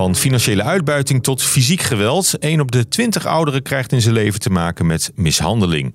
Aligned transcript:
Van 0.00 0.16
financiële 0.16 0.62
uitbuiting 0.62 1.22
tot 1.22 1.42
fysiek 1.42 1.80
geweld. 1.80 2.38
1 2.38 2.60
op 2.60 2.70
de 2.70 2.88
20 2.88 3.26
ouderen 3.26 3.62
krijgt 3.62 3.92
in 3.92 4.00
zijn 4.00 4.14
leven 4.14 4.40
te 4.40 4.50
maken 4.50 4.86
met 4.86 5.12
mishandeling. 5.14 5.94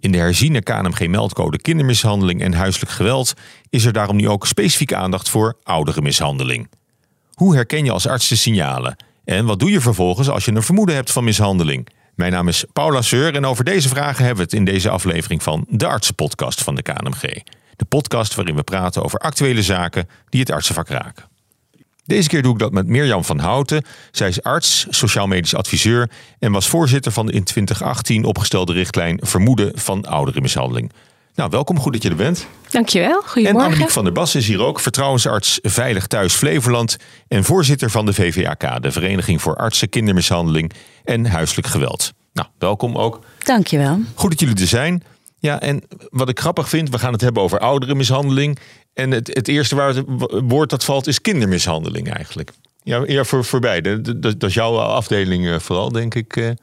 In 0.00 0.12
de 0.12 0.18
herziene 0.18 0.62
KNMG-meldcode 0.62 1.58
kindermishandeling 1.58 2.42
en 2.42 2.54
huiselijk 2.54 2.90
geweld 2.90 3.34
is 3.70 3.84
er 3.84 3.92
daarom 3.92 4.16
nu 4.16 4.28
ook 4.28 4.46
specifieke 4.46 4.96
aandacht 4.96 5.28
voor 5.28 5.56
ouderenmishandeling. 5.62 6.70
Hoe 7.32 7.54
herken 7.54 7.84
je 7.84 7.90
als 7.90 8.06
arts 8.06 8.28
de 8.28 8.36
signalen? 8.36 8.96
En 9.24 9.46
wat 9.46 9.58
doe 9.58 9.70
je 9.70 9.80
vervolgens 9.80 10.28
als 10.28 10.44
je 10.44 10.52
een 10.52 10.62
vermoeden 10.62 10.94
hebt 10.94 11.12
van 11.12 11.24
mishandeling? 11.24 11.88
Mijn 12.16 12.32
naam 12.32 12.48
is 12.48 12.64
Paula 12.72 13.02
Seur 13.02 13.34
en 13.34 13.44
over 13.44 13.64
deze 13.64 13.88
vragen 13.88 14.24
hebben 14.24 14.36
we 14.36 14.42
het 14.42 14.52
in 14.52 14.64
deze 14.64 14.90
aflevering 14.90 15.42
van 15.42 15.66
de 15.68 15.86
Artsenpodcast 15.86 16.62
van 16.62 16.74
de 16.74 16.82
KNMG. 16.82 17.42
De 17.76 17.84
podcast 17.84 18.34
waarin 18.34 18.54
we 18.54 18.62
praten 18.62 19.02
over 19.02 19.18
actuele 19.18 19.62
zaken 19.62 20.08
die 20.28 20.40
het 20.40 20.50
artsenvak 20.50 20.88
raken. 20.88 21.24
Deze 22.04 22.28
keer 22.28 22.42
doe 22.42 22.52
ik 22.52 22.58
dat 22.58 22.72
met 22.72 22.86
Mirjam 22.86 23.24
van 23.24 23.38
Houten. 23.38 23.84
Zij 24.10 24.28
is 24.28 24.42
arts, 24.42 24.86
sociaal-medisch 24.90 25.54
adviseur 25.54 26.10
en 26.38 26.52
was 26.52 26.68
voorzitter 26.68 27.12
van 27.12 27.26
de 27.26 27.32
in 27.32 27.44
2018 27.44 28.24
opgestelde 28.24 28.72
richtlijn 28.72 29.20
Vermoeden 29.22 29.78
van 29.78 30.06
ouderenmishandeling. 30.06 30.92
Nou, 31.36 31.50
welkom, 31.50 31.80
goed 31.80 31.92
dat 31.92 32.02
je 32.02 32.08
er 32.08 32.16
bent. 32.16 32.46
Dankjewel, 32.70 33.22
goedemorgen. 33.22 33.60
En 33.60 33.66
Annemiek 33.66 33.90
van 33.90 34.04
der 34.04 34.12
Bas 34.12 34.34
is 34.34 34.46
hier 34.46 34.62
ook, 34.62 34.80
vertrouwensarts 34.80 35.58
Veilig 35.62 36.06
Thuis 36.06 36.34
Flevoland 36.34 36.96
en 37.28 37.44
voorzitter 37.44 37.90
van 37.90 38.06
de 38.06 38.12
VVAK, 38.12 38.82
de 38.82 38.92
Vereniging 38.92 39.42
voor 39.42 39.56
Artsen, 39.56 39.88
Kindermishandeling 39.88 40.72
en 41.04 41.26
Huiselijk 41.26 41.66
Geweld. 41.66 42.12
Nou, 42.32 42.48
welkom 42.58 42.96
ook. 42.96 43.20
Dankjewel. 43.38 44.00
Goed 44.14 44.30
dat 44.30 44.40
jullie 44.40 44.60
er 44.60 44.66
zijn. 44.66 45.02
Ja, 45.38 45.60
en 45.60 45.82
wat 46.10 46.28
ik 46.28 46.40
grappig 46.40 46.68
vind, 46.68 46.90
we 46.90 46.98
gaan 46.98 47.12
het 47.12 47.20
hebben 47.20 47.42
over 47.42 47.58
ouderenmishandeling. 47.58 48.58
En 48.94 49.10
het, 49.10 49.26
het 49.26 49.48
eerste 49.48 49.74
waar 49.74 49.94
het 49.94 50.04
woord 50.28 50.70
dat 50.70 50.84
valt 50.84 51.06
is 51.06 51.20
kindermishandeling 51.20 52.12
eigenlijk. 52.12 52.50
Ja, 52.82 53.02
ja 53.06 53.24
voor, 53.24 53.44
voor 53.44 53.60
beide. 53.60 54.00
Dat, 54.00 54.22
dat 54.22 54.42
is 54.42 54.54
jouw 54.54 54.78
afdeling 54.78 55.48
eh, 55.48 55.58
vooral, 55.58 55.92
denk 55.92 56.14
ik. 56.14 56.54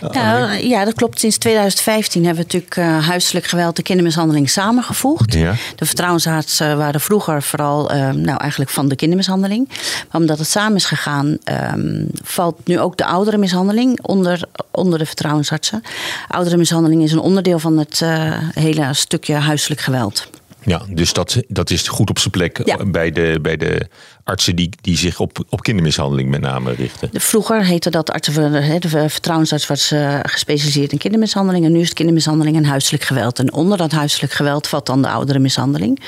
Eh. 0.00 0.10
Nou, 0.10 0.66
ja, 0.66 0.84
dat 0.84 0.94
klopt. 0.94 1.20
Sinds 1.20 1.38
2015 1.38 2.24
hebben 2.24 2.46
we 2.46 2.52
natuurlijk 2.52 2.76
uh, 2.76 3.06
huiselijk 3.08 3.46
geweld 3.46 3.76
en 3.76 3.82
kindermishandeling 3.82 4.50
samengevoegd. 4.50 5.34
Ja. 5.34 5.54
De 5.76 5.86
vertrouwensartsen 5.86 6.78
waren 6.78 7.00
vroeger 7.00 7.42
vooral 7.42 7.94
uh, 7.94 8.10
nou, 8.10 8.38
eigenlijk 8.38 8.70
van 8.70 8.88
de 8.88 8.96
kindermishandeling. 8.96 9.68
Maar 9.68 10.20
omdat 10.20 10.38
het 10.38 10.48
samen 10.48 10.76
is 10.76 10.84
gegaan, 10.84 11.38
um, 11.74 12.08
valt 12.22 12.66
nu 12.66 12.80
ook 12.80 12.96
de 12.96 13.04
ouderenmishandeling 13.04 14.02
onder, 14.02 14.42
onder 14.70 14.98
de 14.98 15.06
vertrouwensartsen. 15.06 15.82
Ouderenmishandeling 16.28 17.02
is 17.02 17.12
een 17.12 17.18
onderdeel 17.18 17.58
van 17.58 17.78
het 17.78 18.00
uh, 18.02 18.32
hele 18.54 18.94
stukje 18.94 19.34
huiselijk 19.34 19.80
geweld. 19.80 20.28
Ja, 20.64 20.82
dus 20.88 21.12
dat, 21.12 21.42
dat 21.48 21.70
is 21.70 21.88
goed 21.88 22.10
op 22.10 22.18
zijn 22.18 22.30
plek 22.30 22.60
Ja. 22.64 22.84
bij, 22.84 23.10
de, 23.10 23.38
bij 23.42 23.56
de 23.56 23.88
artsen 24.24 24.56
die, 24.56 24.70
die 24.80 24.96
zich 24.96 25.20
op, 25.20 25.44
op 25.48 25.60
kindermishandeling 25.62 26.28
met 26.30 26.40
name 26.40 26.72
richten. 26.72 27.10
Vroeger 27.12 27.64
heette 27.64 27.90
dat 27.90 28.10
artsen, 28.10 28.52
de 28.80 29.08
vertrouwensarts 29.08 29.66
was 29.66 29.90
eh, 29.90 30.18
gespecialiseerd 30.22 30.92
in 30.92 30.98
kindermishandeling. 30.98 31.64
En 31.64 31.72
nu 31.72 31.78
is 31.80 31.84
het 31.84 31.94
kindermishandeling 31.94 32.56
en 32.56 32.64
huiselijk 32.64 33.02
geweld. 33.02 33.38
En 33.38 33.52
onder 33.52 33.78
dat 33.78 33.92
huiselijk 33.92 34.32
geweld 34.32 34.66
valt 34.66 34.86
dan 34.86 35.02
de 35.02 35.08
ouderenmishandeling. 35.08 36.00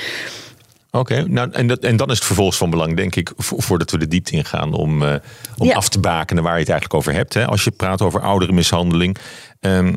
Oké, 0.91 1.27
nou, 1.27 1.51
en, 1.51 1.67
dat, 1.67 1.79
en 1.79 1.97
dan 1.97 2.09
is 2.09 2.15
het 2.17 2.25
vervolgens 2.25 2.57
van 2.57 2.69
belang, 2.69 2.95
denk 2.95 3.15
ik, 3.15 3.31
vo- 3.37 3.59
voordat 3.59 3.91
we 3.91 3.97
de 3.97 4.07
diepte 4.07 4.31
ingaan, 4.31 4.73
om, 4.73 5.03
eh, 5.03 5.15
om 5.57 5.67
Ja. 5.67 5.75
af 5.75 5.89
te 5.89 5.99
bakenen 5.99 6.43
waar 6.43 6.53
je 6.53 6.59
het 6.59 6.69
eigenlijk 6.69 6.99
over 6.99 7.13
hebt. 7.13 7.33
Hè? 7.33 7.45
Als 7.47 7.63
je 7.63 7.71
praat 7.71 8.01
over 8.01 8.21
ouderenmishandeling. 8.21 9.17
Ehm 9.59 9.93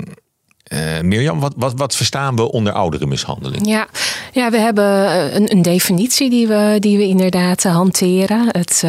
eh, 0.67 1.01
Mirjam, 1.01 1.41
wat, 1.41 1.53
wat, 1.57 1.73
wat 1.77 1.97
verstaan 1.97 2.37
we 2.37 2.53
onder 2.53 2.73
ouderenmishandeling? 2.73 3.67
Ja, 3.67 3.87
ja 4.33 4.51
we 4.51 4.59
hebben 4.59 4.85
eh, 4.85 5.35
een, 5.35 5.53
een 5.53 5.63
definitie 5.63 6.31
die 6.31 6.47
we, 6.47 6.77
die 6.81 6.97
we 6.97 7.05
inderdaad 7.05 7.65
eh, 7.65 7.75
hanteren. 7.75 8.47
Het, 8.51 8.81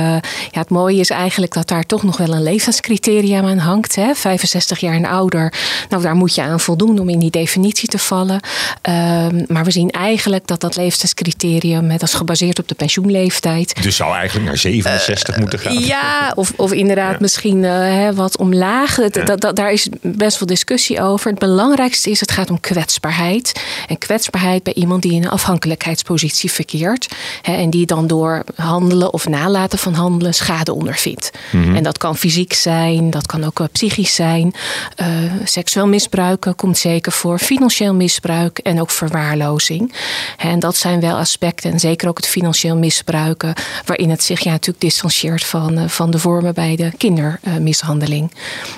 ja, 0.51 0.59
het 0.59 0.69
mooie 0.69 0.99
is 0.99 1.09
eigenlijk 1.09 1.53
dat 1.53 1.67
daar 1.67 1.85
toch 1.85 2.03
nog 2.03 2.17
wel 2.17 2.33
een 2.33 2.43
levenscriterium 2.43 3.45
aan 3.45 3.57
hangt. 3.57 3.95
Hè? 3.95 4.13
65 4.15 4.79
jaar 4.79 4.93
en 4.93 5.05
ouder, 5.05 5.53
nou 5.89 6.01
daar 6.01 6.15
moet 6.15 6.35
je 6.35 6.41
aan 6.41 6.59
voldoen 6.59 6.99
om 6.99 7.09
in 7.09 7.19
die 7.19 7.31
definitie 7.31 7.88
te 7.89 7.97
vallen. 7.97 8.39
Ehm, 8.81 9.44
maar 9.47 9.63
we 9.63 9.71
zien 9.71 9.89
eigenlijk 9.89 10.47
dat 10.47 10.61
dat 10.61 10.75
leeftijdscriterium, 10.75 11.88
dat 11.88 12.01
is 12.01 12.13
gebaseerd 12.13 12.59
op 12.59 12.67
de 12.67 12.75
pensioenleeftijd. 12.75 13.83
Dus 13.83 13.95
zou 13.95 14.15
eigenlijk 14.15 14.47
naar 14.47 14.57
67 14.57 15.38
moeten 15.38 15.59
gaan. 15.59 15.79
Ja, 15.79 16.31
of, 16.35 16.53
of 16.55 16.71
inderdaad 16.83 17.11
Ja. 17.11 17.17
misschien 17.19 17.63
hè, 17.63 18.13
wat 18.13 18.38
omlaag. 18.38 18.97
Ja. 18.97 19.25
dat, 19.25 19.41
dat, 19.41 19.55
daar 19.55 19.71
is 19.71 19.89
best 20.01 20.39
wel 20.39 20.47
discussie 20.47 21.01
over. 21.01 21.29
Het 21.29 21.39
belangrijkste 21.69 22.09
is, 22.09 22.19
het 22.19 22.31
gaat 22.31 22.50
om 22.50 22.59
kwetsbaarheid. 22.59 23.61
En 23.88 23.97
kwetsbaarheid 23.97 24.63
bij 24.63 24.73
iemand 24.73 25.01
die 25.01 25.11
in 25.13 25.23
een 25.23 25.29
afhankelijkheidspositie 25.29 26.51
verkeert. 26.51 27.16
Hè, 27.41 27.53
en 27.53 27.69
die 27.69 27.85
dan 27.85 28.07
door 28.07 28.44
handelen 28.55 29.13
of 29.13 29.28
nalaten 29.28 29.79
van 29.79 29.94
handelen 29.94 30.33
schade 30.33 30.73
ondervindt. 30.73 31.31
En 31.51 31.83
dat 31.83 31.97
kan 31.97 32.17
fysiek 32.17 32.53
zijn, 32.53 33.09
dat 33.09 33.25
kan 33.25 33.44
ook 33.44 33.59
eh, 33.59 33.66
psychisch 33.72 34.16
zijn. 34.16 34.53
Eh, 34.95 35.07
seksueel 35.44 35.88
misbruik 35.88 36.45
eh, 36.45 36.53
komt 36.56 36.77
zeker 36.77 37.11
voor. 37.11 37.39
Financieel 37.39 37.94
misbruik 37.94 38.57
en 38.57 38.81
ook 38.81 38.89
verwaarlozing. 38.89 39.94
Hè, 40.38 40.50
En 40.50 40.59
dat 40.59 40.75
zijn 40.75 41.00
wel 41.00 41.16
aspecten, 41.16 41.72
en 41.72 41.79
zeker 41.79 42.07
ook 42.07 42.17
het 42.17 42.27
financieel 42.27 42.77
misbruiken, 42.77 43.53
waarin 43.85 44.09
het 44.09 44.23
zich 44.23 44.39
ja, 44.39 44.51
natuurlijk 44.51 44.81
distancieert 44.81 45.44
van, 45.44 45.89
van 45.89 46.11
de 46.11 46.19
vormen 46.19 46.53
bij 46.53 46.75
de 46.75 46.91
kindermishandeling. 46.97 48.31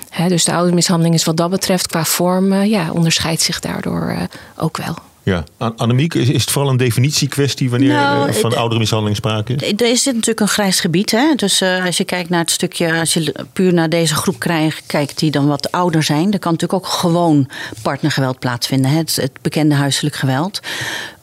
Hè, 0.10 0.28
dus 0.28 0.44
de 0.44 0.54
oudermishandeling 0.54 1.16
is 1.16 1.24
wat 1.24 1.38
dat 1.38 1.50
betreft 1.50 1.88
qua 1.88 2.06
vorm, 2.06 2.54
eh, 2.54 2.66
ja, 2.80 2.92
onderscheidt 2.92 3.42
zich 3.42 3.60
daardoor 3.60 4.08
eh, 4.10 4.24
ook 4.56 4.78
wel. 4.78 4.96
Ja. 5.24 5.44
An- 5.58 5.78
Annemiek, 5.78 6.14
is, 6.14 6.30
is 6.30 6.42
het 6.42 6.52
vooral 6.52 6.72
een 6.72 6.78
definitiekwestie 6.78 7.70
wanneer 7.70 7.90
Nou, 7.94 8.30
eh, 8.30 8.36
van 8.36 8.56
ouderenmishandeling 8.56 9.16
sprake 9.16 9.54
is? 9.54 9.62
Er 9.62 9.90
is 9.90 10.04
dit 10.04 10.14
natuurlijk 10.14 10.40
een 10.40 10.48
grijs 10.48 10.80
gebied. 10.80 11.12
Hè? 11.12 11.34
Dus 11.36 11.62
eh, 11.62 11.86
als 11.86 11.98
je 11.98 12.04
kijkt 12.04 12.30
naar 12.30 12.40
het 12.40 12.52
stukje, 12.52 13.00
als 13.00 13.14
je 13.14 13.34
puur 13.54 13.74
naar 13.74 13.90
deze 13.90 14.16
groep 14.16 14.40
krijgt, 14.40 14.84
kijkt 14.86 15.20
die 15.20 15.32
dan 15.32 15.48
wat 15.48 15.72
ouder 15.72 16.04
zijn, 16.04 16.30
dan 16.30 16.40
kan 16.40 16.52
natuurlijk 16.52 16.86
ook 16.86 16.92
gewoon 16.92 17.50
partnergeweld 17.82 18.40
plaatsvinden. 18.40 18.92
Hè? 18.92 18.98
Het, 18.98 19.16
het 19.16 19.32
bekende 19.42 19.76
huiselijk 19.76 20.16
geweld. 20.16 20.60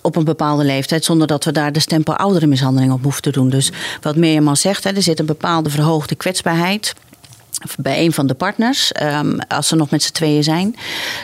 Op 0.00 0.16
een 0.16 0.24
bepaalde 0.24 0.64
leeftijd, 0.64 1.04
zonder 1.04 1.26
dat 1.26 1.44
we 1.44 1.52
daar 1.52 1.72
de 1.72 1.80
stempel 1.80 2.16
ouderenmishandeling 2.16 2.92
op 2.92 3.02
hoeven 3.02 3.22
te 3.22 3.30
doen. 3.30 3.50
Dus 3.50 3.72
wat 4.00 4.16
Mirjam 4.16 4.48
al 4.48 4.56
zegt, 4.56 4.84
hè, 4.84 4.90
er 4.90 5.02
zit 5.02 5.18
een 5.18 5.26
bepaalde 5.26 5.70
verhoogde 5.70 6.14
kwetsbaarheid 6.14 6.94
bij 7.78 8.04
een 8.04 8.12
van 8.12 8.26
de 8.26 8.34
partners, 8.34 8.92
ehm, 8.92 9.38
als 9.48 9.68
ze 9.68 9.76
nog 9.76 9.90
met 9.90 10.02
z'n 10.02 10.12
tweeën 10.12 10.44
zijn. 10.44 10.76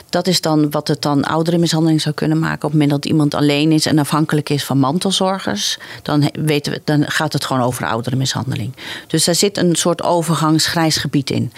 Dat 0.09 0.27
is 0.27 0.41
dan 0.41 0.71
wat 0.71 0.89
het 0.89 1.03
dan 1.03 1.25
ouderenmishandeling 1.25 2.01
zou 2.01 2.15
kunnen 2.15 2.39
maken. 2.39 2.57
Op 2.57 2.63
het 2.63 2.73
moment 2.73 2.91
dat 2.91 3.05
iemand 3.05 3.35
alleen 3.35 3.73
is 3.73 3.87
en 3.87 3.99
afhankelijk 3.99 4.49
is 4.49 4.65
van 4.65 4.79
mantelzorgers, 4.79 5.79
dan, 6.03 6.31
weten 6.33 6.73
we, 6.73 6.81
dan 6.85 7.11
gaat 7.11 7.33
het 7.33 7.45
gewoon 7.45 7.63
over 7.63 7.87
ouderenmishandeling. 7.87 8.73
Dus 9.07 9.25
daar 9.25 9.35
zit 9.35 9.57
een 9.59 9.75
soort 9.75 10.03
overgangsgrijs 10.03 10.97
gebied 10.97 11.31
in. 11.31 11.53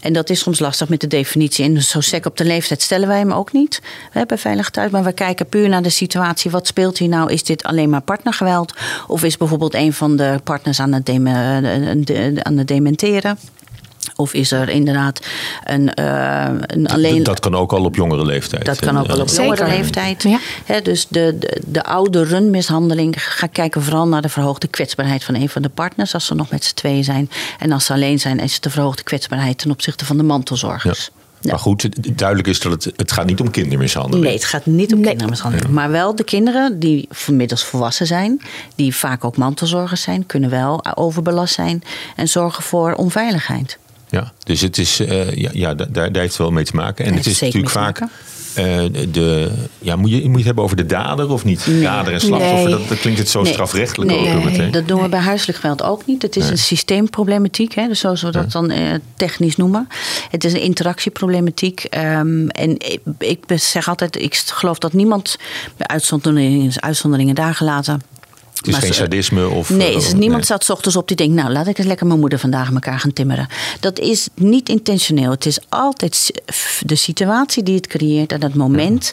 En 0.00 0.12
dat 0.12 0.30
is 0.30 0.40
soms 0.40 0.58
lastig 0.58 0.88
met 0.88 1.00
de 1.00 1.06
definitie. 1.06 1.64
En 1.64 1.82
zo 1.82 2.00
sec 2.00 2.26
op 2.26 2.36
de 2.36 2.44
leeftijd 2.44 2.82
stellen 2.82 3.08
wij 3.08 3.18
hem 3.18 3.32
ook 3.32 3.52
niet 3.52 3.82
hè, 4.10 4.26
bij 4.26 4.38
Veilig 4.38 4.70
Thuis. 4.70 4.90
Maar 4.90 5.04
we 5.04 5.12
kijken 5.12 5.46
puur 5.46 5.68
naar 5.68 5.82
de 5.82 5.90
situatie. 5.90 6.50
Wat 6.50 6.66
speelt 6.66 6.98
hier 6.98 7.08
nou? 7.08 7.32
Is 7.32 7.44
dit 7.44 7.62
alleen 7.62 7.90
maar 7.90 8.00
partnergeweld? 8.00 8.74
Of 9.06 9.22
is 9.24 9.36
bijvoorbeeld 9.36 9.74
een 9.74 9.92
van 9.92 10.16
de 10.16 10.40
partners 10.44 10.80
aan 10.80 10.92
het, 10.92 11.08
eh, 11.08 12.36
aan 12.42 12.56
het 12.56 12.68
dementeren? 12.68 13.38
Of 14.16 14.32
is 14.32 14.52
er 14.52 14.68
inderdaad 14.68 15.26
een, 15.64 15.94
eh, 15.94 16.46
een 16.66 16.86
alleen. 16.86 17.22
Dat 17.22 17.40
kan 17.40 17.54
ook 17.54 17.72
al 17.72 17.84
op 17.84 17.94
jongere 17.94 18.24
leeftijd. 18.24 18.64
Dat 18.64 18.78
kan 18.78 18.98
ook 18.98 19.06
wel 19.06 19.20
op 19.20 19.28
Zeker. 19.28 19.44
jongere 19.44 19.66
leeftijd. 19.76 20.22
Ja. 20.22 20.80
Dus 20.80 21.06
de, 21.08 21.36
de, 21.38 21.60
de 21.66 21.84
ouderenmishandeling. 21.84 23.14
Ga 23.22 23.46
kijken 23.46 23.82
vooral 23.82 24.08
naar 24.08 24.22
de 24.22 24.28
verhoogde 24.28 24.66
kwetsbaarheid 24.68 25.24
van 25.24 25.34
een 25.34 25.48
van 25.48 25.62
de 25.62 25.68
partners. 25.68 26.14
Als 26.14 26.26
ze 26.26 26.34
nog 26.34 26.50
met 26.50 26.64
z'n 26.64 26.74
tweeën 26.74 27.04
zijn. 27.04 27.30
En 27.58 27.72
als 27.72 27.84
ze 27.84 27.92
alleen 27.92 28.18
zijn, 28.20 28.38
is 28.40 28.54
het 28.54 28.62
de 28.62 28.70
verhoogde 28.70 29.02
kwetsbaarheid 29.02 29.58
ten 29.58 29.70
opzichte 29.70 30.04
van 30.04 30.16
de 30.16 30.22
mantelzorgers. 30.22 31.10
Ja. 31.40 31.50
Maar 31.50 31.58
goed, 31.58 32.16
duidelijk 32.18 32.48
is 32.48 32.60
dat 32.60 32.72
het, 32.72 32.92
het 32.96 33.12
gaat 33.12 33.26
niet 33.26 33.40
om 33.40 33.50
kindermishandeling. 33.50 34.24
Nee, 34.24 34.34
het 34.34 34.44
gaat 34.44 34.66
niet 34.66 34.92
om 34.92 35.00
Nee. 35.00 35.08
kindermishandeling. 35.08 35.70
Maar 35.70 35.90
wel 35.90 36.14
de 36.14 36.24
kinderen 36.24 36.78
die 36.78 37.08
inmiddels 37.26 37.64
volwassen 37.64 38.06
zijn, 38.06 38.40
die 38.74 38.94
vaak 38.94 39.24
ook 39.24 39.36
mantelzorgers 39.36 40.02
zijn, 40.02 40.26
kunnen 40.26 40.50
wel 40.50 40.96
overbelast 40.96 41.54
zijn 41.54 41.82
en 42.16 42.28
zorgen 42.28 42.62
voor 42.62 42.92
onveiligheid. 42.92 43.78
Ja, 44.10 44.32
dus 44.44 44.60
het 44.60 44.78
is, 44.78 45.00
eh, 45.00 45.34
ja, 45.36 45.50
ja 45.52 45.74
daar, 45.74 45.88
daar 45.92 46.08
heeft 46.12 46.28
het 46.28 46.36
wel 46.36 46.50
mee 46.50 46.64
te 46.64 46.76
maken. 46.76 47.04
En 47.04 47.14
het 47.14 47.26
is 47.26 47.40
natuurlijk 47.40 47.72
vaak. 47.72 48.00
eh, 48.00 48.04
de, 49.10 49.50
ja, 49.78 49.96
moet, 49.96 50.10
je, 50.10 50.16
moet 50.16 50.30
je 50.30 50.36
het 50.36 50.44
hebben 50.44 50.64
over 50.64 50.76
de 50.76 50.86
dader 50.86 51.30
of 51.30 51.44
niet? 51.44 51.66
Nee. 51.66 51.82
Dader 51.82 52.12
en 52.12 52.20
slachtoffer, 52.20 52.68
Nee. 52.68 52.78
dat, 52.78 52.88
dat 52.88 52.98
klinkt 53.00 53.18
het 53.18 53.28
zo 53.28 53.42
Nee. 53.42 53.52
strafrechtelijk 53.52 54.10
nee, 54.10 54.36
ook 54.36 54.44
meteen. 54.44 54.70
Dat 54.70 54.88
doen 54.88 55.02
we 55.02 55.08
bij 55.08 55.20
huiselijk 55.20 55.58
geweld 55.58 55.82
ook 55.82 56.06
niet. 56.06 56.22
Het 56.22 56.36
is 56.36 56.42
Nee. 56.42 56.52
een 56.52 56.58
systeemproblematiek, 56.58 57.74
hè, 57.74 57.88
dus 57.88 58.00
zoals 58.00 58.22
we 58.22 58.30
dat 58.30 58.52
dan 58.52 58.70
eh, 58.70 58.94
technisch 59.16 59.56
noemen. 59.56 59.88
Het 60.30 60.44
is 60.44 60.52
een 60.52 60.60
interactieproblematiek. 60.62 61.84
ehm, 61.84 62.48
en 62.48 62.70
ik, 62.78 63.00
ik 63.18 63.38
zeg 63.54 63.88
altijd, 63.88 64.22
ik 64.22 64.34
geloof 64.34 64.78
dat 64.78 64.92
niemand, 64.92 65.36
bij 65.76 65.86
uitzonderingen, 65.86 66.72
uitzonderingen 66.82 67.34
daar 67.34 67.54
gelaten, 67.54 68.00
Het 68.58 68.66
is 68.66 68.76
geen 68.76 68.94
sadisme 68.94 69.48
of... 69.48 69.70
Nee, 69.70 69.96
uh, 69.96 70.02
niemand 70.02 70.30
nee. 70.30 70.42
staat 70.42 70.70
ochtends 70.70 70.96
op 70.96 71.08
die 71.08 71.16
denkt... 71.16 71.34
nou, 71.34 71.50
laat 71.50 71.66
ik 71.66 71.78
eens 71.78 71.86
lekker 71.86 72.06
mijn 72.06 72.20
moeder 72.20 72.38
vandaag 72.38 72.72
elkaar 72.72 73.00
gaan 73.00 73.12
timmeren. 73.12 73.48
Dat 73.80 73.98
is 73.98 74.28
niet 74.34 74.68
intentioneel. 74.68 75.30
Het 75.30 75.46
is 75.46 75.58
altijd 75.68 76.32
de 76.80 76.94
situatie 76.94 77.62
die 77.62 77.74
het 77.74 77.86
creëert 77.86 78.32
en 78.32 78.42
het 78.42 78.54
moment. 78.54 79.12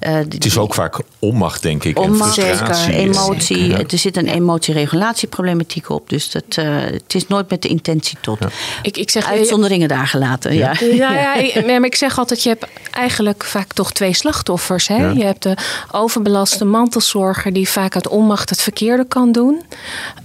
Uh, 0.00 0.14
het 0.14 0.44
is 0.44 0.58
ook 0.58 0.74
vaak 0.74 0.98
onmacht, 1.18 1.62
denk 1.62 1.84
ik. 1.84 1.98
Onmacht, 1.98 2.38
en 2.38 2.56
zeker. 2.56 2.88
Emotie. 2.88 3.66
Ja. 3.66 3.78
Er 3.78 3.98
zit 3.98 4.16
een 4.16 4.28
emotieregulatieproblematiek 4.28 5.88
op. 5.88 6.08
Dus 6.08 6.30
dat, 6.30 6.44
uh, 6.58 6.76
het 6.80 7.14
is 7.14 7.26
nooit 7.26 7.50
met 7.50 7.62
de 7.62 7.68
intentie 7.68 8.18
tot. 8.20 8.38
Ja. 8.40 8.48
Ik, 8.82 8.96
ik 8.96 9.10
zeg, 9.10 9.26
Uitzonderingen 9.26 9.88
daar 9.88 10.06
gelaten, 10.06 10.54
ja. 10.54 10.74
Ja, 10.80 11.12
ja, 11.12 11.34
ik, 11.44 11.66
maar 11.66 11.84
ik 11.84 11.94
zeg 11.94 12.18
altijd, 12.18 12.42
je 12.42 12.48
hebt 12.48 12.66
eigenlijk 12.90 13.44
vaak 13.44 13.72
toch 13.72 13.92
twee 13.92 14.14
slachtoffers. 14.14 14.88
Hè? 14.88 15.06
Je 15.10 15.24
hebt 15.24 15.42
de 15.42 15.56
overbelaste 15.90 16.64
mantelzorger... 16.64 17.52
die 17.52 17.68
vaak 17.68 17.94
uit 17.94 18.08
onmacht 18.08 18.50
het 18.50 18.62
verkeerde 18.84 19.08
kan 19.08 19.32
doen. 19.32 19.62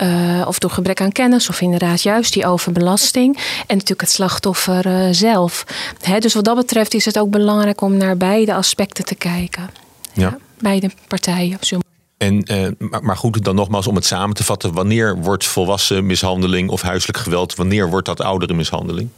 Uh, 0.03 0.45
of 0.47 0.59
door 0.59 0.69
gebrek 0.69 1.01
aan 1.01 1.11
kennis, 1.11 1.49
of 1.49 1.61
inderdaad 1.61 2.01
juist 2.01 2.33
die 2.33 2.45
overbelasting. 2.45 3.35
En 3.67 3.75
natuurlijk 3.75 4.01
het 4.01 4.09
slachtoffer 4.09 4.85
uh, 4.85 5.07
zelf. 5.11 5.63
Hè, 6.01 6.19
dus 6.19 6.33
wat 6.33 6.45
dat 6.45 6.55
betreft 6.55 6.93
is 6.93 7.05
het 7.05 7.19
ook 7.19 7.29
belangrijk 7.29 7.81
om 7.81 7.97
naar 7.97 8.17
beide 8.17 8.53
aspecten 8.53 9.05
te 9.05 9.15
kijken. 9.15 9.69
Ja. 10.13 10.21
ja 10.21 10.37
beide 10.59 10.91
partijen. 11.07 11.59
En, 12.17 12.51
uh, 12.51 12.67
maar 13.01 13.17
goed, 13.17 13.43
dan 13.43 13.55
nogmaals 13.55 13.87
om 13.87 13.95
het 13.95 14.05
samen 14.05 14.35
te 14.35 14.43
vatten. 14.43 14.73
Wanneer 14.73 15.17
wordt 15.17 15.45
volwassen 15.45 16.05
mishandeling 16.05 16.69
of 16.69 16.81
huiselijk 16.81 17.17
geweld... 17.17 17.55
wanneer 17.55 17.89
wordt 17.89 18.05
dat 18.05 18.21
oudere 18.21 18.53
mishandeling? 18.53 19.09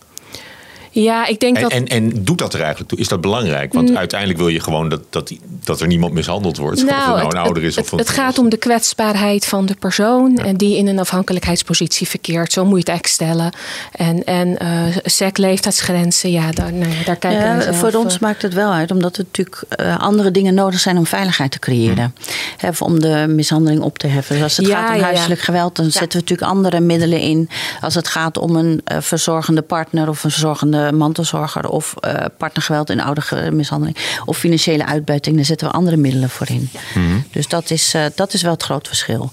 Ja, 0.94 1.28
ik 1.28 1.40
denk 1.40 1.56
en, 1.56 1.62
dat. 1.62 1.72
En, 1.72 1.88
en 1.88 2.24
doet 2.24 2.38
dat 2.38 2.54
er 2.54 2.60
eigenlijk 2.60 2.90
toe? 2.90 3.00
Is 3.00 3.08
dat 3.08 3.22
belangrijk? 3.22 3.74
Want 3.74 3.96
uiteindelijk 3.96 4.40
wil 4.40 4.48
je 4.48 4.60
gewoon 4.60 4.90
dat, 4.90 5.02
dat, 5.10 5.34
dat 5.64 5.82
er 5.82 5.88
niemand 5.88 6.14
mishandeld 6.14 6.58
wordt. 6.58 6.84
Nou, 6.84 6.90
of 6.90 6.96
het 6.96 7.06
nou 7.06 7.26
het, 7.26 7.34
een 7.34 7.40
ouder 7.40 7.64
is 7.64 7.76
het, 7.76 7.86
of 7.86 7.92
een 7.92 7.98
Het 7.98 8.10
gaat 8.10 8.38
om 8.38 8.50
de 8.50 8.58
kwetsbaarheid 8.58 9.46
van 9.46 9.66
de 9.66 9.76
persoon 9.80 10.40
ja. 10.44 10.54
die 10.54 10.78
in 10.78 10.88
een 10.88 11.00
afhankelijkheidspositie 11.00 12.08
verkeert. 12.08 12.52
Zo 12.52 12.66
moet 12.66 12.86
je 12.86 12.92
het 12.92 13.02
eigenlijk 13.02 13.14
stellen. 13.14 13.52
En, 13.92 14.24
en 14.24 14.58
uh, 14.62 14.98
SEC, 15.04 15.38
leeftijdsgrenzen, 15.38 16.32
ja, 16.32 16.52
daar, 16.52 16.74
nou, 16.74 16.92
daar 17.06 17.16
kijken 17.16 17.42
ja, 17.42 17.58
we 17.58 17.74
Voor 17.74 17.94
ons 17.94 18.14
uh, 18.14 18.20
maakt 18.20 18.42
het 18.42 18.54
wel 18.54 18.72
uit, 18.72 18.92
omdat 18.92 19.18
er 19.18 19.24
natuurlijk 19.24 19.64
uh, 19.80 20.00
andere 20.00 20.32
dingen 20.32 20.54
nodig 20.54 20.80
zijn 20.80 20.98
om 20.98 21.06
veiligheid 21.06 21.52
te 21.52 21.60
creëren. 21.60 22.16
He, 22.58 22.70
om 22.80 23.00
de 23.00 23.26
mishandeling 23.28 23.82
op 23.82 23.98
te 23.98 24.08
heffen. 24.08 24.36
Dus 24.36 24.44
als 24.44 24.58
het 24.58 24.68
Ja, 24.68 24.88
gaat 24.88 24.96
om 24.96 25.04
huiselijk 25.04 25.40
ja. 25.40 25.46
geweld, 25.46 25.76
dan 25.76 25.92
zetten 25.92 26.12
we 26.12 26.18
natuurlijk 26.18 26.50
andere 26.50 26.80
middelen 26.80 27.20
in. 27.20 27.50
Als 27.82 27.96
het 27.96 28.08
gaat 28.08 28.38
om 28.38 28.56
een 28.56 28.82
uh, 28.92 28.98
verzorgende 29.00 29.62
partner 29.62 30.10
of 30.10 30.24
een 30.24 30.32
verzorgende 30.32 30.81
mantelzorger 30.90 31.70
of 31.70 31.94
uh, 32.02 32.14
partnergeweld 32.38 32.90
en 32.90 33.00
oudermishandeling 33.00 33.98
of 34.26 34.38
financiële 34.38 34.86
uitbuiting, 34.86 35.36
daar 35.36 35.46
zetten 35.46 35.68
we 35.68 35.74
andere 35.74 35.98
middelen 35.98 36.30
voor 36.30 36.50
in. 36.50 36.70
Mhm. 36.94 37.20
Dus 37.32 37.48
dat 37.48 37.70
is, 37.70 37.96
uh, 37.96 38.06
dat 38.16 38.34
is 38.34 38.42
wel 38.42 38.52
het 38.52 38.64
groot 38.64 38.88
verschil. 38.88 39.32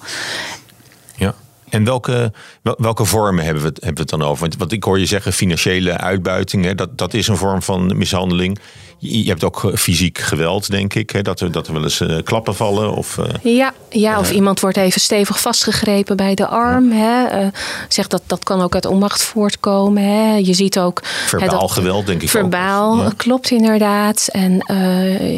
Ja. 1.16 1.34
En 1.68 1.84
welke, 1.84 2.32
welke 2.62 3.04
vormen 3.04 3.44
hebben 3.44 3.62
we, 3.62 3.68
het, 3.68 3.76
hebben 3.76 4.04
we 4.04 4.10
het 4.10 4.20
dan 4.20 4.28
over? 4.28 4.40
Want, 4.40 4.56
want 4.56 4.72
ik 4.72 4.84
hoor 4.84 4.98
je 4.98 5.06
zeggen 5.06 5.32
financiële 5.32 5.98
uitbuiting, 5.98 6.64
hè, 6.64 6.74
dat, 6.74 6.98
dat 6.98 7.14
is 7.14 7.28
een 7.28 7.36
vorm 7.36 7.62
van 7.62 7.96
mishandeling. 7.96 8.58
Je, 9.00 9.28
hebt 9.28 9.44
ook 9.44 9.72
fysiek 9.74 10.18
geweld, 10.18 10.70
denk 10.70 10.94
ik. 10.94 11.10
Hè, 11.10 11.22
dat, 11.22 11.40
er, 11.40 11.52
dat 11.52 11.66
er 11.66 11.72
wel 11.72 11.82
eens 11.82 12.00
uh, 12.00 12.16
klappen 12.24 12.54
vallen. 12.54 12.94
Of, 12.94 13.16
uh, 13.16 13.56
ja, 13.56 13.72
ja, 13.90 14.18
of 14.18 14.30
iemand 14.30 14.60
wordt 14.60 14.76
even 14.76 15.00
stevig 15.00 15.40
vastgegrepen 15.40 16.16
bij 16.16 16.34
de 16.34 16.46
arm. 16.46 16.92
Ja. 16.92 16.98
Hè. 16.98 17.42
Uh, 17.42 17.48
zeg 17.88 18.06
dat, 18.06 18.22
dat 18.26 18.44
kan 18.44 18.60
ook 18.60 18.74
uit 18.74 18.86
onmacht 18.86 19.22
voortkomen. 19.22 20.02
Hè. 20.02 20.36
Je 20.36 20.54
ziet 20.54 20.78
ook. 20.78 21.00
Verbaal 21.04 21.48
hè, 21.48 21.58
dat, 21.58 21.70
geweld, 21.70 22.06
denk 22.06 22.22
ik. 22.22 22.28
Verbaal, 22.28 22.92
ook. 22.92 23.02
Ja. 23.02 23.12
klopt 23.16 23.50
inderdaad. 23.50 24.28
En 24.32 24.72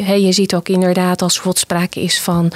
hè, 0.05 0.13
je 0.13 0.31
ziet 0.31 0.55
ook 0.55 0.69
inderdaad 0.69 1.21
als 1.21 1.33
bijvoorbeeld 1.33 1.63
sprake 1.63 2.01
is 2.01 2.21
van 2.21 2.51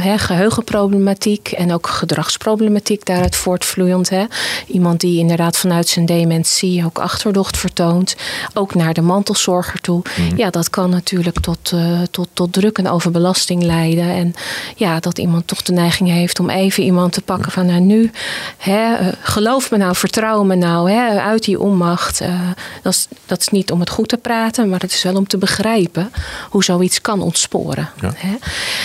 hè, 0.00 0.18
geheugenproblematiek 0.18 1.48
en 1.48 1.72
ook 1.72 1.86
gedragsproblematiek 1.86 3.04
daaruit 3.04 3.36
voortvloeiend. 3.36 4.08
Hè. 4.08 4.24
Iemand 4.66 5.00
die 5.00 5.18
inderdaad 5.18 5.56
vanuit 5.56 5.88
zijn 5.88 6.06
dementie 6.06 6.84
ook 6.84 6.98
achterdocht 6.98 7.56
vertoont. 7.56 8.16
Ook 8.54 8.74
naar 8.74 8.94
de 8.94 9.02
mantelzorger 9.02 9.80
toe. 9.80 10.02
Mm. 10.30 10.36
Ja, 10.36 10.50
dat 10.50 10.70
kan 10.70 10.90
natuurlijk 10.90 11.40
tot, 11.40 11.72
uh, 11.74 12.00
tot, 12.10 12.28
tot 12.32 12.52
druk 12.52 12.78
en 12.78 12.88
overbelasting 12.88 13.62
leiden. 13.62 14.04
En 14.04 14.34
ja, 14.76 15.00
dat 15.00 15.18
iemand 15.18 15.46
toch 15.46 15.62
de 15.62 15.72
neiging 15.72 16.08
heeft 16.08 16.40
om 16.40 16.50
even 16.50 16.82
iemand 16.82 17.12
te 17.12 17.20
pakken 17.20 17.52
van 17.52 17.66
nou 17.66 17.80
nu, 17.80 18.10
hè, 18.56 19.00
uh, 19.00 19.06
geloof 19.20 19.70
me 19.70 19.76
nou, 19.76 19.94
vertrouw 19.96 20.42
me 20.42 20.54
nou, 20.54 20.90
hè, 20.90 21.20
uit 21.20 21.44
die 21.44 21.60
onmacht. 21.60 22.22
Uh, 22.22 22.40
dat, 22.82 22.92
is, 22.92 23.08
dat 23.26 23.40
is 23.40 23.48
niet 23.48 23.70
om 23.70 23.80
het 23.80 23.90
goed 23.90 24.08
te 24.08 24.16
praten, 24.16 24.68
maar 24.68 24.80
het 24.80 24.92
is 24.92 25.02
wel 25.02 25.16
om 25.16 25.26
te 25.26 25.38
begrijpen 25.38 26.10
hoe 26.50 26.64
zoiets 26.64 27.00
kan 27.00 27.20
ontsporen. 27.20 27.90
Ja. 28.00 28.12
Hè. 28.16 28.34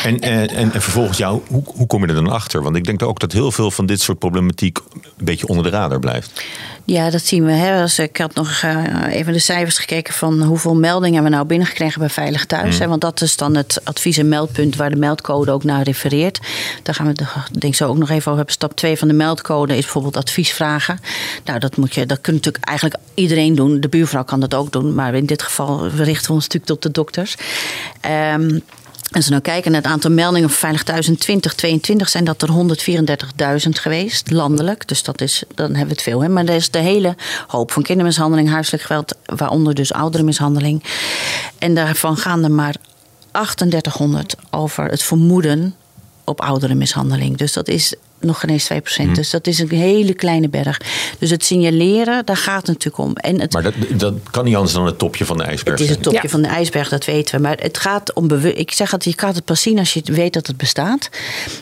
En, 0.03 0.19
en, 0.19 0.49
en, 0.49 0.73
en 0.73 0.81
vervolgens, 0.81 1.17
jou, 1.17 1.41
hoe, 1.47 1.63
hoe 1.65 1.87
kom 1.87 2.01
je 2.01 2.07
er 2.07 2.13
dan 2.13 2.29
achter? 2.31 2.61
Want 2.61 2.75
ik 2.75 2.83
denk 2.83 3.03
ook 3.03 3.19
dat 3.19 3.31
heel 3.31 3.51
veel 3.51 3.71
van 3.71 3.85
dit 3.85 4.01
soort 4.01 4.19
problematiek 4.19 4.77
een 4.93 5.25
beetje 5.25 5.47
onder 5.47 5.63
de 5.63 5.69
radar 5.69 5.99
blijft. 5.99 6.43
Ja, 6.89 7.09
dat 7.09 7.21
zien 7.21 7.45
we. 7.45 7.51
Hè. 7.51 7.81
Als, 7.81 7.99
ik 7.99 8.17
had 8.17 8.33
nog 8.33 8.61
uh, 8.65 8.83
even 9.09 9.33
de 9.33 9.39
cijfers 9.39 9.77
gekeken 9.77 10.13
van 10.13 10.41
hoeveel 10.41 10.75
meldingen 10.75 11.23
we 11.23 11.29
nou 11.29 11.45
binnengekregen 11.45 11.99
bij 11.99 12.09
Veilig 12.09 12.45
Thuis. 12.45 12.75
Mm. 12.75 12.81
Hè, 12.81 12.87
want 12.87 13.01
dat 13.01 13.21
is 13.21 13.35
dan 13.35 13.55
het 13.55 13.81
advies- 13.83 14.17
en 14.17 14.27
meldpunt 14.27 14.75
waar 14.75 14.89
de 14.89 14.95
meldcode 14.95 15.51
ook 15.51 15.63
naar 15.63 15.83
refereert. 15.83 16.39
Daar 16.83 16.95
gaan 16.95 17.13
we 17.13 17.25
denk 17.59 17.75
zo 17.75 17.87
ook 17.87 17.97
nog 17.97 18.09
even 18.09 18.25
over 18.25 18.35
hebben. 18.35 18.53
Stap 18.53 18.75
2 18.75 18.97
van 18.97 19.07
de 19.07 19.13
meldcode 19.13 19.77
is 19.77 19.83
bijvoorbeeld 19.83 20.17
adviesvragen. 20.17 20.99
Nou, 21.45 21.59
dat, 21.59 21.77
moet 21.77 21.93
je, 21.93 22.05
dat 22.05 22.21
kan 22.21 22.33
natuurlijk 22.33 22.65
eigenlijk 22.65 22.99
iedereen 23.13 23.55
doen. 23.55 23.79
De 23.79 23.89
buurvrouw 23.89 24.23
kan 24.23 24.39
dat 24.39 24.53
ook 24.53 24.71
doen. 24.71 24.95
Maar 24.95 25.15
in 25.15 25.25
dit 25.25 25.41
geval 25.41 25.87
richten 25.87 26.27
we 26.27 26.33
ons 26.33 26.43
natuurlijk 26.43 26.65
tot 26.65 26.83
de 26.83 26.91
dokters. 26.91 27.35
Um, 28.33 28.61
als 29.11 29.25
we 29.25 29.31
nou 29.31 29.41
kijken 29.41 29.71
naar 29.71 29.81
het 29.81 29.91
aantal 29.91 30.11
meldingen 30.11 30.49
van 30.49 30.57
Veilig 30.57 30.83
Thuis 30.83 31.07
in 31.07 31.17
2022 31.17 32.09
zijn 32.09 32.23
dat 32.23 32.41
er 32.41 32.49
134.000 33.63 33.69
geweest, 33.69 34.31
landelijk. 34.31 34.87
Dus 34.87 35.03
dat 35.03 35.21
is, 35.21 35.43
dan 35.55 35.67
hebben 35.67 35.87
we 35.87 35.93
het 35.93 36.01
veel. 36.01 36.21
Hè? 36.21 36.29
Maar 36.29 36.45
er 36.45 36.55
is 36.55 36.71
de 36.71 36.79
hele 36.79 37.15
hoop 37.47 37.71
van 37.71 37.83
kindermishandeling, 37.83 38.49
huiselijk 38.49 38.83
geweld, 38.83 39.15
waaronder 39.25 39.75
dus 39.75 39.93
ouderenmishandeling. 39.93 40.83
En 41.57 41.75
daarvan 41.75 42.17
gaan 42.17 42.43
er 42.43 42.51
maar 42.51 42.75
3800 43.31 44.35
over 44.49 44.85
het 44.85 45.03
vermoeden 45.03 45.75
op 46.23 46.41
ouderenmishandeling. 46.41 47.37
Dus 47.37 47.53
dat 47.53 47.67
is 47.67 47.93
nog 48.19 48.39
geen 48.39 48.49
eens 48.49 48.69
2%. 48.73 49.03
Mm. 49.03 49.13
Dus 49.13 49.29
dat 49.29 49.47
is 49.47 49.59
een 49.59 49.69
hele 49.69 50.13
kleine 50.13 50.49
berg. 50.49 50.81
Dus 51.19 51.29
het 51.29 51.45
signaleren, 51.45 52.25
daar 52.25 52.37
gaat 52.37 52.67
het 52.67 52.67
natuurlijk 52.67 52.97
om. 52.97 53.15
En 53.15 53.41
het, 53.41 53.53
maar 53.53 53.63
dat, 53.63 53.73
dat 53.95 54.13
kan 54.31 54.45
niet 54.45 54.55
anders 54.55 54.73
dan 54.73 54.85
het 54.85 54.97
topje 54.97 55.25
van 55.25 55.37
de 55.37 55.43
ijsberg. 55.43 55.79
Het 55.79 55.89
is 55.89 55.95
het 55.95 56.03
topje 56.03 56.19
ja. 56.23 56.29
van 56.29 56.41
de 56.41 56.47
ijsberg, 56.47 56.89
dat 56.89 57.05
weten 57.05 57.35
we. 57.35 57.41
Maar 57.41 57.57
het 57.61 57.77
gaat 57.77 58.13
om 58.13 58.27
bewust. 58.27 58.57
Ik 58.57 58.71
zeg 58.71 58.93
altijd, 58.93 59.13
je 59.13 59.21
kan 59.21 59.33
het 59.33 59.45
pas 59.45 59.61
zien 59.61 59.79
als 59.79 59.93
je 59.93 60.01
weet 60.03 60.33
dat 60.33 60.47
het 60.47 60.57
bestaat. 60.57 61.09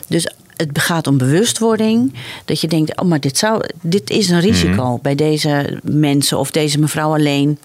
Dus 0.08 0.30
het 0.56 0.78
gaat 0.78 1.06
om 1.06 1.18
bewustwording. 1.18 2.14
Dat 2.44 2.60
je 2.60 2.68
denkt, 2.68 3.00
oh, 3.00 3.08
maar 3.08 3.20
dit, 3.20 3.38
zou, 3.38 3.64
dit 3.80 4.10
is 4.10 4.28
een 4.28 4.40
risico 4.40 4.90
mm. 4.90 4.98
bij 5.02 5.14
deze 5.14 5.80
mensen 5.82 6.38
of 6.38 6.50
deze 6.50 6.78
mevrouw 6.78 7.12
alleen. 7.12 7.58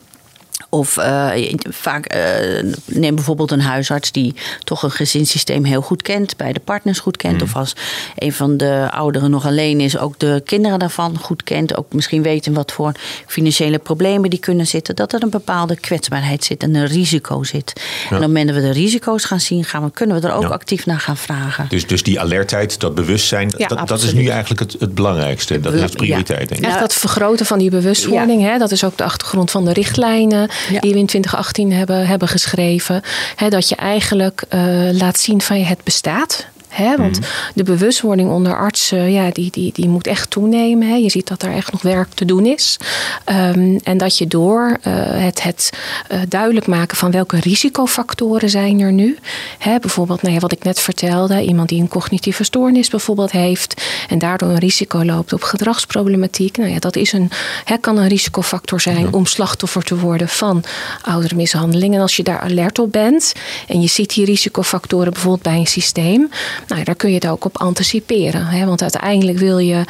Of 0.74 0.98
uh, 0.98 1.30
vaak 1.70 2.16
uh, 2.16 2.72
neem 2.86 3.16
bijvoorbeeld 3.16 3.52
een 3.52 3.62
huisarts 3.62 4.12
die 4.12 4.36
toch 4.64 4.84
een 4.84 4.92
gezinssysteem 4.92 5.64
heel 5.64 5.82
goed 5.82 6.02
kent, 6.02 6.38
beide 6.38 6.60
partners 6.60 7.00
goed 7.00 7.18
kent. 7.18 7.36
Mm. 7.36 7.42
Of 7.42 7.56
als 7.56 7.76
een 8.18 8.34
van 8.34 8.58
de 8.58 8.88
ouderen 8.92 9.30
nog 9.30 9.46
alleen 9.46 9.80
is, 9.80 9.98
ook 9.98 10.20
de 10.20 10.42
kinderen 10.46 10.80
daarvan 10.80 11.18
goed 11.18 11.44
kent. 11.44 11.78
Ook 11.78 11.94
misschien 11.94 12.22
weten 12.22 12.54
wat 12.54 12.72
voor 12.72 12.92
financiële 13.28 13.78
problemen 13.78 14.30
die 14.30 14.40
kunnen 14.40 14.68
zitten. 14.68 14.96
Dat 14.96 15.14
er 15.14 15.24
een 15.24 15.30
bepaalde 15.30 15.76
kwetsbaarheid 15.76 16.44
zit 16.44 16.64
en 16.64 16.76
een 16.76 16.88
risico 16.88 17.44
zit. 17.44 17.74
Ja. 17.76 17.82
En 17.82 18.16
op 18.16 18.22
het 18.22 18.28
moment 18.28 18.48
dat 18.48 18.56
we 18.56 18.62
de 18.62 18.72
risico's 18.72 19.26
gaan 19.26 19.40
zien, 19.40 19.64
gaan 19.64 19.84
we, 19.84 19.92
kunnen 19.92 20.22
we 20.22 20.28
er 20.28 20.34
ook 20.34 20.42
ja. 20.42 20.48
actief 20.48 20.86
naar 20.86 21.00
gaan 21.00 21.18
vragen. 21.18 21.66
Dus, 21.70 21.88
dus 21.88 22.04
die 22.04 22.20
alertheid, 22.20 22.80
dat 22.80 22.96
bewustzijn, 22.96 23.54
ja, 23.58 23.68
dat, 23.68 23.88
dat, 23.88 24.02
is 24.02 24.14
nu 24.14 24.28
eigenlijk 24.28 24.60
het, 24.60 24.76
het 24.80 24.96
belangrijkste. 24.96 25.60
Dat 25.60 25.74
is 25.74 25.92
prioriteit, 25.92 26.50
denk 26.50 26.62
ik. 26.62 26.68
Echt 26.68 26.80
dat 26.80 26.94
vergroten 26.94 27.46
van 27.46 27.60
die 27.60 27.70
bewustwording, 27.70 28.42
hè, 28.42 28.58
dat 28.58 28.72
is 28.72 28.84
ook 28.84 28.98
de 28.98 29.04
achtergrond 29.04 29.52
van 29.52 29.66
de 29.66 29.74
richtlijnen 29.74 30.50
die 30.70 30.94
we 30.94 31.00
in 31.00 31.06
2018 31.06 31.72
hebben, 31.72 32.08
hebben 32.08 32.28
geschreven. 32.28 33.02
Dat 33.50 33.70
je 33.70 33.76
eigenlijk 33.76 34.44
uh, 34.54 34.90
laat 34.92 35.20
zien 35.20 35.42
van 35.42 35.60
je 35.60 35.66
het 35.66 35.84
bestaat. 35.84 36.48
Hè? 36.72 36.98
Want 36.98 37.20
mm. 37.20 37.26
de 37.54 37.64
bewustwording 37.64 38.30
onder 38.30 38.58
artsen, 38.58 39.12
ja, 39.12 39.30
die, 39.32 39.52
die, 39.52 39.74
die 39.74 39.88
moet 39.88 40.08
echt 40.08 40.30
toenemen. 40.30 40.88
Hè? 40.88 40.96
Je 40.96 41.10
ziet 41.10 41.28
dat 41.28 41.44
er 41.44 41.52
echt 41.52 41.72
nog 41.72 41.82
werk 41.82 42.14
te 42.14 42.26
doen 42.26 42.46
is. 42.46 42.78
Um, 43.26 43.80
en 43.84 43.98
dat 43.98 44.18
je 44.18 44.28
door 44.28 44.78
uh, 44.88 44.94
het, 44.98 45.44
het 45.44 45.70
uh, 46.12 46.20
duidelijk 46.28 46.68
maken 46.68 46.98
van 46.98 47.12
welke 47.12 47.40
risicofactoren 47.40 48.50
zijn 48.50 48.80
er 48.80 48.92
nu. 48.92 49.18
Hè? 49.58 49.80
Bijvoorbeeld, 49.80 50.22
nou 50.22 50.34
ja, 50.34 50.40
wat 50.40 50.52
ik 50.52 50.64
net 50.64 50.80
vertelde, 50.80 51.44
iemand 51.44 51.70
die 51.70 51.82
een 51.82 51.88
cognitieve 51.88 52.44
stoornis 52.44 52.90
bijvoorbeeld 52.90 53.32
heeft 53.32 53.84
en 54.10 54.20
daardoor 54.20 54.50
een 54.50 54.60
risico 54.60 55.04
loopt 55.06 55.34
op 55.34 55.44
gedragsproblematiek. 55.44 56.58
Nou 56.58 56.70
ja, 56.70 56.80
dat 56.80 56.96
is 56.96 57.14
een, 57.14 57.30
hè, 57.66 57.78
kan 57.78 57.98
een 57.98 58.08
risicofactor 58.08 58.82
zijn 58.82 59.00
ja. 59.00 59.08
om 59.12 59.26
slachtoffer 59.26 59.84
te 59.84 59.98
worden 59.98 60.28
van 60.28 60.64
oudermishandeling. 61.02 61.96
En 61.96 62.02
als 62.02 62.16
je 62.16 62.24
daar 62.24 62.40
alert 62.40 62.80
op 62.80 62.92
bent 62.92 63.34
en 63.68 63.82
je 63.82 63.88
ziet 63.88 64.14
die 64.14 64.26
risicofactoren 64.26 65.14
bijvoorbeeld 65.14 65.44
bij 65.44 65.58
een 65.58 65.68
systeem. 65.68 66.30
Nou, 66.68 66.84
daar 66.84 66.96
kun 66.96 67.10
je 67.10 67.16
het 67.16 67.28
ook 67.28 67.46
op 67.46 67.58
anticiperen. 67.58 68.46
Hè? 68.46 68.66
Want 68.66 68.82
uiteindelijk 68.82 69.38
wil 69.38 69.58
je 69.58 69.86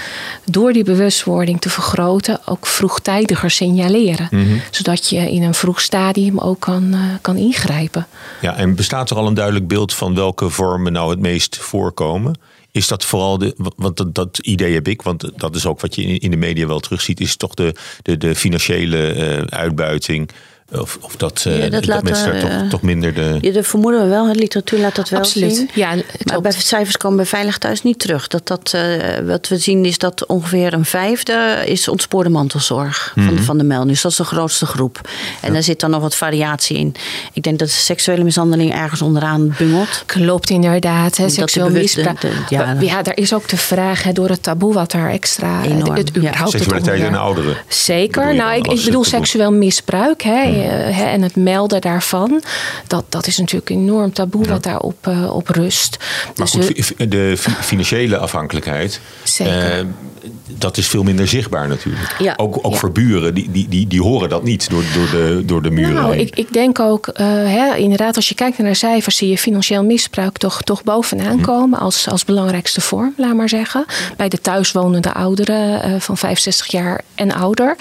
door 0.46 0.74
die 0.74 0.84
bewustwording 0.84 1.62
te 1.62 1.70
vergroten 1.70 2.40
ook 2.46 2.68
vroegtijdiger 2.68 3.52
signaleren. 3.52 4.28
Mhm. 4.32 4.58
Zodat 4.72 5.10
je 5.10 5.32
in 5.32 5.44
een 5.44 5.54
vroeg 5.54 5.82
stadium 5.82 6.40
ook 6.40 6.60
kan, 6.60 6.84
uh, 6.94 7.00
kan 7.22 7.38
ingrijpen. 7.38 8.08
Ja, 8.42 8.56
en 8.56 8.76
bestaat 8.76 9.10
er 9.10 9.18
al 9.18 9.28
een 9.28 9.34
duidelijk 9.34 9.68
beeld 9.68 9.94
van 9.94 10.16
welke 10.16 10.50
vormen 10.50 10.94
nou 10.94 11.10
het 11.10 11.20
meest 11.20 11.58
voorkomen? 11.58 12.36
is 12.72 12.88
dat 12.88 13.06
vooral 13.06 13.38
de. 13.38 13.54
Want 13.76 13.98
dat, 13.98 14.16
dat 14.16 14.38
idee 14.38 14.74
heb 14.74 14.88
ik, 14.88 15.02
want 15.02 15.32
dat 15.36 15.56
is 15.56 15.66
ook 15.66 15.82
wat 15.82 15.96
je 15.96 16.04
in, 16.04 16.32
de 16.32 16.38
media 16.38 16.68
wel 16.68 16.80
terugziet, 16.80 17.20
is 17.20 17.36
toch 17.36 17.54
de, 17.54 17.76
de, 18.02 18.18
de 18.18 18.36
financiële 18.36 19.16
uh, 19.16 19.42
uitbuiting. 19.42 20.30
Of, 20.80 20.98
of 21.02 21.16
dat, 21.16 21.46
uh, 21.48 21.72
dat, 21.72 21.84
dat 21.84 22.04
mensen 22.04 22.32
daar 22.32 22.60
toch, 22.60 22.70
toch 22.70 22.82
minder 22.82 23.14
de. 23.14 23.38
Ja, 23.42 23.52
dat 23.52 23.68
vermoeden 23.68 24.02
we 24.02 24.08
wel. 24.08 24.26
De 24.26 24.40
literatuur 24.40 24.80
laat 24.80 24.96
dat 24.96 25.10
wel 25.10 25.20
Absoluut. 25.20 25.56
zien. 25.56 25.70
Ja, 25.74 25.96
maar 26.24 26.42
bij 26.42 26.52
cijfers 26.52 26.98
komen 26.98 27.18
bij 27.18 27.26
Veilig 27.26 27.58
Thuis 27.58 27.84
niet 27.84 28.00
terug. 28.00 28.28
Dat 28.28 28.48
dat, 28.48 28.74
uh, 28.76 28.82
wat 29.26 29.48
we 29.48 29.58
zien 29.58 29.86
is 29.86 29.98
dat 29.98 30.26
ongeveer 30.26 30.74
een 30.74 30.86
vijfde 30.86 31.64
is 31.66 31.88
ontspoorde 31.88 32.30
mantelzorg 32.30 33.12
mm 33.16 33.28
-hmm. 33.28 33.36
van, 33.36 33.46
van 33.46 33.58
de 33.58 33.64
melding. 33.64 33.92
Dus 33.92 34.02
dat 34.02 34.12
is 34.12 34.18
de 34.18 34.24
grootste 34.24 34.66
groep. 34.66 35.00
En 35.42 35.48
ja. 35.48 35.54
daar 35.54 35.64
zit 35.64 35.80
dan 35.80 35.90
nog 35.90 36.02
wat 36.02 36.16
variatie 36.16 36.78
in. 36.78 36.96
Ik 37.34 37.44
denk 37.44 37.60
dat 37.60 37.68
de 37.68 37.74
seksuele 37.74 38.24
mishandeling 38.24 38.74
ergens 38.74 39.02
onderaan 39.02 39.56
bungelt. 39.58 40.04
Klopt 40.06 40.50
inderdaad. 40.50 41.18
Hè, 41.18 41.30
seksueel 41.30 41.70
misbruik. 41.70 42.22
Ja, 42.50 42.76
ja, 42.80 43.02
daar 43.02 43.18
is 43.18 43.34
ook 43.34 43.50
de 43.50 43.58
vraag 43.58 44.04
hè, 44.04 44.12
door 44.12 44.30
het 44.30 44.44
taboe 44.44 44.74
wat 44.74 44.92
daar 44.92 45.10
extra. 45.10 45.64
Enorm. 45.64 45.96
Het, 45.96 46.16
het, 46.16 46.24
ja. 46.24 46.46
Seksualiteit 46.46 47.02
in 47.02 47.16
ouderen. 47.16 47.58
Zeker. 47.68 48.36
Nou, 48.36 48.56
ik, 48.56 48.68
ik 48.68 48.86
bedoel 48.86 49.04
seksueel 49.04 49.52
misbruik. 49.52 50.22
Hè, 50.22 50.46
mm. 50.46 50.61
Uh, 50.64 51.00
en 51.14 51.22
het 51.22 51.36
melden 51.36 51.82
daarvan. 51.82 52.44
Dat, 52.88 53.06
dat 53.10 53.28
is 53.28 53.38
natuurlijk 53.38 53.70
enorm 53.70 54.14
taboe 54.14 54.48
wat 54.48 54.64
daarop 54.64 55.08
uh, 55.08 55.36
op 55.36 55.48
rust. 55.48 55.98
Maar 56.36 56.52
dus 56.52 56.66
goed, 56.66 57.12
de 57.12 57.34
financiële 57.62 58.18
afhankelijkheid. 58.18 59.00
Zeker. 59.24 59.86
Dat 60.58 60.78
is 60.78 60.88
veel 60.88 61.04
minder 61.04 61.28
zichtbaar 61.28 61.68
natuurlijk. 61.68 62.16
Ja. 62.20 62.34
Ook, 62.38 62.58
ook 62.62 62.72
ja. 62.72 62.78
voor 62.78 62.92
buren, 62.92 63.34
die, 63.34 63.52
die, 63.52 63.68
die, 63.70 63.88
die 63.88 64.02
horen 64.02 64.30
dat 64.30 64.44
niet 64.44 64.70
door, 64.70 64.84
door, 64.94 65.10
de, 65.10 65.44
door 65.46 65.62
de 65.62 65.72
muren 65.72 65.94
nou. 65.94 66.18
Ik, 66.18 66.36
ik 66.36 66.54
denk 66.54 66.80
ook, 66.80 67.08
uh, 67.08 67.14
hè, 67.28 67.76
inderdaad, 67.76 68.16
als 68.16 68.30
je 68.30 68.36
kijkt 68.36 68.58
naar 68.58 68.72
de 68.72 68.78
cijfers, 68.78 69.18
zie 69.18 69.30
je 69.30 69.38
financieel 69.38 69.84
misbruik 69.84 70.38
toch, 70.38 70.62
toch 70.62 70.84
bovenaan 70.84 71.38
hm. 71.38 71.42
komen 71.44 71.80
als, 71.80 72.08
als 72.08 72.26
belangrijkste 72.26 72.82
vorm, 72.82 73.14
laat 73.18 73.34
maar 73.34 73.50
zeggen. 73.50 73.86
Bij 74.18 74.30
de 74.30 74.42
thuiswonende 74.42 75.14
ouderen 75.14 75.90
uh, 75.90 76.00
van 76.00 76.18
65 76.18 76.68
jaar 76.68 77.02
en 77.16 77.34
ouder. 77.34 77.76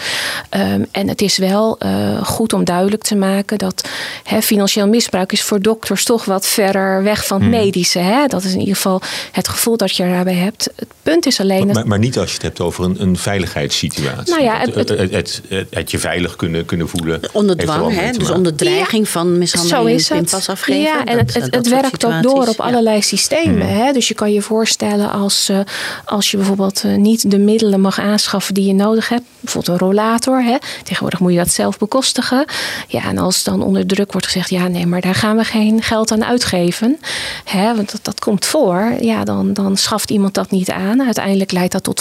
Um, 0.56 0.86
en 0.90 1.08
het 1.08 1.20
is 1.20 1.38
wel 1.38 1.78
uh, 1.82 2.24
goed 2.24 2.52
om 2.52 2.64
duidelijk 2.64 3.02
te 3.02 3.16
maken 3.16 3.58
dat 3.58 3.88
hè, 4.24 4.42
financieel 4.42 4.88
misbruik 4.88 5.32
is 5.32 5.42
voor 5.42 5.60
dokters 5.60 6.04
toch 6.04 6.24
wat 6.24 6.46
verder 6.46 7.02
weg 7.02 7.26
van 7.26 7.42
het 7.42 7.48
Hm. 7.50 7.50
medische. 7.50 7.98
Hè? 7.98 8.26
Dat 8.26 8.44
is 8.44 8.52
in 8.52 8.58
ieder 8.58 8.74
geval 8.74 9.00
het 9.32 9.48
gevoel 9.48 9.76
dat 9.76 9.96
je 9.96 10.04
daarbij 10.04 10.34
hebt. 10.34 10.70
Het 10.76 10.88
punt 11.02 11.26
is 11.26 11.40
alleen. 11.40 11.66
Maar, 11.66 11.74
dat, 11.74 11.84
maar 11.84 11.98
niet 11.98 12.18
als 12.18 12.28
je 12.28 12.34
het 12.34 12.42
hebt 12.42 12.59
over 12.60 12.84
een, 12.84 12.96
een 13.02 13.16
veiligheidssituatie. 13.16 14.30
Nou 14.34 14.42
ja, 14.42 14.58
het, 14.58 14.74
het- 14.74 14.88
het, 14.88 14.98
het, 15.10 15.42
het- 15.48 15.66
het 15.70 15.90
je 15.90 15.98
veilig 15.98 16.36
kunnen, 16.36 16.64
kunnen 16.64 16.88
voelen. 16.88 17.20
Onder 17.32 17.56
er 17.56 17.64
dwang, 17.64 17.94
hè? 17.94 18.10
dus 18.10 18.30
onder 18.30 18.54
dreiging 18.54 19.08
van 19.08 19.38
mishandeling 19.38 19.88
Zo 19.88 19.94
is 19.94 20.10
en 20.10 20.16
het. 20.16 20.24
pinpas 20.24 20.48
afgeven. 20.48 20.80
Ja, 20.82 21.04
en 21.04 21.16
Dat- 21.26 21.34
het, 21.34 21.52
dat 21.52 21.66
werkt 21.66 22.04
ook 22.04 22.22
door 22.22 22.46
op 22.48 22.56
ja. 22.56 22.64
allerlei 22.64 23.02
systemen. 23.02 23.66
Hmm. 23.68 23.76
Hè? 23.78 23.92
Dus 23.92 24.08
je 24.08 24.14
kan 24.14 24.32
je 24.32 24.42
voorstellen 24.42 25.10
als, 25.12 25.48
eh, 25.48 25.58
als 26.04 26.30
je 26.30 26.36
bijvoorbeeld 26.36 26.82
eh, 26.84 26.94
niet 26.96 27.30
de 27.30 27.38
middelen 27.38 27.80
mag 27.80 27.98
aanschaffen 28.00 28.54
die 28.54 28.64
je 28.66 28.74
nodig 28.74 29.08
hebt. 29.08 29.22
Bijvoorbeeld 29.40 29.80
een 29.80 29.86
rollator. 29.86 30.42
Hè? 30.42 30.56
Tegenwoordig 30.82 31.20
moet 31.20 31.32
je 31.32 31.38
dat 31.38 31.50
zelf 31.50 31.78
bekostigen. 31.78 32.44
Ja, 32.88 33.02
en 33.04 33.18
als 33.18 33.44
dan 33.44 33.62
onder 33.62 33.86
druk 33.86 34.12
wordt 34.12 34.26
gezegd, 34.26 34.50
ja 34.50 34.68
nee, 34.68 34.86
maar 34.86 35.00
daar 35.00 35.14
gaan 35.14 35.36
we 35.36 35.44
geen 35.44 35.82
geld 35.82 36.10
aan 36.12 36.24
uitgeven. 36.24 36.98
Hè? 37.44 37.74
Want 37.76 37.90
dat, 37.92 38.04
dat 38.04 38.20
komt 38.20 38.44
voor. 38.44 38.92
Ja, 39.00 39.24
dan, 39.24 39.52
dan 39.52 39.76
schaft 39.76 40.10
iemand 40.10 40.34
dat 40.34 40.50
niet 40.50 40.70
aan. 40.70 41.02
Uiteindelijk 41.02 41.52
leidt 41.52 41.72
dat 41.72 41.82
tot 41.84 42.00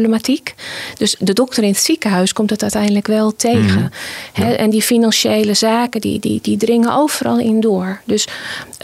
valproblematiek. 0.00 0.54
Dus 0.96 1.16
de 1.18 1.32
dokter 1.32 1.62
in 1.62 1.68
het 1.68 1.78
ziekenhuis 1.78 2.32
komt 2.32 2.50
het 2.50 2.62
uiteindelijk 2.62 3.06
wel 3.06 3.36
tegen. 3.36 3.92
Hè? 4.32 4.52
En 4.52 4.70
die 4.70 4.82
financiële 4.82 5.54
zaken, 5.54 6.00
die, 6.00 6.18
die, 6.20 6.38
die 6.42 6.56
dringen 6.56 6.94
overal 6.94 7.38
in 7.38 7.60
door. 7.60 8.00
Dus 8.04 8.28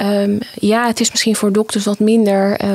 um, 0.03 0.39
ja, 0.55 0.87
het 0.87 1.01
is 1.01 1.11
misschien 1.11 1.37
voor 1.37 1.53
dokters 1.53 1.85
wat 1.85 1.99
minder 1.99 2.65
uh, 2.65 2.71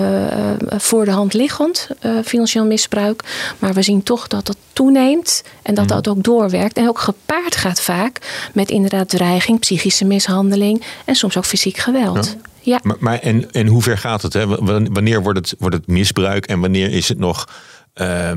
voor 0.70 1.06
de 1.06 1.12
hand 1.12 1.34
liggend, 1.34 1.88
uh, 2.06 2.12
financieel 2.24 2.66
misbruik. 2.66 3.24
Maar 3.60 3.74
we 3.74 3.82
zien 3.82 4.04
toch 4.04 4.28
dat 4.28 4.46
dat 4.46 4.58
toeneemt 4.74 5.44
en 5.62 5.74
dat 5.74 5.88
dat 5.88 6.08
ook 6.08 6.24
doorwerkt. 6.24 6.78
En 6.78 6.88
ook 6.88 7.00
gepaard 7.00 7.56
gaat 7.56 7.82
vaak 7.82 8.18
met 8.54 8.70
inderdaad 8.70 9.10
dreiging, 9.10 9.60
psychische 9.60 10.06
mishandeling 10.06 10.84
en 11.06 11.16
soms 11.16 11.38
ook 11.38 11.46
fysiek 11.46 11.78
geweld. 11.78 12.26
Ja. 12.26 12.50
Ja. 12.64 12.80
Maar, 12.84 12.96
maar 13.00 13.20
en, 13.20 13.52
en 13.52 13.68
hoe 13.68 13.82
ver 13.82 13.98
gaat 13.98 14.22
het? 14.22 14.34
Hè? 14.34 14.48
Wanneer 14.92 15.24
wordt 15.24 15.40
het, 15.40 15.56
wordt 15.60 15.76
het 15.76 15.88
misbruik 15.88 16.46
en 16.46 16.60
wanneer 16.60 16.92
is 16.92 17.10
het 17.10 17.20
nog. 17.20 17.48
Uh, 17.96 18.32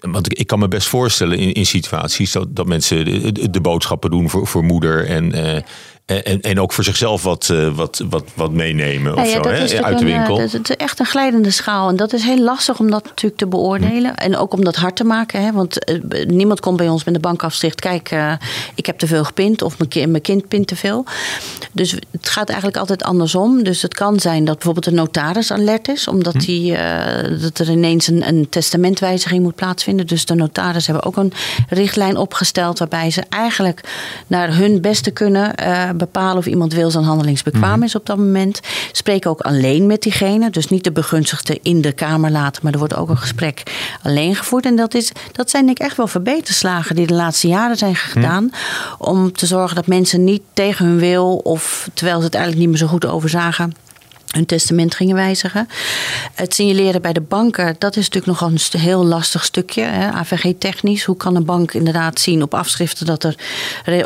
want 0.00 0.38
ik, 0.40 0.46
kan 0.46 0.58
me 0.58 0.68
best 0.68 0.88
voorstellen 0.88 1.38
in, 1.38 1.52
in 1.52 1.66
situaties 1.66 2.32
dat, 2.32 2.56
dat 2.56 2.66
mensen 2.66 3.04
de, 3.52 3.60
boodschappen 3.60 4.10
doen 4.10 4.30
voor, 4.30 4.46
voor 4.46 4.64
moeder 4.64 5.06
en, 5.06 5.36
uh, 5.36 5.62
en, 6.06 6.40
en 6.40 6.60
ook 6.60 6.72
voor 6.72 6.84
zichzelf 6.84 7.22
wat, 7.22 7.48
uh, 7.52 7.76
wat, 7.76 8.04
wat, 8.08 8.24
wat 8.34 8.52
meenemen 8.52 9.16
of 9.16 9.18
ja, 9.18 9.24
ja, 9.24 9.66
zo, 9.66 9.76
hè? 9.76 9.82
uit 9.82 9.98
de 9.98 10.04
winkel. 10.04 10.40
Een, 10.40 10.48
dat 10.50 10.70
is 10.70 10.76
echt 10.76 10.98
een 10.98 11.06
glijdende 11.06 11.50
schaal. 11.50 11.88
En 11.88 11.96
dat 11.96 12.12
is 12.12 12.22
heel 12.22 12.38
lastig 12.40 12.78
om 12.78 12.90
dat 12.90 13.04
natuurlijk 13.04 13.36
te 13.36 13.46
beoordelen. 13.46 14.10
Hm. 14.10 14.22
En 14.22 14.36
ook 14.36 14.52
om 14.52 14.64
dat 14.64 14.76
hard 14.76 14.96
te 14.96 15.04
maken. 15.04 15.42
Hè? 15.42 15.52
Want 15.52 15.90
uh, 15.90 16.26
niemand 16.26 16.60
komt 16.60 16.76
bij 16.76 16.88
ons 16.88 17.04
met 17.04 17.14
de 17.14 17.20
bank 17.20 17.42
afsticht. 17.42 17.80
Kijk, 17.80 18.10
uh, 18.10 18.32
ik 18.74 18.86
heb 18.86 18.98
te 18.98 19.06
veel 19.06 19.24
gepind 19.24 19.62
of 19.62 19.78
mijn 19.78 19.90
kind, 19.90 20.10
mijn 20.10 20.22
kind 20.22 20.48
pint 20.48 20.66
te 20.66 20.76
veel. 20.76 21.04
Dus 21.72 21.90
het 21.90 22.28
gaat 22.28 22.48
eigenlijk 22.48 22.78
altijd 22.78 23.02
andersom. 23.02 23.62
Dus 23.62 23.82
het 23.82 23.94
kan 23.94 24.20
zijn 24.20 24.44
dat 24.44 24.54
bijvoorbeeld 24.54 24.84
de 24.84 25.00
notaris 25.00 25.50
alert 25.50 25.88
is. 25.88 26.08
Omdat 26.08 26.32
hm. 26.32 26.38
die, 26.38 26.76
dat 27.40 27.58
er 27.58 27.70
ineens 27.70 28.06
een, 28.06 28.28
een 28.28 28.48
testamentwijziging 28.48 29.42
moet 29.42 29.54
plaatsvinden. 29.54 30.06
Dus 30.06 30.24
de 30.24 30.34
notaris 30.34 30.86
hebben 30.86 31.04
ook 31.04 31.16
een 31.16 31.32
richtlijn 31.68 32.16
opgesteld. 32.16 32.78
Waarbij 32.78 33.10
ze 33.10 33.22
eigenlijk 33.28 33.80
naar 34.26 34.56
hun 34.56 34.80
beste 34.80 35.10
kunnen 35.10 35.54
bepalen 35.96 36.36
of 36.36 36.46
iemand 36.46 36.72
wils- 36.72 36.94
en 36.94 37.02
handelingsbekwaam 37.02 37.76
mm. 37.76 37.82
is 37.82 37.94
op 37.94 38.06
dat 38.06 38.16
moment. 38.16 38.60
Spreken 38.92 39.30
ook 39.30 39.40
alleen 39.40 39.86
met 39.86 40.02
diegene. 40.02 40.50
Dus 40.50 40.68
niet 40.68 40.84
de 40.84 40.92
begunstigde 40.92 41.58
in 41.62 41.80
de 41.80 41.92
kamer 41.92 42.30
laten. 42.30 42.60
Maar 42.62 42.72
er 42.72 42.78
wordt 42.78 42.96
ook 42.96 43.08
een 43.08 43.18
gesprek 43.18 43.62
alleen 44.02 44.34
gevoerd. 44.34 44.64
En 44.64 44.76
dat, 44.76 44.94
is, 44.94 45.12
dat 45.32 45.50
zijn 45.50 45.64
denk 45.66 45.78
ik 45.78 45.86
echt 45.86 45.96
wel 45.96 46.06
verbeterslagen 46.06 46.96
die 46.96 47.06
de 47.06 47.14
laatste 47.14 47.48
jaren 47.48 47.76
zijn 47.76 47.96
gedaan. 47.96 48.42
Mm. 48.42 48.50
Om 48.98 49.32
te 49.32 49.46
zorgen 49.46 49.76
dat 49.76 49.86
mensen 49.86 50.24
niet 50.24 50.42
tegen 50.52 50.86
hun 50.86 50.98
wil. 50.98 51.36
Of 51.36 51.88
terwijl 51.94 52.18
ze 52.18 52.24
het 52.24 52.34
eigenlijk 52.34 52.64
niet 52.64 52.72
meer 52.72 52.88
zo 52.88 52.92
goed 52.92 53.06
overzagen 53.06 53.72
hun 54.36 54.46
testament 54.46 54.94
gingen 54.94 55.14
wijzigen. 55.14 55.68
Het 56.34 56.54
signaleren 56.54 57.02
bij 57.02 57.12
de 57.12 57.20
banken, 57.20 57.76
dat 57.78 57.96
is 57.96 58.08
natuurlijk 58.08 58.40
nog 58.40 58.50
een 58.50 58.80
heel 58.80 59.04
lastig 59.04 59.44
stukje. 59.44 59.84
AVG-technisch. 60.12 61.04
Hoe 61.04 61.16
kan 61.16 61.36
een 61.36 61.44
bank 61.44 61.72
inderdaad 61.72 62.20
zien 62.20 62.42
op 62.42 62.54
afschriften 62.54 63.06
dat 63.06 63.24
er 63.24 63.36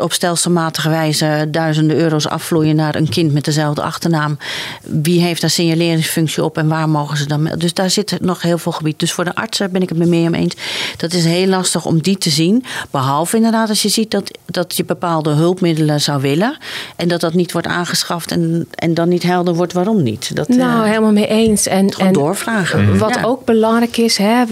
op 0.01 0.13
stelselmatige 0.13 0.89
wijze 0.89 1.47
duizenden 1.51 1.97
euro's 1.97 2.27
afvloeien 2.27 2.75
naar 2.75 2.95
een 2.95 3.09
kind 3.09 3.33
met 3.33 3.45
dezelfde 3.45 3.81
achternaam? 3.81 4.37
Wie 4.81 5.21
heeft 5.21 5.41
daar 5.41 5.49
signaleringsfunctie 5.49 6.43
op 6.43 6.57
en 6.57 6.67
waar 6.67 6.89
mogen 6.89 7.17
ze 7.17 7.25
dan? 7.25 7.51
Dus 7.57 7.73
daar 7.73 7.89
zit 7.89 8.17
nog 8.21 8.41
heel 8.41 8.57
veel 8.57 8.71
gebied. 8.71 8.99
Dus 8.99 9.11
voor 9.11 9.23
de 9.23 9.35
artsen 9.35 9.71
ben 9.71 9.81
ik 9.81 9.89
het 9.89 9.97
me 9.97 10.05
meer 10.05 10.29
mee 10.29 10.41
eens. 10.41 10.55
Dat 10.97 11.13
is 11.13 11.25
heel 11.25 11.47
lastig 11.47 11.85
om 11.85 12.01
die 12.01 12.17
te 12.17 12.29
zien. 12.29 12.65
Behalve 12.91 13.35
inderdaad 13.35 13.69
als 13.69 13.81
je 13.81 13.89
ziet 13.89 14.11
dat, 14.11 14.31
dat 14.45 14.77
je 14.77 14.85
bepaalde 14.85 15.29
hulpmiddelen 15.29 16.01
zou 16.01 16.21
willen. 16.21 16.57
En 16.95 17.07
dat 17.07 17.21
dat 17.21 17.33
niet 17.33 17.51
wordt 17.51 17.67
aangeschaft 17.67 18.31
en, 18.31 18.67
en 18.75 18.93
dan 18.93 19.09
niet 19.09 19.23
helder 19.23 19.53
wordt 19.53 19.73
waarom 19.73 20.03
niet. 20.03 20.20
Dat, 20.33 20.47
nou, 20.47 20.83
uh, 20.83 20.89
helemaal 20.89 21.11
mee 21.11 21.27
eens. 21.27 21.67
En, 21.67 21.93
gewoon 21.93 22.07
en 22.07 22.13
doorvragen. 22.13 22.97
Wat 22.97 23.15
ja. 23.15 23.23
ook 23.23 23.45
belangrijk 23.45 23.97
is, 23.97 24.17
hè, 24.17 24.43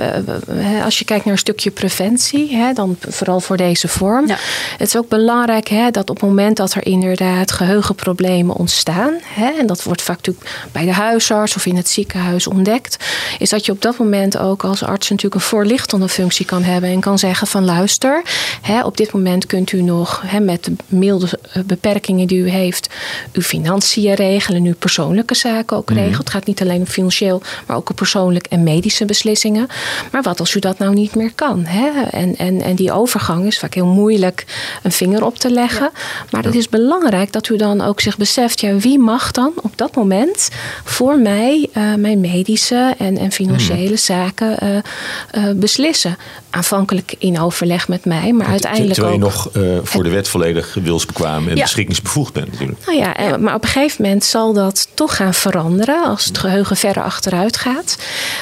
als 0.83 0.99
je 0.99 1.05
kijkt 1.05 1.25
naar 1.25 1.33
een 1.33 1.39
stukje 1.39 1.71
preventie, 1.71 2.55
hè, 2.55 2.73
dan 2.73 2.97
vooral 3.07 3.39
voor 3.39 3.57
deze 3.57 3.87
vorm. 3.87 4.27
Ja. 4.27 4.37
Het 4.77 4.87
is 4.87 4.97
ook 4.97 5.09
belangrijk 5.09 5.67
hè, 5.67 5.91
dat 5.91 6.09
op 6.09 6.19
het 6.19 6.29
moment 6.29 6.57
dat 6.57 6.73
er 6.73 6.85
inderdaad 6.85 7.51
geheugenproblemen 7.51 8.55
ontstaan, 8.55 9.13
hè, 9.23 9.49
en 9.59 9.67
dat 9.67 9.83
wordt 9.83 10.01
vaak 10.01 10.15
natuurlijk 10.15 10.69
bij 10.71 10.85
de 10.85 10.93
huisarts 10.93 11.55
of 11.55 11.65
in 11.65 11.75
het 11.75 11.89
ziekenhuis 11.89 12.47
ontdekt, 12.47 12.97
is 13.39 13.49
dat 13.49 13.65
je 13.65 13.71
op 13.71 13.81
dat 13.81 13.97
moment 13.97 14.37
ook 14.37 14.63
als 14.63 14.83
arts 14.83 15.09
natuurlijk 15.09 15.35
een 15.35 15.47
voorlichtende 15.47 16.09
functie 16.09 16.45
kan 16.45 16.63
hebben 16.63 16.89
en 16.89 16.99
kan 16.99 17.19
zeggen 17.19 17.47
van 17.47 17.65
luister, 17.65 18.21
hè, 18.61 18.83
op 18.83 18.97
dit 18.97 19.11
moment 19.11 19.45
kunt 19.45 19.71
u 19.71 19.81
nog 19.81 20.23
hè, 20.25 20.39
met 20.39 20.63
de 20.63 20.75
milde 20.87 21.27
beperkingen 21.65 22.27
die 22.27 22.39
u 22.39 22.49
heeft, 22.49 22.89
uw 23.31 23.41
financiën 23.41 24.13
regelen, 24.13 24.63
uw 24.63 24.75
persoonlijke 24.79 25.35
zaken 25.35 25.58
ook 25.67 25.89
regelt. 25.89 26.17
Het 26.17 26.29
gaat 26.29 26.45
niet 26.45 26.61
alleen 26.61 26.79
om 26.79 26.85
financieel, 26.85 27.41
maar 27.67 27.77
ook 27.77 27.89
om 27.89 27.95
persoonlijk 27.95 28.45
en 28.45 28.63
medische 28.63 29.05
beslissingen. 29.05 29.67
Maar 30.11 30.21
wat 30.21 30.39
als 30.39 30.55
u 30.55 30.59
dat 30.59 30.77
nou 30.77 30.93
niet 30.93 31.15
meer 31.15 31.31
kan? 31.35 31.65
Hè? 31.65 32.01
En, 32.09 32.35
en, 32.37 32.61
en 32.61 32.75
die 32.75 32.91
overgang 32.91 33.45
is 33.45 33.59
vaak 33.59 33.73
heel 33.73 33.85
moeilijk 33.85 34.45
een 34.83 34.91
vinger 34.91 35.25
op 35.25 35.37
te 35.37 35.51
leggen. 35.51 35.89
Ja. 35.93 36.01
Maar 36.31 36.43
het 36.43 36.55
is 36.55 36.69
belangrijk 36.69 37.31
dat 37.31 37.49
u 37.49 37.57
dan 37.57 37.81
ook 37.81 38.01
zich 38.01 38.17
beseft, 38.17 38.61
ja, 38.61 38.75
wie 38.75 38.99
mag 38.99 39.31
dan 39.31 39.51
op 39.61 39.77
dat 39.77 39.95
moment 39.95 40.49
voor 40.83 41.19
mij 41.19 41.69
uh, 41.73 41.95
mijn 41.95 42.19
medische 42.19 42.95
en, 42.97 43.17
en 43.17 43.31
financiële 43.31 43.85
hmm. 43.85 43.97
zaken 43.97 44.57
uh, 44.63 44.75
uh, 44.75 45.53
beslissen? 45.55 46.17
Aanvankelijk 46.49 47.15
in 47.17 47.39
overleg 47.39 47.87
met 47.87 48.05
mij, 48.05 48.33
maar 48.33 48.47
uiteindelijk 48.47 48.93
Terwijl 48.93 49.15
je 49.15 49.23
ook... 49.23 49.31
nog 49.33 49.49
uh, 49.57 49.79
voor 49.83 50.03
de 50.03 50.09
wet 50.09 50.27
volledig 50.27 50.73
wilsbekwaam 50.73 51.47
en 51.47 51.55
Ja. 51.55 51.61
beschikkingsbevoegd 51.61 52.33
bent 52.33 52.51
natuurlijk. 52.51 52.85
Nou 52.85 52.97
ja, 52.97 53.15
eh, 53.15 53.35
maar 53.37 53.55
op 53.55 53.63
een 53.63 53.69
gegeven 53.69 54.03
moment 54.03 54.23
zal 54.23 54.53
dat 54.53 54.87
toch 54.93 55.15
gaan 55.15 55.33
veranderen 55.33 56.03
als 56.05 56.25
het 56.25 56.37
geheugen 56.37 56.77
verder 56.77 57.03
achteruit 57.03 57.57
gaat. 57.57 57.97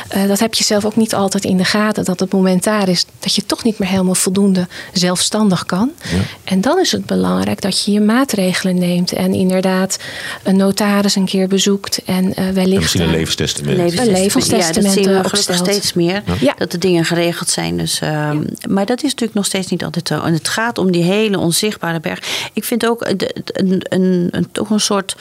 Eh, 0.07 0.27
dat 0.27 0.39
heb 0.39 0.53
je 0.53 0.63
zelf 0.63 0.85
ook 0.85 0.95
niet 0.95 1.15
altijd 1.15 1.43
in 1.43 1.57
de 1.57 1.65
gaten, 1.65 2.05
dat 2.05 2.19
het 2.19 2.31
moment 2.31 2.63
daar 2.63 2.89
is 2.89 3.05
dat 3.19 3.35
je 3.35 3.45
toch 3.45 3.63
niet 3.63 3.79
meer 3.79 3.89
helemaal 3.89 4.15
voldoende 4.15 4.67
zelfstandig 4.93 5.65
kan. 5.65 5.91
Ja. 6.03 6.17
En 6.43 6.61
dan 6.61 6.79
is 6.79 6.91
het 6.91 7.05
belangrijk 7.05 7.61
dat 7.61 7.85
je 7.85 7.91
je 7.91 8.01
maatregelen 8.01 8.77
neemt 8.77 9.11
en 9.11 9.33
inderdaad 9.33 9.97
een 10.43 10.55
notaris 10.55 11.15
een 11.15 11.25
keer 11.25 11.47
bezoekt 11.47 12.01
en 12.05 12.35
eh, 12.35 12.47
En 12.47 12.53
wellicht. 12.53 12.81
misschien 12.81 13.01
een 13.01 13.07
eh, 13.07 13.13
levenstestament. 13.13 13.77
levenstestament, 13.77 14.75
Ja, 14.75 14.81
dat 14.81 14.93
zien 14.93 15.03
we 15.45 15.51
eh, 15.53 15.57
steeds 15.57 15.93
meer. 15.93 16.23
Ja. 16.39 16.53
Dat 16.57 16.71
de 16.71 16.77
dingen 16.77 17.05
geregeld 17.05 17.49
zijn. 17.49 17.77
Dus, 17.77 17.96
ehm, 18.01 18.43
Maar 18.69 18.85
dat 18.85 18.97
is 18.97 19.03
natuurlijk 19.03 19.33
nog 19.33 19.45
steeds 19.45 19.67
niet 19.67 19.83
altijd 19.83 20.07
zo. 20.07 20.21
En 20.21 20.33
het 20.33 20.47
gaat 20.47 20.77
om 20.77 20.91
die 20.91 21.03
hele 21.03 21.39
onzichtbare 21.39 21.99
berg. 21.99 22.49
Ik 22.53 22.63
vind 22.63 22.85
ook 22.87 23.19
de- 23.19 23.35
een, 23.45 23.81
een, 23.89 24.27
een, 24.31 24.51
toch 24.51 24.69
een 24.69 24.79
soort 24.79 25.15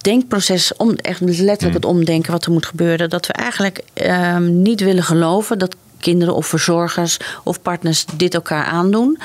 denkproces, 0.00 0.76
om, 0.76 0.94
echt 0.96 1.20
letterlijk 1.20 1.74
het 1.74 1.84
omdenken 1.84 2.32
wat 2.32 2.44
er 2.44 2.52
moet 2.52 2.66
gebeuren. 2.66 3.10
Dat 3.10 3.26
we 3.26 3.32
eigenlijk 3.32 3.80
ehm, 3.92 4.62
niet 4.62 4.80
willen 4.80 5.02
geloven 5.04 5.58
dat 5.58 5.76
kinderen 6.02 6.34
of 6.34 6.46
verzorgers 6.46 7.16
of 7.42 7.62
partners 7.62 8.04
dit 8.16 8.34
elkaar 8.34 8.64
aandoen. 8.64 9.18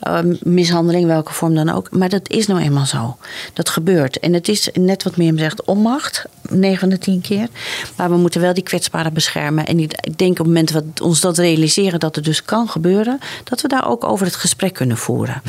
Ehm, 0.00 0.34
mishandeling, 0.42 1.06
welke 1.06 1.32
vorm 1.32 1.54
dan 1.54 1.70
ook. 1.70 1.90
Maar 1.90 2.08
dat 2.08 2.28
is 2.28 2.46
nou 2.46 2.60
eenmaal 2.60 2.86
zo. 2.86 3.16
Dat 3.52 3.68
gebeurt. 3.68 4.18
En 4.18 4.32
het 4.32 4.48
is 4.48 4.68
net 4.72 5.02
wat 5.02 5.16
Mirjam 5.16 5.38
zegt, 5.38 5.64
onmacht. 5.64 6.24
9 6.50 6.78
van 6.78 6.88
de 6.88 6.98
10 6.98 7.20
keer. 7.20 7.48
Maar 7.96 8.10
we 8.10 8.16
moeten 8.16 8.40
wel 8.40 8.54
die 8.54 8.62
kwetsbaren 8.62 9.12
beschermen. 9.12 9.66
En 9.66 9.78
ik 9.78 10.18
denk 10.18 10.30
op 10.30 10.38
het 10.38 10.46
moment 10.46 10.72
dat 10.72 10.84
we 10.94 11.04
ons 11.04 11.20
dat 11.20 11.38
realiseren 11.38 12.00
dat 12.00 12.14
het 12.14 12.24
dus 12.24 12.44
kan 12.44 12.68
gebeuren, 12.68 13.18
dat 13.44 13.60
we 13.60 13.68
daar 13.68 13.88
ook 13.88 14.04
over 14.04 14.26
het 14.26 14.36
gesprek 14.36 14.74
kunnen 14.74 14.96
voeren. 14.96 15.42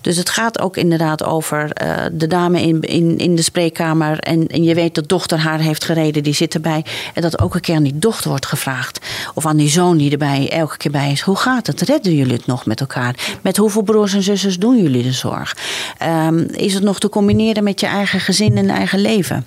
Dus 0.00 0.16
het 0.16 0.30
gaat 0.30 0.60
ook 0.60 0.76
inderdaad 0.76 1.24
over 1.24 1.70
eh, 1.72 2.04
de 2.12 2.26
dame 2.26 2.62
in, 2.62 2.80
in, 2.80 3.18
in 3.18 3.36
de 3.36 3.42
spreekkamer. 3.42 4.18
En, 4.18 4.46
en 4.46 4.62
je 4.62 4.74
weet 4.74 4.94
dat 4.94 5.08
dochter 5.08 5.38
haar 5.38 5.58
heeft 5.58 5.84
gereden, 5.84 6.22
die 6.22 6.34
zit 6.34 6.54
erbij. 6.54 6.84
En 7.14 7.22
dat 7.22 7.40
ook 7.40 7.54
een 7.54 7.60
keer 7.60 7.76
aan 7.76 7.82
die 7.82 7.98
dochter 7.98 8.28
wordt 8.28 8.46
gevraagd. 8.46 8.98
Of 9.34 9.46
aan 9.46 9.56
die 9.56 9.68
zoon 9.68 9.96
die 9.96 10.10
erbij 10.10 10.23
elke 10.32 10.76
keer 10.76 10.90
bij 10.90 11.10
is. 11.10 11.20
Hoe 11.20 11.36
gaat 11.36 11.66
het? 11.66 11.80
Redden 11.80 12.14
jullie 12.14 12.32
het 12.32 12.46
nog 12.46 12.66
met 12.66 12.80
elkaar? 12.80 13.38
Met 13.42 13.56
hoeveel 13.56 13.82
broers 13.82 14.14
en 14.14 14.22
zusters 14.22 14.58
doen 14.58 14.82
jullie 14.82 15.02
de 15.02 15.12
zorg? 15.12 15.56
Ehm, 15.98 16.38
is 16.38 16.74
het 16.74 16.82
nog 16.82 16.98
te 16.98 17.08
combineren 17.08 17.64
met 17.64 17.80
je 17.80 17.86
eigen 17.86 18.20
gezin 18.20 18.56
en 18.56 18.68
eigen 18.68 19.00
leven? 19.00 19.46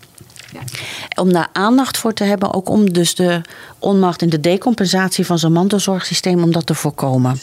Om 1.19 1.33
daar 1.33 1.47
aandacht 1.53 1.97
voor 1.97 2.13
te 2.13 2.23
hebben, 2.23 2.53
ook 2.53 2.69
om 2.69 2.93
dus 2.93 3.15
de 3.15 3.41
onmacht 3.79 4.21
en 4.21 4.29
de 4.29 4.39
decompensatie 4.39 5.25
van 5.25 5.39
zo'n 5.39 5.51
mantelzorgsysteem, 5.51 6.43
om 6.43 6.51
dat 6.51 6.65
te 6.65 6.73
voorkomen. 6.75 7.39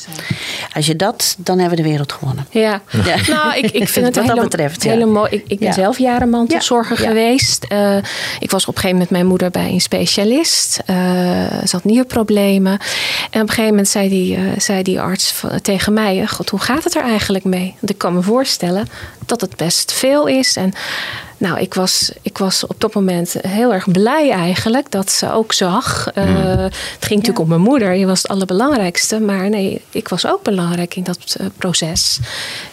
Als 0.75 0.87
je 0.87 0.97
dat, 0.97 1.37
dan 1.39 1.59
hebben 1.59 1.77
we 1.77 1.83
de 1.83 1.89
wereld 1.89 2.13
gewonnen. 2.13 2.47
Ja, 2.51 2.81
Ja. 3.05 3.17
nou, 3.35 3.57
ik, 3.59 3.71
ik 3.71 3.89
vind 3.89 4.07
het 4.17 4.17
Wat 4.17 4.27
dat 4.27 4.41
betreft, 4.45 4.83
ja. 4.83 4.91
hele 4.91 5.07
mooi. 5.07 5.29
Ik, 5.31 5.45
ik 5.47 5.59
ben 5.59 5.69
Ja. 5.69 5.75
zelf 5.75 5.99
jaren 5.99 6.31
mantelzorger 6.31 6.97
Ja, 6.97 7.03
ja. 7.03 7.09
geweest. 7.09 7.65
Eh, 7.65 7.97
ik 8.41 8.51
was 8.51 8.63
op 8.67 8.75
een 8.75 8.81
gegeven 8.81 8.91
moment 8.91 8.99
met 9.01 9.11
mijn 9.11 9.27
moeder 9.27 9.51
bij 9.51 9.71
een 9.73 9.81
specialist. 9.81 10.83
Eh 10.87 10.97
ze 11.65 11.77
had 11.77 11.85
nierproblemen. 11.85 12.73
En 13.31 13.41
op 13.41 13.49
een 13.49 13.49
gegeven 13.49 13.69
moment 13.69 13.89
zei 13.89 14.09
die, 14.09 14.37
eh, 14.37 14.43
zei 14.59 14.83
die 14.83 15.01
arts 15.01 15.43
tegen 15.63 15.93
mij: 15.93 16.27
God, 16.27 16.49
hoe 16.51 16.61
gaat 16.61 16.85
het 16.85 16.95
er 16.95 17.03
eigenlijk 17.03 17.45
mee? 17.45 17.75
Want 17.81 17.91
ik 17.93 17.99
kan 17.99 18.15
me 18.15 18.23
voorstellen 18.23 18.87
dat 19.27 19.41
het 19.41 19.57
best 19.57 19.93
veel 19.93 20.27
is. 20.27 20.57
En 20.57 20.73
nou, 21.45 21.59
ik 21.61 21.75
was, 21.75 22.13
ik 22.23 22.39
was 22.39 22.67
op 22.67 22.81
dat 22.81 22.95
moment 22.95 23.35
heel 23.49 23.73
erg 23.73 23.91
blij 23.91 24.31
eigenlijk 24.31 24.91
dat 24.91 25.11
ze 25.11 25.33
ook 25.33 25.53
zag. 25.53 26.11
Eh, 26.15 26.25
Het 26.57 26.75
ging 27.01 27.21
natuurlijk 27.21 27.39
om 27.39 27.49
mijn 27.49 27.61
moeder, 27.61 27.95
die 27.95 28.07
was 28.07 28.23
het 28.23 28.31
allerbelangrijkste. 28.31 29.21
Maar 29.21 29.49
nee, 29.49 29.83
ik 29.91 30.09
was 30.09 30.27
ook 30.27 30.43
belangrijk 30.43 30.97
in 30.97 31.03
dat 31.03 31.37
eh, 31.39 31.47
proces. 31.57 32.19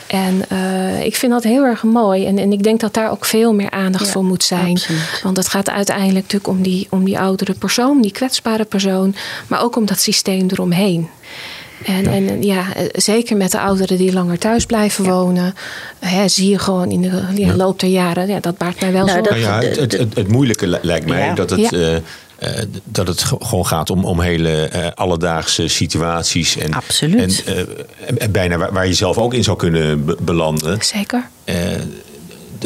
En 0.08 0.50
eh, 0.50 1.04
ik 1.06 1.16
vind 1.16 1.32
dat 1.32 1.44
heel 1.44 1.64
erg 1.64 1.84
mooi. 1.84 2.26
En, 2.26 2.38
en 2.38 2.52
ik 2.52 2.64
denk 2.64 2.80
dat 2.80 2.94
daar 2.94 3.12
ook 3.12 3.26
veel 3.26 3.54
meer 3.54 3.70
aandacht 3.72 4.06
Ja, 4.06 4.12
voor 4.12 4.24
moet 4.24 4.44
zijn. 4.44 4.72
absoluut. 4.72 5.22
Want 5.24 5.38
het 5.38 5.48
gaat 5.48 5.70
uiteindelijk 5.70 6.22
natuurlijk 6.26 6.48
om 6.48 6.62
die, 6.62 6.88
om 6.90 7.04
die 7.04 7.20
oudere 7.20 7.54
persoon, 7.54 8.02
die 8.02 8.12
kwetsbare 8.12 8.66
persoon. 8.66 9.16
Maar 9.48 9.62
ook 9.64 9.76
om 9.76 9.86
dat 9.86 10.00
systeem 10.00 10.48
eromheen. 10.50 11.10
En 11.86 12.04
ja. 12.04 12.12
en 12.12 12.44
ja, 12.44 12.76
eh, 12.76 12.86
zeker 12.92 13.38
met 13.38 13.52
de 13.52 13.60
ouderen 13.60 13.98
die 13.98 14.14
langer 14.14 14.38
thuis 14.38 14.66
blijven 14.66 15.04
wonen, 15.06 15.54
hè, 16.00 16.28
zie 16.28 16.50
je 16.50 16.60
gewoon 16.60 16.92
in 16.92 17.02
de 17.02 17.24
ja, 17.36 17.56
loop 17.56 17.80
der 17.80 17.90
jaren, 17.90 18.28
ja, 18.28 18.40
dat 18.40 18.58
baart 18.58 18.82
mij 18.82 18.92
wel 18.92 19.06
Nou, 19.06 19.24
zorgen. 19.24 19.42
Nou 19.42 19.62
ja, 19.64 19.68
het, 19.70 19.80
het, 19.80 19.92
het, 19.92 20.16
het 20.16 20.28
moeilijke 20.28 20.68
li- 20.68 20.78
lijkt 20.82 21.06
mij 21.08 21.26
Ja. 21.26 21.34
dat 21.34 21.50
het. 21.50 21.60
Ja. 21.60 21.70
eh, 21.72 21.96
eh, 21.96 22.02
dat 22.84 23.08
het 23.08 23.24
ge- 23.24 23.36
gewoon 23.40 23.66
gaat 23.68 23.90
om, 23.90 24.06
om 24.06 24.20
hele 24.20 24.52
eh, 24.68 24.88
alledaagse 24.96 25.68
situaties. 25.68 26.58
En, 26.58 26.74
Absoluut. 26.74 27.44
En, 27.44 27.56
eh, 27.56 28.24
en 28.24 28.32
bijna 28.32 28.58
waar, 28.58 28.74
waar 28.74 28.88
je 28.88 28.94
zelf 28.94 29.18
ook 29.18 29.34
in 29.34 29.44
zou 29.44 29.58
kunnen 29.58 30.06
be- 30.06 30.18
belanden. 30.22 30.78
Zeker. 30.84 31.28
Eh, 31.44 31.56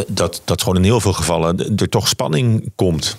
dat, 0.07 0.41
dat 0.45 0.61
gewoon 0.61 0.77
in 0.77 0.83
heel 0.83 0.99
veel 1.01 1.13
gevallen 1.13 1.73
er 1.75 1.89
toch 1.89 2.07
spanning 2.07 2.71
komt. 2.75 3.17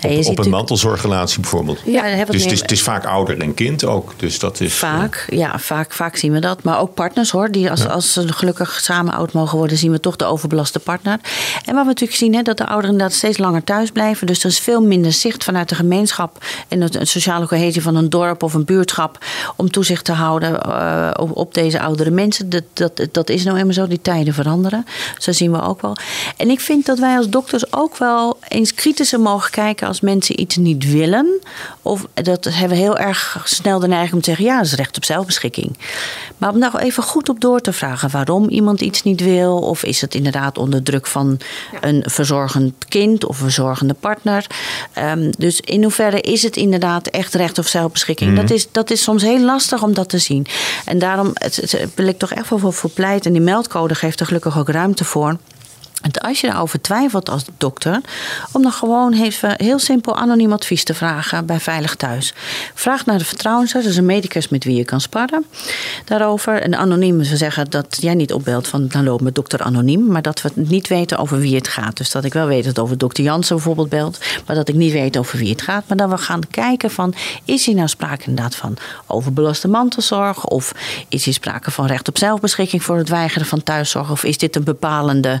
Nee, 0.00 0.16
op 0.16 0.24
ziet 0.24 0.38
op 0.38 0.44
een 0.44 0.50
mantelzorgrelatie 0.50 1.40
bijvoorbeeld. 1.40 1.80
Ja, 1.84 2.02
we 2.02 2.08
het 2.08 2.30
dus 2.30 2.42
het 2.42 2.52
is, 2.52 2.60
het 2.60 2.70
is 2.70 2.82
vaak 2.82 3.04
ouder 3.04 3.40
en 3.40 3.54
kind 3.54 3.84
ook. 3.84 4.12
Dus 4.16 4.38
dat 4.38 4.60
is. 4.60 4.74
Vaak, 4.74 5.26
ja, 5.30 5.58
vaak, 5.58 5.92
vaak 5.92 6.16
zien 6.16 6.32
we 6.32 6.38
dat. 6.38 6.62
Maar 6.62 6.80
ook 6.80 6.94
partners 6.94 7.30
hoor, 7.30 7.50
die 7.50 7.70
als, 7.70 7.88
als 7.88 8.12
ze 8.12 8.32
gelukkig 8.32 8.80
samen 8.80 9.14
oud 9.14 9.32
mogen 9.32 9.58
worden, 9.58 9.76
zien 9.76 9.90
we 9.90 10.00
toch 10.00 10.16
de 10.16 10.24
overbelaste 10.24 10.78
partner. 10.78 11.18
En 11.64 11.74
wat 11.74 11.82
we 11.82 11.88
natuurlijk 11.88 12.18
zien, 12.18 12.34
hè, 12.34 12.42
dat 12.42 12.56
de 12.56 12.66
ouderen 12.66 12.90
inderdaad 12.90 13.16
steeds 13.16 13.38
langer 13.38 13.64
thuis 13.64 13.90
blijven. 13.90 14.26
Dus 14.26 14.38
er 14.38 14.50
is 14.50 14.58
veel 14.58 14.82
minder 14.82 15.12
zicht 15.12 15.44
vanuit 15.44 15.68
de 15.68 15.74
gemeenschap 15.74 16.44
en 16.68 16.80
de 16.80 17.06
sociale 17.06 17.46
cohesie 17.46 17.82
van 17.82 17.96
een 17.96 18.10
dorp 18.10 18.42
of 18.42 18.54
een 18.54 18.64
buurtschap 18.64 19.24
om 19.56 19.70
toezicht 19.70 20.04
te 20.04 20.12
houden 20.12 20.62
eh, 20.62 21.10
op, 21.20 21.36
op 21.36 21.54
deze 21.54 21.80
oudere 21.80 22.10
mensen. 22.10 22.50
Dat, 22.50 22.64
dat, 22.72 23.08
dat 23.12 23.28
is 23.28 23.44
nou 23.44 23.58
eenmaal 23.58 23.72
zo, 23.72 23.86
die 23.86 24.00
tijden 24.02 24.34
veranderen. 24.34 24.86
Zo 25.18 25.32
zien 25.32 25.52
we 25.52 25.62
ook 25.62 25.82
wel. 25.82 25.96
En 26.36 26.50
ik 26.50 26.60
vind 26.60 26.86
dat 26.86 26.98
wij 26.98 27.16
als 27.16 27.28
dokters 27.28 27.72
ook 27.72 27.96
wel 27.96 28.38
eens 28.48 28.74
kritischer 28.74 29.20
mogen 29.20 29.35
kijken 29.40 29.86
als 29.86 30.00
mensen 30.00 30.40
iets 30.40 30.56
niet 30.56 30.90
willen. 30.90 31.40
Of 31.82 32.06
dat 32.14 32.44
hebben 32.44 32.76
we 32.76 32.82
heel 32.82 32.98
erg 32.98 33.40
snel 33.44 33.78
de 33.78 33.88
neiging 33.88 34.12
om 34.12 34.20
te 34.20 34.30
zeggen: 34.30 34.44
ja, 34.44 34.56
dat 34.56 34.66
is 34.66 34.74
recht 34.74 34.96
op 34.96 35.04
zelfbeschikking. 35.04 35.78
Maar 36.38 36.50
om 36.50 36.60
daar 36.60 36.76
even 36.76 37.02
goed 37.02 37.28
op 37.28 37.40
door 37.40 37.60
te 37.60 37.72
vragen 37.72 38.10
waarom 38.10 38.48
iemand 38.48 38.80
iets 38.80 39.02
niet 39.02 39.20
wil. 39.20 39.58
Of 39.58 39.84
is 39.84 40.00
het 40.00 40.14
inderdaad 40.14 40.58
onder 40.58 40.82
druk 40.82 41.06
van 41.06 41.38
een 41.80 42.02
verzorgend 42.06 42.74
kind 42.88 43.24
of 43.24 43.38
een 43.38 43.44
verzorgende 43.44 43.94
partner. 43.94 44.46
Ehm, 44.92 45.30
dus 45.38 45.60
in 45.60 45.82
hoeverre 45.82 46.20
is 46.20 46.42
het 46.42 46.56
inderdaad 46.56 47.06
echt 47.06 47.34
recht 47.34 47.58
op 47.58 47.66
zelfbeschikking? 47.66 48.36
dat, 48.36 48.50
is, 48.50 48.68
dat 48.72 48.90
is 48.90 49.02
soms 49.02 49.22
heel 49.22 49.40
lastig 49.40 49.82
om 49.82 49.94
dat 49.94 50.08
te 50.08 50.18
zien. 50.18 50.46
En 50.84 50.98
daarom 50.98 51.30
het, 51.34 51.56
het, 51.56 51.94
wil 51.94 52.06
ik 52.06 52.18
toch 52.18 52.32
echt 52.32 52.48
wel 52.50 52.58
voor, 52.58 52.72
voor 52.72 52.90
pleiten. 52.90 53.26
En 53.26 53.32
die 53.32 53.46
meldcode 53.46 53.94
geeft 53.94 54.20
er 54.20 54.26
gelukkig 54.26 54.58
ook 54.58 54.68
ruimte 54.68 55.04
voor. 55.04 55.36
Als 56.20 56.40
je 56.40 56.46
daarover 56.46 56.80
twijfelt 56.80 57.30
als 57.30 57.44
dokter, 57.58 58.00
om 58.52 58.62
dan 58.62 58.72
gewoon 58.72 59.12
even 59.12 59.54
heel 59.56 59.78
simpel 59.78 60.16
anoniem 60.16 60.52
advies 60.52 60.84
te 60.84 60.94
vragen 60.94 61.46
bij 61.46 61.60
Veilig 61.60 61.94
Thuis. 61.94 62.34
Vraag 62.74 63.06
naar 63.06 63.18
de 63.18 63.24
vertrouwensarts, 63.24 63.86
is 63.86 63.96
een 63.96 64.06
medicus 64.06 64.48
met 64.48 64.64
wie 64.64 64.76
je 64.76 64.84
kan 64.84 65.00
sparren 65.00 65.46
daarover. 66.04 66.62
En 66.62 66.78
anoniem, 66.78 67.18
we 67.18 67.36
zeggen 67.36 67.70
dat 67.70 67.98
jij 68.00 68.14
niet 68.14 68.32
opbelt 68.32 68.68
van 68.68 68.88
dan 68.88 69.04
loop 69.04 69.20
met 69.20 69.34
dokter 69.34 69.62
anoniem, 69.62 70.06
maar 70.06 70.22
dat 70.22 70.42
we 70.42 70.50
niet 70.54 70.88
weten 70.88 71.18
over 71.18 71.38
wie 71.38 71.54
het 71.54 71.68
gaat. 71.68 71.96
Dus 71.96 72.10
dat 72.10 72.24
ik 72.24 72.32
wel 72.32 72.46
weet 72.46 72.64
dat 72.64 72.78
over 72.78 72.98
dokter 72.98 73.24
Jansen 73.24 73.56
bijvoorbeeld 73.56 73.88
belt, 73.88 74.18
maar 74.46 74.56
dat 74.56 74.68
ik 74.68 74.74
niet 74.74 74.92
weet 74.92 75.16
over 75.16 75.38
wie 75.38 75.50
het 75.50 75.62
gaat. 75.62 75.84
Maar 75.88 75.96
dat 75.96 76.10
we 76.10 76.18
gaan 76.18 76.48
kijken 76.50 76.90
van, 76.90 77.14
is 77.44 77.66
hier 77.66 77.74
nou 77.74 77.88
sprake 77.88 78.24
inderdaad 78.26 78.54
van 78.54 78.76
overbelaste 79.06 79.68
mantelzorg? 79.68 80.44
Of 80.44 80.72
is 81.08 81.24
hier 81.24 81.34
sprake 81.34 81.70
van 81.70 81.86
recht 81.86 82.08
op 82.08 82.18
zelfbeschikking 82.18 82.82
voor 82.82 82.96
het 82.96 83.08
weigeren 83.08 83.46
van 83.46 83.62
thuiszorg? 83.62 84.10
Of 84.10 84.24
is 84.24 84.38
dit 84.38 84.56
een 84.56 84.64
bepalende 84.64 85.40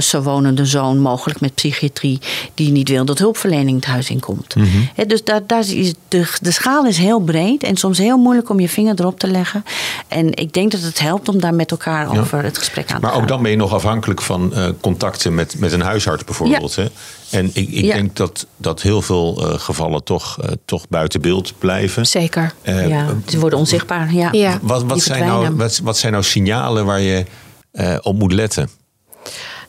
thuiszorgwonende 0.00 0.64
zoon, 0.64 0.98
mogelijk 0.98 1.40
met 1.40 1.54
psychiatrie, 1.54 2.18
die 2.54 2.70
niet 2.70 2.88
wil 2.88 3.04
dat 3.04 3.18
hulpverlening 3.18 3.76
het 3.76 3.84
huis 3.84 4.10
in 4.10 4.20
komt? 4.20 4.54
Hè, 4.94 5.04
dus 5.06 5.24
daar, 5.24 5.40
daar 5.46 5.60
is 5.68 5.94
de, 6.08 6.32
de 6.40 6.50
schaal 6.50 6.86
is 6.86 6.98
heel 6.98 7.20
breed 7.20 7.62
en 7.62 7.76
soms 7.76 7.98
heel 7.98 8.16
moeilijk 8.18 8.48
om 8.50 8.60
je 8.60 8.68
vinger 8.68 8.94
erop 9.00 9.18
te 9.18 9.26
leggen. 9.26 9.64
En 10.08 10.34
ik 10.34 10.52
denk 10.52 10.70
dat 10.70 10.80
het 10.80 10.98
helpt 10.98 11.28
om 11.28 11.40
daar 11.40 11.54
met 11.54 11.70
elkaar 11.70 12.12
Ja. 12.12 12.20
over 12.20 12.42
het 12.42 12.58
gesprek 12.58 12.90
aan 12.90 12.96
te 12.96 13.02
Maar 13.02 13.12
gaan. 13.12 13.20
ook 13.22 13.28
dan 13.28 13.42
ben 13.42 13.50
je 13.50 13.56
nog 13.56 13.72
afhankelijk 13.74 14.22
van 14.22 14.54
eh, 14.54 14.68
contacten 14.80 15.34
met, 15.34 15.58
met 15.58 15.72
een 15.72 15.80
huisarts 15.80 16.24
bijvoorbeeld. 16.24 16.74
Hè? 16.76 16.86
En 17.30 17.46
ik, 17.46 17.68
ik 17.68 17.84
Ja. 17.84 17.94
denk 17.94 18.16
dat, 18.16 18.46
dat 18.56 18.82
heel 18.82 19.02
veel 19.02 19.48
eh, 19.52 19.58
gevallen 19.58 20.04
toch, 20.04 20.38
eh, 20.40 20.50
toch 20.64 20.88
buiten 20.88 21.20
beeld 21.20 21.52
blijven. 21.58 22.06
Zeker. 22.06 22.54
Eh, 22.62 22.88
ja, 22.88 23.06
ze 23.28 23.38
worden 23.38 23.58
onzichtbaar. 23.58 24.12
Ja. 24.14 24.28
Ja. 24.32 24.58
Wat, 24.62 24.82
wat, 24.84 25.00
zijn 25.02 25.24
nou, 25.26 25.54
wat, 25.56 25.80
wat 25.82 25.98
zijn 25.98 26.12
nou 26.12 26.24
signalen 26.24 26.84
waar 26.84 27.00
je 27.00 27.24
eh, 27.72 27.96
op 28.02 28.18
moet 28.18 28.32
letten? 28.32 28.68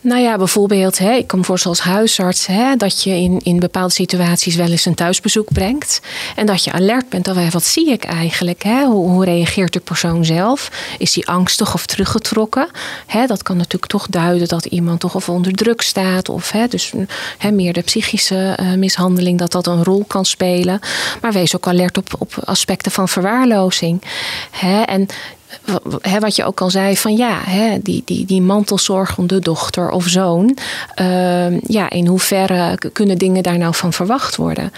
Nou 0.08 0.22
ja, 0.22 0.38
bijvoorbeeld, 0.38 0.98
hè, 0.98 1.12
ik 1.14 1.28
kan 1.28 1.40
me 1.40 1.46
voorstellen 1.46 1.78
als 1.78 1.88
huisarts 1.88 2.46
hè, 2.46 2.76
dat 2.76 3.04
je 3.04 3.10
in, 3.10 3.40
in 3.44 3.60
bepaalde 3.60 3.94
situaties 3.94 4.56
wel 4.56 4.70
eens 4.70 4.86
een 4.86 4.96
thuisbezoek 4.96 5.54
brengt. 5.54 6.02
En 6.36 6.46
dat 6.46 6.64
je 6.64 6.72
alert 6.72 7.10
bent. 7.10 7.28
Oh, 7.28 7.50
wat 7.50 7.64
zie 7.64 7.92
ik 7.92 8.04
eigenlijk? 8.04 8.64
Hè? 8.64 8.86
Hoe, 8.86 9.10
hoe 9.10 9.26
reageert 9.26 9.74
de 9.74 9.80
persoon 9.80 10.26
zelf? 10.26 10.72
Is 10.98 11.16
hij 11.16 11.24
angstig 11.24 11.74
of 11.74 11.86
teruggetrokken? 11.86 12.70
Hè, 13.06 13.26
dat 13.26 13.44
kan 13.44 13.58
natuurlijk 13.58 13.92
toch 13.92 14.08
duiden 14.10 14.48
dat 14.48 14.66
iemand 14.66 15.00
toch 15.00 15.16
of 15.16 15.30
onder 15.30 15.54
druk 15.54 15.82
staat. 15.82 16.30
Of 16.30 16.52
hè, 16.52 16.68
dus 16.68 16.94
hè, 17.38 17.52
meer 17.52 17.74
de 17.74 17.82
psychische 17.82 18.58
uh, 18.62 18.74
mishandeling, 18.74 19.40
dat 19.40 19.52
dat 19.52 19.68
een 19.68 19.84
rol 19.84 20.04
kan 20.08 20.26
spelen. 20.26 20.80
Maar 21.22 21.32
wees 21.32 21.56
ook 21.56 21.68
alert 21.68 21.98
op, 21.98 22.16
op 22.20 22.34
aspecten 22.46 22.92
van 22.92 23.10
verwaarlozing. 23.10 24.02
Hè? 24.52 24.82
En 24.82 25.08
wat 26.20 26.36
je 26.36 26.46
ook 26.46 26.62
al 26.62 26.70
zei, 26.70 26.98
van 26.98 27.16
ja, 27.16 27.40
die, 27.82 28.02
die, 28.06 28.26
die 28.26 28.42
mantelzorgende 28.42 29.40
dochter 29.40 29.90
of 29.90 30.06
zoon. 30.08 30.58
Ehm, 30.96 31.60
ja, 31.68 31.90
in 31.90 32.08
hoeverre 32.08 32.78
kunnen 32.94 33.18
dingen 33.18 33.44
daar 33.44 33.58
nou 33.58 33.76
van 33.76 33.94
verwacht 33.94 34.36
worden? 34.36 34.72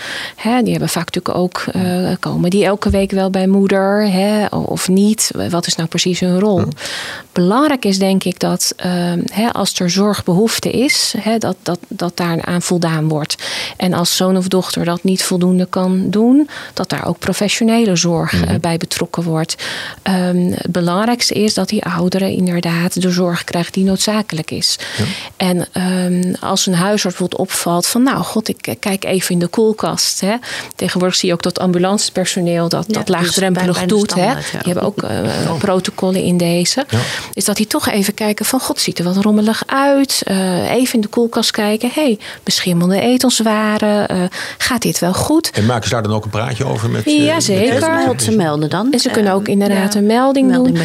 die 0.64 0.72
hebben 0.72 0.90
vaak 0.90 1.14
natuurlijk 1.14 1.38
ook, 1.38 1.66
uh, 1.76 2.12
komen 2.20 2.50
die 2.50 2.66
elke 2.66 2.90
week 2.90 3.12
wel 3.12 3.30
bij 3.30 3.48
moeder 3.48 4.10
of 4.52 4.88
niet? 4.88 5.32
Wat 5.50 5.68
is 5.68 5.76
nou 5.76 5.90
precies 5.90 6.20
hun 6.20 6.40
rol? 6.40 6.64
Belangrijk 7.32 7.86
is 7.86 8.00
denk 8.00 8.24
ik 8.24 8.40
dat 8.40 8.74
ehm, 8.76 9.20
als 9.52 9.80
er 9.80 9.90
zorgbehoefte 9.90 10.72
is, 10.72 11.14
dat, 11.38 11.56
dat, 11.64 11.80
dat 11.88 12.18
daar 12.18 12.46
aan 12.46 12.62
voldaan 12.62 13.08
wordt. 13.08 13.36
En 13.78 13.94
als 13.94 14.16
zoon 14.16 14.38
of 14.38 14.48
dochter 14.48 14.86
dat 14.86 15.04
niet 15.04 15.24
voldoende 15.24 15.66
kan 15.66 16.10
doen, 16.10 16.50
dat 16.74 16.90
daar 16.90 17.08
ook 17.08 17.20
professionele 17.20 17.96
zorg 17.96 18.44
eh, 18.44 18.56
bij 18.62 18.78
betrokken 18.78 19.24
wordt. 19.24 19.56
Um, 20.04 20.56
het 20.70 20.84
belangrijkste 20.84 21.34
is 21.34 21.54
dat 21.54 21.70
die 21.70 21.84
ouderen 21.84 22.32
inderdaad 22.32 23.02
de 23.02 23.12
zorg 23.12 23.44
krijgen 23.44 23.72
die 23.72 23.84
noodzakelijk 23.84 24.52
is. 24.52 24.80
En 25.38 25.68
um, 26.06 26.36
als 26.40 26.66
een 26.66 26.74
huisarts 26.74 27.18
bijvoorbeeld 27.18 27.42
opvalt 27.42 27.88
van, 27.88 28.04
nou 28.04 28.24
god, 28.24 28.48
ik 28.48 28.76
kijk 28.80 29.06
even 29.06 29.30
in 29.32 29.40
de 29.40 29.48
koelkast. 29.48 30.22
Hè. 30.22 30.36
Tegenwoordig 30.76 31.18
zie 31.18 31.28
je 31.28 31.34
ook 31.34 31.44
dat 31.44 31.60
ambulancepersoneel 31.60 32.70
dat, 32.70 32.86
dat 32.88 33.06
dus 33.08 33.16
laagdrempelig 33.16 33.86
doet. 33.86 34.14
hè. 34.14 34.34
Die 34.34 34.60
hebben 34.74 34.84
ook 34.84 35.04
uh, 35.04 35.10
protocollen 35.58 36.24
in 36.24 36.38
deze. 36.38 36.86
Is 37.34 37.46
dat 37.46 37.56
die 37.56 37.68
toch 37.68 37.90
even 37.90 38.14
kijken 38.14 38.46
van, 38.46 38.60
god, 38.60 38.80
ziet 38.80 39.00
er 39.00 39.06
wat 39.06 39.18
rommelig 39.18 39.64
uit. 39.66 40.22
Uh, 40.28 40.72
even 40.72 40.94
in 40.94 41.02
de 41.02 41.08
koelkast 41.08 41.52
kijken. 41.52 41.90
hey, 41.94 42.20
beschimmelde 42.44 43.00
etenswaren. 43.02 44.16
Uh, 44.16 44.24
gaat 44.58 44.82
dit 44.82 45.00
wel 45.00 45.14
goed? 45.14 45.50
En 45.50 45.66
maken 45.66 45.84
ze 45.84 45.94
daar 45.94 46.04
dan 46.04 46.14
ook 46.14 46.24
een 46.24 46.30
praatje 46.30 46.66
over 46.66 46.90
met? 46.90 47.04
Ja, 47.06 47.40
zeker. 47.40 48.08
Met 48.08 48.24
ze 48.24 48.32
melden 48.32 48.70
dan. 48.70 48.92
En 48.92 49.00
ze 49.00 49.10
kunnen 49.10 49.34
ook 49.34 49.48
inderdaad 49.48 49.96
een 49.96 50.06
melding 50.06 50.49
doen. 50.54 50.78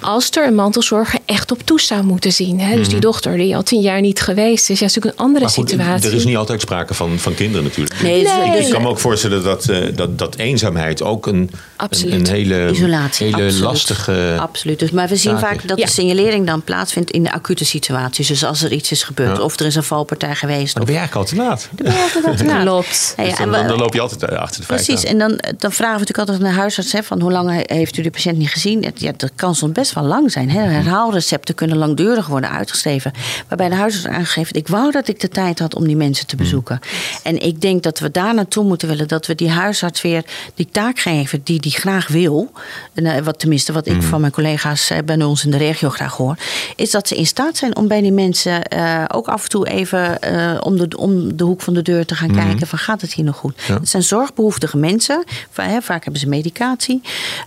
Als 0.00 0.30
er 0.30 0.46
een 0.46 0.54
mantelzorger 0.54 1.18
echt 1.24 1.50
op 1.52 1.62
toe 1.64 1.80
zou 1.80 2.04
moeten 2.04 2.32
zien. 2.32 2.60
Hè? 2.60 2.76
Dus 2.76 2.86
die 2.86 2.96
mhm. 2.96 3.04
dochter 3.04 3.36
die 3.36 3.56
al 3.56 3.62
tien 3.62 3.80
jaar 3.80 4.00
niet 4.00 4.20
geweest 4.20 4.70
is. 4.70 4.78
Ja, 4.78 4.86
is 4.86 4.94
natuurlijk 4.94 5.20
een 5.20 5.26
andere 5.26 5.48
situatie. 5.48 6.08
Er 6.08 6.16
is 6.16 6.24
niet 6.24 6.36
altijd 6.36 6.60
sprake 6.60 6.94
van, 6.94 7.18
van 7.18 7.34
kinderen 7.34 7.64
natuurlijk. 7.64 8.02
Nee, 8.02 8.22
Dus 8.52 8.66
ik 8.66 8.72
kan 8.72 8.82
me 8.82 8.88
ook 8.88 8.98
voorstellen 8.98 9.42
dat, 9.42 9.68
uh, 9.68 9.96
dat, 9.96 10.18
dat 10.18 10.36
eenzaamheid 10.36 11.02
ook 11.02 11.26
een, 11.26 11.50
een, 11.76 12.12
een, 12.12 12.26
hele, 12.26 12.70
Isolatie, 12.70 13.26
hele 13.26 13.42
absoluut. 13.42 13.64
lastige. 13.64 14.36
Absoluut. 14.38 14.78
Dus, 14.78 14.90
maar 14.90 15.08
we 15.08 15.16
zien 15.16 15.38
vaak 15.38 15.68
dat 15.68 15.78
de 15.78 15.88
signalering 15.88 16.46
dan 16.46 16.62
plaatsvindt 16.62 17.10
in 17.10 17.22
de 17.22 17.32
acute 17.32 17.64
situaties. 17.64 18.28
Dus 18.28 18.44
als 18.44 18.62
er 18.62 18.72
iets 18.72 18.90
is 18.90 19.02
gebeurd, 19.02 19.40
of 19.40 19.60
er 19.60 19.66
is 19.66 19.74
een 19.74 19.82
valpartij 19.82 20.34
geweest. 20.34 20.74
Maar 20.74 20.84
dan 20.84 20.94
ben 20.94 20.94
je 20.94 20.98
eigenlijk 20.98 21.30
al 21.30 21.36
te 21.36 21.42
laat. 21.42 21.68
Dan 21.72 21.84
ben 21.84 21.92
je 21.92 21.98
eigenlijk 21.98 22.26
al 22.26 22.34
te 22.34 22.44
laat. 22.44 22.62
Klopt. 22.66 23.14
Ja, 23.16 23.24
dus 23.24 23.36
dan, 23.38 23.50
dan, 23.50 23.78
loop 23.78 23.94
je 23.94 24.00
altijd 24.00 24.22
eh, 24.22 24.38
achter 24.38 24.60
de 24.60 24.66
feiten. 24.66 24.86
Precies. 24.86 25.10
En 25.10 25.18
dan, 25.18 25.40
dan 25.58 25.72
vragen 25.72 25.94
we 25.94 26.00
natuurlijk 26.00 26.28
altijd 26.28 26.38
aan 26.38 26.54
de 26.54 26.60
huisarts: 26.60 26.92
hè, 26.92 27.02
van 27.02 27.20
hoe 27.20 27.32
lang 27.32 27.62
heeft 27.66 27.96
u 27.96 28.02
de 28.02 28.10
patiënt 28.10 28.38
niet 28.38 28.50
gezien? 28.50 28.84
Ja, 29.00 29.12
dat 29.16 29.32
kan 29.34 29.54
soms 29.54 29.72
best 29.72 29.92
wel 29.92 30.04
lang 30.04 30.32
zijn. 30.32 30.50
Hè? 30.50 30.60
Herhaalrecepten 30.60 31.54
kunnen 31.54 31.76
langdurig 31.76 32.26
worden 32.26 32.50
uitgeschreven. 32.50 33.12
Waarbij 33.48 33.68
de 33.68 33.74
huisarts 33.74 34.06
aangegeven: 34.06 34.54
ik 34.54 34.68
wou 34.68 34.90
dat 34.90 35.08
ik 35.08 35.20
de 35.20 35.28
tijd 35.28 35.58
had 35.58 35.74
om 35.74 35.86
die 35.86 35.96
mensen 35.96 36.26
te 36.26 36.36
bezoeken. 36.36 36.80
En 37.22 37.42
ik 37.42 37.60
denk 37.60 37.82
dat 37.82 37.98
we 37.98 38.10
daar 38.10 38.34
naartoe 38.34 38.64
moeten 38.64 38.88
willen. 38.88 39.08
Dat 39.08 39.26
we 39.26 39.34
die 39.34 39.50
huisarts 39.50 40.02
weer 40.02 40.24
die 40.54 40.68
taak 40.70 40.98
geven 40.98 41.40
die 41.44 41.60
die 41.60 41.72
graag 41.72 42.08
wil. 42.08 42.52
En, 42.94 43.06
eh, 43.06 43.22
wat 43.22 43.38
tenminste, 43.38 43.72
wat 43.72 43.86
ik 43.86 43.94
mm. 43.94 44.02
van 44.02 44.20
mijn 44.20 44.32
collega's 44.32 44.90
eh, 44.90 44.98
bij 45.04 45.22
ons 45.22 45.44
in 45.44 45.50
de 45.50 45.56
regio 45.56 45.90
graag 45.90 46.16
hoor. 46.16 46.36
Is 46.76 46.90
dat 46.90 47.08
ze 47.08 47.16
in 47.16 47.26
staat 47.26 47.56
zijn 47.56 47.76
om 47.76 47.88
bij 47.88 48.00
die 48.00 48.12
mensen 48.12 48.60
uh, 48.76 49.04
ook 49.08 49.28
af 49.28 49.42
en 49.42 49.48
toe 49.48 49.68
even 49.68 50.18
uh, 50.24 50.56
om, 50.60 50.76
de, 50.76 50.96
om 50.96 51.36
de 51.36 51.44
hoek 51.44 51.60
van 51.60 51.74
de 51.74 51.82
deur 51.82 52.06
te 52.06 52.14
gaan 52.14 52.30
mm. 52.30 52.36
kijken: 52.36 52.66
van 52.66 52.78
gaat 52.78 53.00
het 53.00 53.12
hier 53.12 53.24
nog 53.24 53.36
goed? 53.36 53.66
Het 53.66 53.88
zijn 53.88 54.02
zorgbehoeftige 54.02 54.76
mensen. 54.76 55.24
Vaak 55.80 56.04
hebben 56.04 56.20
ze 56.20 56.28
medicatie. 56.28 57.00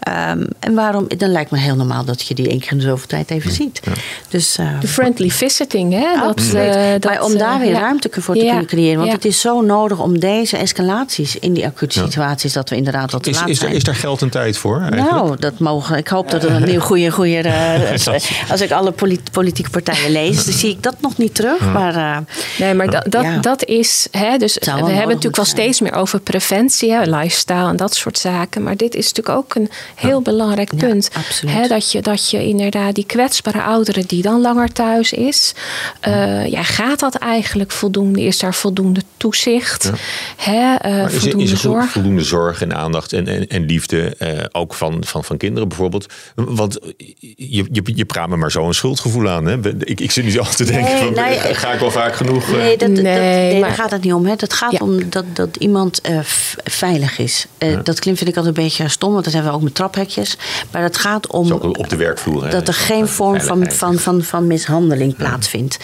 Um, 0.07 0.47
en 0.59 0.73
waarom? 0.73 1.07
Dan 1.17 1.31
lijkt 1.39 1.52
me 1.54 1.60
heel 1.60 1.75
normaal 1.75 2.06
dat 2.06 2.28
je 2.28 2.34
die 2.34 2.49
één 2.49 2.60
keer 2.60 2.71
in 2.71 2.78
de 2.78 2.84
zoveel 2.84 3.08
tijd 3.08 3.32
even 3.32 3.52
ziet. 3.52 3.80
Dus, 4.28 4.58
uh, 4.58 4.80
de 4.80 4.88
friendly 4.88 5.30
visiting, 5.30 5.93
hè? 5.93 6.19
Dat, 6.19 6.41
uh, 6.41 6.91
dat, 6.91 7.04
maar 7.04 7.23
om 7.23 7.38
daar 7.38 7.60
weer 7.60 7.71
ruimte 7.71 8.10
voor 8.12 8.36
te 8.36 8.41
kunnen 8.41 8.65
creëren. 8.65 8.99
Want 8.99 9.12
het 9.12 9.25
is 9.25 9.41
zo 9.41 9.62
nodig 9.62 9.99
om 9.99 10.19
deze 10.19 10.58
escalaties 10.58 11.36
in 11.36 11.54
die 11.54 11.65
acute 11.65 11.99
situaties, 11.99 12.54
dat 12.54 12.69
we 12.69 12.75
inderdaad 12.75 13.12
wat 13.12 13.23
te 13.23 13.30
is, 13.30 13.39
laat 13.39 13.49
is, 13.49 13.60
zijn. 13.60 13.73
Is 13.73 13.84
daar 13.84 13.95
geld 13.95 14.21
en 14.21 14.30
tijd 14.30 14.58
voor? 14.58 14.80
Eigenlijk? 14.80 15.12
Nou, 15.12 15.36
dat 15.39 15.60
mogen. 15.60 15.97
Ik 15.97 16.08
hoop 16.08 16.32
dat 16.32 16.43
er 16.43 16.52
een 16.52 16.63
nieuw 16.63 16.80
goede, 16.80 17.12
goede. 17.12 17.54
als 18.52 18.62
ik 18.62 18.71
alle 18.71 18.93
politieke 19.32 19.69
partijen 19.69 20.12
lees, 20.12 20.45
dan 20.45 20.54
zie 20.54 20.69
ik 20.69 20.84
dat 20.84 20.95
nog 21.02 21.17
niet 21.17 21.36
terug. 21.36 21.73
Maar, 21.73 22.23
nee, 22.58 22.73
maar 22.73 22.89
dat, 22.89 23.06
dat, 23.10 23.43
dat 23.43 23.65
is. 23.65 24.08
Hè, 24.12 24.38
dus 24.38 24.58
we 24.60 24.71
hebben 24.71 24.95
natuurlijk 24.95 25.36
wel 25.36 25.45
steeds 25.45 25.80
meer 25.80 25.93
over 25.93 26.19
preventie, 26.19 26.91
hè, 26.91 27.04
lifestyle 27.04 27.67
en 27.67 27.78
dat 27.78 27.95
soort 27.95 28.17
zaken. 28.17 28.63
Maar 28.63 28.78
dit 28.78 28.95
is 28.95 29.08
natuurlijk 29.13 29.38
ook 29.38 29.56
een 29.56 29.69
heel 29.95 30.21
belangrijk 30.21 30.75
punt. 30.78 31.10
Hè, 31.45 31.67
dat, 31.67 31.91
je, 31.91 32.01
dat 32.01 32.29
je 32.29 32.47
inderdaad 32.47 32.95
die 32.95 33.05
kwetsbare 33.05 33.61
ouderen 33.61 34.05
die 34.07 34.21
dan 34.21 34.41
langer 34.41 34.71
thuis 34.71 35.13
is. 35.13 35.53
Uh, 36.07 36.47
ja, 36.47 36.63
gaat 36.63 36.99
dat 36.99 37.15
eigenlijk 37.15 37.71
voldoende? 37.71 38.21
Is 38.21 38.39
daar 38.39 38.53
voldoende 38.53 39.01
toezicht? 39.17 39.91
Hè, 40.35 40.75
uh, 40.85 41.07
voldoende 41.07 41.43
is, 41.43 41.51
er, 41.51 41.57
zorg? 41.57 41.91
voldoende 41.91 42.23
zorg 42.23 42.61
en 42.61 42.75
aandacht 42.75 43.13
en, 43.13 43.27
en, 43.27 43.47
en 43.47 43.65
liefde 43.65 44.15
uh, 44.19 44.29
ook 44.51 44.73
van, 44.73 45.03
van, 45.05 45.23
van 45.23 45.37
kinderen 45.37 45.67
bijvoorbeeld? 45.67 46.13
Want 46.35 46.79
je, 47.35 47.67
je, 47.71 47.81
je 47.95 48.05
praat 48.05 48.29
me 48.29 48.35
maar 48.35 48.51
zo 48.51 48.67
een 48.67 48.73
schuldgevoel 48.73 49.29
aan. 49.29 49.45
Hè? 49.45 49.77
Ik, 49.79 49.99
ik 49.99 50.11
zit 50.11 50.25
niet 50.25 50.37
altijd 50.37 50.57
te 50.57 50.65
denken, 50.65 50.93
nee, 50.93 51.03
van, 51.03 51.13
nee, 51.13 51.37
ga 51.37 51.73
ik 51.73 51.79
wel 51.79 51.91
vaak 51.91 52.15
genoeg? 52.15 52.51
Nee, 52.51 52.77
dat, 52.77 52.89
nee, 52.89 53.03
dat, 53.03 53.03
nee 53.03 53.59
maar, 53.59 53.69
daar 53.69 53.77
gaat 53.77 53.91
het 53.91 54.03
niet 54.03 54.13
om. 54.13 54.25
Hè. 54.25 54.33
Het 54.37 54.53
gaat 54.53 54.71
ja. 54.71 54.77
om 54.81 55.09
dat, 55.09 55.25
dat 55.33 55.55
iemand 55.55 56.01
veilig 56.63 57.19
is. 57.19 57.47
Ja. 57.57 57.75
Dat 57.75 57.99
klinkt 57.99 58.19
vind 58.19 58.31
ik 58.31 58.37
altijd 58.37 58.57
een 58.57 58.63
beetje 58.63 58.89
stom, 58.89 59.11
want 59.11 59.23
dat 59.23 59.33
hebben 59.33 59.51
we 59.51 59.57
ook 59.57 59.63
met 59.63 59.75
traphekjes. 59.75 60.37
Maar 60.71 60.81
het 60.81 60.97
gaat 60.97 61.18
om... 61.27 61.51
op 61.51 61.89
de 61.89 61.95
werkvloer. 61.95 62.49
Dat 62.49 62.67
er 62.67 62.73
geen 62.73 63.08
vorm 63.08 63.41
van, 63.41 63.71
van, 63.71 63.97
van, 63.97 64.21
van 64.21 64.47
mishandeling 64.47 65.15
plaatsvindt. 65.15 65.77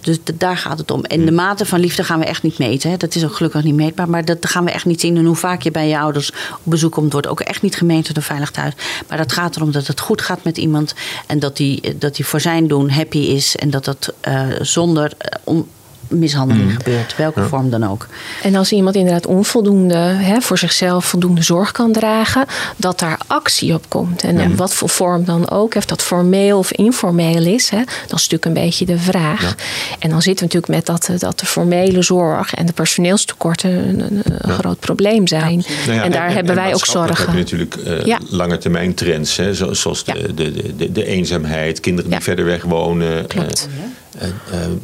Dus 0.00 0.18
daar 0.34 0.56
gaat 0.56 0.78
het 0.78 0.90
om. 0.90 1.04
En 1.04 1.24
de 1.24 1.32
mate 1.32 1.66
van 1.66 1.80
liefde 1.80 2.04
gaan 2.04 2.18
we 2.18 2.24
echt 2.24 2.42
niet 2.42 2.58
meten. 2.58 2.90
Hè. 2.90 2.96
Dat 2.96 3.14
is 3.14 3.24
ook 3.24 3.34
gelukkig 3.36 3.62
niet 3.62 3.74
meetbaar. 3.74 4.10
Maar 4.10 4.24
dat 4.24 4.46
gaan 4.46 4.64
we 4.64 4.70
echt 4.70 4.84
niet 4.84 5.00
zien. 5.00 5.16
En 5.16 5.24
hoe 5.24 5.36
vaak 5.36 5.62
je 5.62 5.70
bij 5.70 5.88
je 5.88 5.98
ouders 5.98 6.30
op 6.30 6.58
bezoek 6.62 6.92
komt, 6.92 7.12
wordt 7.12 7.26
ook 7.26 7.40
echt 7.40 7.62
niet 7.62 7.76
gemeten 7.76 8.14
door 8.14 8.22
Veilig 8.22 8.50
Thuis. 8.50 8.72
Maar 9.08 9.18
dat 9.18 9.32
gaat 9.32 9.56
erom 9.56 9.70
dat 9.72 9.86
het 9.86 10.00
goed 10.00 10.22
gaat 10.22 10.44
met 10.44 10.58
iemand. 10.58 10.94
En 11.26 11.38
dat 11.38 11.56
die, 11.56 11.98
dat 11.98 12.16
die 12.16 12.26
voor 12.26 12.40
zijn 12.40 12.66
doen 12.66 12.90
happy 12.90 13.18
is. 13.18 13.56
En 13.56 13.70
dat 13.70 13.84
dat 13.84 14.12
uh, 14.28 14.46
zonder 14.60 15.12
uh, 15.48 15.60
mishandeling 16.08 16.70
mm. 16.70 16.76
gebeurt, 16.76 17.16
welke 17.16 17.42
vorm 17.42 17.70
dan 17.70 17.88
ook. 17.88 18.06
En 18.42 18.54
als 18.54 18.72
iemand 18.72 18.96
inderdaad 18.96 19.26
onvoldoende 19.26 19.96
hè, 19.96 20.40
voor 20.40 20.58
zichzelf 20.58 21.04
voldoende 21.04 21.42
zorg 21.42 21.72
kan 21.72 21.92
dragen, 21.92 22.46
dat 22.76 22.98
daar 22.98 23.18
actie 23.26 23.74
op 23.74 23.88
komt. 23.88 24.22
En 24.22 24.36
ja. 24.36 24.48
wat 24.48 24.74
voor 24.74 24.88
vorm 24.88 25.24
dan 25.24 25.50
ook, 25.50 25.74
of 25.74 25.84
dat 25.84 26.02
formeel 26.02 26.58
of 26.58 26.72
informeel 26.72 27.44
is, 27.46 27.68
hè, 27.68 27.78
dat 27.78 28.18
is 28.18 28.28
natuurlijk 28.28 28.44
een 28.44 28.52
beetje 28.52 28.84
de 28.84 28.98
vraag. 28.98 29.42
Ja. 29.42 29.54
En 29.98 30.10
dan 30.10 30.22
zitten 30.22 30.48
we 30.48 30.54
natuurlijk 30.54 30.86
met 30.86 30.86
dat, 30.86 31.20
dat 31.20 31.38
de 31.38 31.46
formele 31.46 32.02
zorg 32.02 32.54
en 32.54 32.66
de 32.66 32.72
personeelstekorten 32.72 33.70
een, 33.70 34.22
een 34.24 34.50
groot 34.50 34.78
probleem 34.78 35.26
zijn. 35.26 35.64
Nou 35.86 36.00
en 36.00 36.10
daar 36.10 36.28
en, 36.28 36.34
hebben 36.34 36.54
wij 36.54 36.74
ook 36.74 36.86
zorgen. 36.86 37.16
Heb 37.16 37.34
je 37.34 37.40
natuurlijk 37.40 37.76
uh, 38.06 38.16
lange 38.28 38.58
termijn 38.58 38.94
trends, 38.94 39.36
hè, 39.36 39.54
zoals 39.54 40.04
de, 40.04 40.34
de, 40.34 40.76
de, 40.76 40.92
de, 40.92 41.04
eenzaamheid, 41.04 41.80
kinderen 41.80 42.10
die 42.10 42.20
verder 42.20 42.44
weg 42.44 42.62
wonen. 42.62 43.26
Klopt. 43.26 43.68
Uh, 43.70 43.84
uh, 43.84 43.90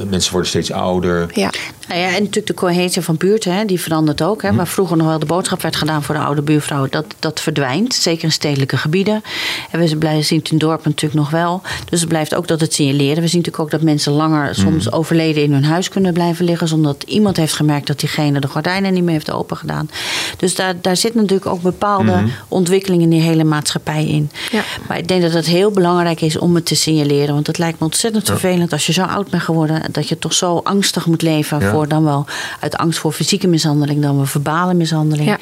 mensen 0.08 0.32
worden 0.32 0.50
steeds 0.50 0.72
ouder. 0.72 1.30
Ja. 1.34 1.50
Nou 1.88 2.00
ja, 2.00 2.06
en 2.06 2.12
natuurlijk 2.12 2.46
de 2.46 2.54
cohesie 2.54 3.02
van 3.02 3.16
buurten, 3.16 3.54
hè, 3.54 3.64
die 3.64 3.80
verandert 3.80 4.22
ook. 4.22 4.42
Hè. 4.42 4.48
Hm. 4.48 4.56
Waar 4.56 4.66
vroeger 4.66 4.96
nog 4.96 5.06
wel 5.06 5.18
de 5.18 5.26
boodschap 5.26 5.62
werd 5.62 5.76
gedaan 5.76 6.02
voor 6.02 6.14
de 6.14 6.20
oude 6.20 6.42
buurvrouwen, 6.42 6.90
dat, 6.90 7.04
dat 7.18 7.40
verdwijnt. 7.40 7.94
Zeker 7.94 8.24
in 8.24 8.32
stedelijke 8.32 8.76
gebieden. 8.76 9.22
En 9.70 9.80
we 9.80 9.96
blijven 9.96 10.24
zien 10.24 10.38
het 10.38 10.50
in 10.50 10.58
dorpen 10.58 10.90
natuurlijk 10.90 11.20
nog 11.20 11.30
wel. 11.30 11.62
Dus 11.88 12.00
het 12.00 12.08
blijft 12.08 12.34
ook 12.34 12.48
dat 12.48 12.60
het 12.60 12.74
signaleren. 12.74 13.22
We 13.22 13.28
zien 13.28 13.38
natuurlijk 13.38 13.58
ook 13.58 13.70
dat 13.70 13.82
mensen 13.82 14.12
langer 14.12 14.46
hm. 14.46 14.54
soms 14.54 14.92
overleden 14.92 15.42
in 15.42 15.52
hun 15.52 15.64
huis 15.64 15.88
kunnen 15.88 16.12
blijven 16.12 16.44
liggen. 16.44 16.68
Zonder 16.68 16.92
dat 16.92 17.02
iemand 17.02 17.36
heeft 17.36 17.52
gemerkt 17.52 17.86
dat 17.86 18.00
diegene 18.00 18.40
de 18.40 18.48
gordijnen 18.48 18.92
niet 18.92 19.04
meer 19.04 19.12
heeft 19.12 19.30
open 19.30 19.56
gedaan. 19.56 19.90
Dus 20.36 20.54
daar, 20.54 20.74
daar 20.80 20.96
zit 20.96 21.14
natuurlijk 21.14 21.46
ook 21.46 21.62
bepaalde 21.62 22.16
mm. 22.16 22.30
ontwikkelingen 22.48 23.04
in 23.04 23.10
die 23.10 23.20
hele 23.20 23.44
maatschappij 23.44 24.06
in. 24.06 24.30
Ja. 24.50 24.62
Maar 24.88 24.98
ik 24.98 25.08
denk 25.08 25.22
dat 25.22 25.32
het 25.32 25.46
heel 25.46 25.70
belangrijk 25.70 26.20
is 26.20 26.38
om 26.38 26.54
het 26.54 26.66
te 26.66 26.74
signaleren. 26.74 27.34
Want 27.34 27.46
het 27.46 27.58
lijkt 27.58 27.78
me 27.78 27.84
ontzettend 27.84 28.26
vervelend 28.26 28.72
als 28.72 28.86
je 28.86 28.92
zo 28.92 29.02
oud 29.02 29.19
oud 29.20 29.30
bent 29.30 29.42
geworden, 29.42 29.82
dat 29.92 30.08
je 30.08 30.18
toch 30.18 30.32
zo 30.32 30.60
angstig 30.64 31.06
moet 31.06 31.22
leven 31.22 31.62
voor 31.62 31.88
dan 31.88 32.04
wel 32.04 32.26
uit 32.60 32.76
angst 32.76 32.98
voor 32.98 33.12
fysieke 33.12 33.46
mishandeling, 33.46 34.02
dan 34.02 34.16
wel 34.16 34.26
verbale 34.26 34.74
mishandeling 34.74 35.36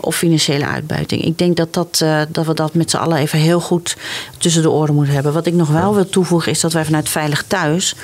of 0.00 0.16
financiële 0.16 0.66
uitbuiting. 0.66 1.22
Ik 1.22 1.38
denk 1.38 1.56
dat, 1.56 1.74
dat, 1.74 2.00
uh, 2.02 2.20
dat 2.28 2.46
we 2.46 2.54
dat 2.54 2.74
met 2.74 2.90
z'n 2.90 2.96
allen 2.96 3.18
even 3.18 3.38
heel 3.38 3.60
goed 3.60 3.96
tussen 4.38 4.62
de 4.62 4.70
oren 4.70 4.94
moeten 4.94 5.14
hebben. 5.14 5.32
Wat 5.32 5.46
ik 5.46 5.54
nog 5.54 5.68
wel 5.68 5.94
wil 5.94 6.08
toevoegen 6.08 6.52
is 6.52 6.60
dat 6.60 6.72
wij 6.72 6.84
vanuit 6.84 7.08
Veilig 7.08 7.44
Thuis 7.46 7.94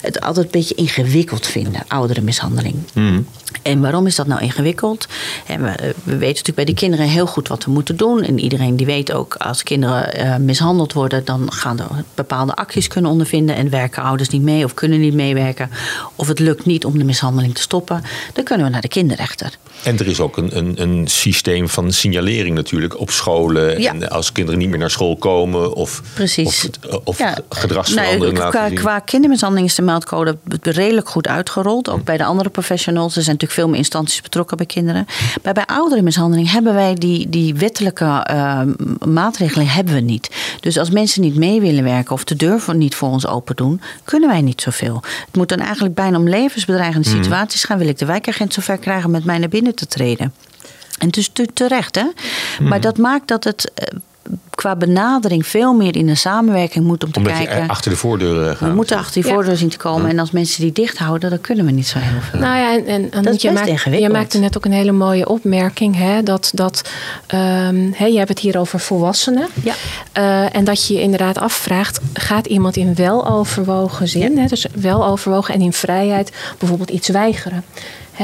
het 0.00 0.20
altijd 0.20 0.44
een 0.44 0.52
beetje 0.52 0.74
ingewikkeld 0.74 1.46
vinden, 1.46 1.82
ouderenmishandeling. 1.88 2.76
Mm. 2.92 3.26
En 3.62 3.80
waarom 3.80 4.06
is 4.06 4.16
dat 4.16 4.26
nou 4.26 4.42
ingewikkeld? 4.42 5.06
En 5.46 5.62
we, 5.62 5.94
we, 6.04 6.16
weten 6.16 6.26
natuurlijk 6.26 6.54
bij 6.54 6.64
de 6.64 6.74
kinderen 6.74 7.06
heel 7.06 7.26
goed 7.26 7.48
wat 7.48 7.64
we 7.64 7.70
moeten 7.70 7.96
doen. 7.96 8.22
En 8.22 8.38
iedereen 8.38 8.76
die 8.76 8.86
weet 8.86 9.12
ook, 9.12 9.34
als 9.34 9.62
kinderen 9.62 10.18
uh, 10.18 10.36
mishandeld 10.36 10.92
worden, 10.92 11.24
dan 11.24 11.52
gaan 11.52 11.80
er 11.80 12.04
bepaalde 12.14 12.54
acties 12.54 12.88
kunnen 12.88 13.10
ondervinden. 13.10 13.56
En 13.56 13.70
werken 13.70 14.02
ouders 14.02 14.28
niet 14.28 14.42
mee 14.42 14.64
of 14.64 14.74
kunnen 14.74 15.00
niet 15.00 15.14
meewerken. 15.14 15.70
Of 16.16 16.28
het 16.28 16.38
lukt 16.38 16.64
niet 16.64 16.84
om 16.84 16.98
de 16.98 17.04
mishandeling 17.04 17.54
te 17.54 17.60
stoppen. 17.60 18.02
Dan 18.32 18.44
kunnen 18.44 18.66
we 18.66 18.72
naar 18.72 18.80
de 18.80 18.88
kinderrechter. 18.88 19.58
En 19.82 19.98
er 19.98 20.06
is 20.06 20.20
ook 20.20 20.36
een, 20.36 20.56
een, 20.56 20.82
een 20.82 21.08
systeem 21.08 21.68
van 21.68 21.92
signalering 21.92 22.54
natuurlijk 22.54 23.00
op 23.00 23.10
scholen. 23.10 23.80
Ja. 23.80 23.92
En 23.92 24.10
als 24.10 24.32
kinderen 24.32 24.60
niet 24.60 24.68
meer 24.68 24.78
naar 24.78 24.90
school 24.90 25.16
komen 25.16 25.74
of, 25.74 26.02
Precies. 26.14 26.68
of, 26.90 27.00
of 27.04 27.18
ja. 27.18 27.38
gedragsverandering 27.48 28.38
nee, 28.38 28.48
qua, 28.48 28.68
qua, 28.68 28.98
kindermishandeling 28.98 29.68
is 29.68 29.74
de 29.74 29.82
meldcode 29.82 30.36
redelijk 30.62 31.08
goed 31.08 31.28
uitgerold. 31.28 31.88
Ook 31.88 32.04
bij 32.04 32.16
de 32.16 32.24
andere 32.24 32.48
professionals. 32.48 33.16
Er 33.16 33.22
zijn 33.22 33.36
natuurlijk 33.44 33.52
veel 33.52 33.68
meer 33.68 33.78
instanties 33.78 34.20
betrokken 34.20 34.56
bij 34.56 34.66
kinderen. 34.66 35.06
Maar 35.42 35.52
bij 35.52 35.66
ouderenmishandeling 35.66 36.50
hebben 36.50 36.74
wij 36.74 36.94
die, 36.94 37.28
die 37.28 37.54
wettelijke 37.54 38.26
uh, 38.30 38.60
maatregelen 39.06 39.66
hebben 39.66 39.94
we 39.94 40.00
niet. 40.00 40.30
Dus 40.60 40.78
als 40.78 40.90
mensen 40.90 41.20
niet 41.20 41.36
mee 41.36 41.60
willen 41.60 41.84
werken 41.84 42.12
of 42.12 42.24
de 42.24 42.36
deur 42.36 42.62
niet 42.72 42.94
voor 42.94 43.08
ons 43.08 43.26
open 43.26 43.56
doen, 43.56 43.80
kunnen 44.04 44.28
wij 44.28 44.40
niet 44.40 44.60
zoveel. 44.60 45.02
Het 45.26 45.36
moet 45.36 45.48
dan 45.48 45.58
eigenlijk 45.58 45.94
bijna 45.94 46.18
om 46.18 46.28
levensbedreigende 46.28 47.08
mhm. 47.08 47.22
situaties 47.22 47.64
gaan. 47.64 47.78
Wil 47.78 47.88
ik 47.88 47.98
de 47.98 48.04
wijkagent 48.04 48.52
zover 48.52 48.78
krijgen 48.78 49.10
met 49.10 49.24
mij 49.24 49.38
naar 49.38 49.48
binnen 49.48 49.74
te 49.74 49.86
treden? 49.86 50.34
En 50.98 51.08
dus 51.08 51.30
terecht, 51.54 51.94
hè? 51.94 52.04
Maar 52.58 52.68
mhm. 52.68 52.80
dat 52.80 52.98
maakt 52.98 53.28
dat 53.28 53.44
het 53.44 53.72
eh, 53.74 53.98
qua 54.50 54.76
benadering 54.76 55.46
veel 55.46 55.74
meer 55.74 55.96
in 55.96 56.08
een 56.08 56.16
samenwerking 56.16 56.84
moet 56.84 57.04
om 57.04 57.12
te 57.12 57.18
Omdat 57.18 57.32
kijken. 57.32 57.62
Je 57.62 57.68
achter 57.68 57.90
de 57.90 57.96
voordeur 57.96 58.56
gaat. 58.56 58.68
We 58.68 58.74
moeten 58.74 58.96
achter 58.96 59.22
die 59.22 59.32
voordeur 59.32 59.56
zien 59.56 59.68
te 59.68 59.76
komen. 59.76 60.10
En 60.10 60.18
als 60.18 60.30
mensen 60.30 60.62
die 60.62 60.72
dicht 60.72 60.98
houden, 60.98 61.30
dan 61.30 61.40
kunnen 61.40 61.64
we 61.64 61.70
niet 61.70 61.86
zo 61.86 61.98
heel 61.98 62.20
veel. 62.20 62.40
Nou 62.40 62.56
ja, 62.56 62.72
en, 62.72 62.86
en, 62.86 63.10
en 63.10 63.22
dat 63.22 63.42
je, 63.42 63.50
maakt, 63.50 63.82
je 63.98 64.08
maakte 64.08 64.38
net 64.38 64.56
ook 64.56 64.64
een 64.64 64.72
hele 64.72 64.92
mooie 64.92 65.28
opmerking. 65.28 65.96
Hè, 65.96 66.22
dat, 66.22 66.50
dat 66.54 66.90
um, 67.34 67.92
hè, 67.96 68.06
je 68.06 68.16
hebt 68.16 68.28
het 68.28 68.38
hier 68.38 68.58
over 68.58 68.80
volwassenen. 68.80 69.48
Ja. 69.62 69.74
Uh, 70.18 70.56
en 70.56 70.64
dat 70.64 70.86
je 70.86 70.94
je 70.94 71.00
inderdaad 71.00 71.38
afvraagt: 71.38 72.00
gaat 72.12 72.46
iemand 72.46 72.76
in 72.76 72.94
weloverwogen 72.94 74.08
zin, 74.08 74.38
hè, 74.38 74.46
dus 74.46 74.66
weloverwogen 74.74 75.54
en 75.54 75.60
in 75.60 75.72
vrijheid, 75.72 76.32
bijvoorbeeld 76.58 76.90
iets 76.90 77.08
weigeren? 77.08 77.64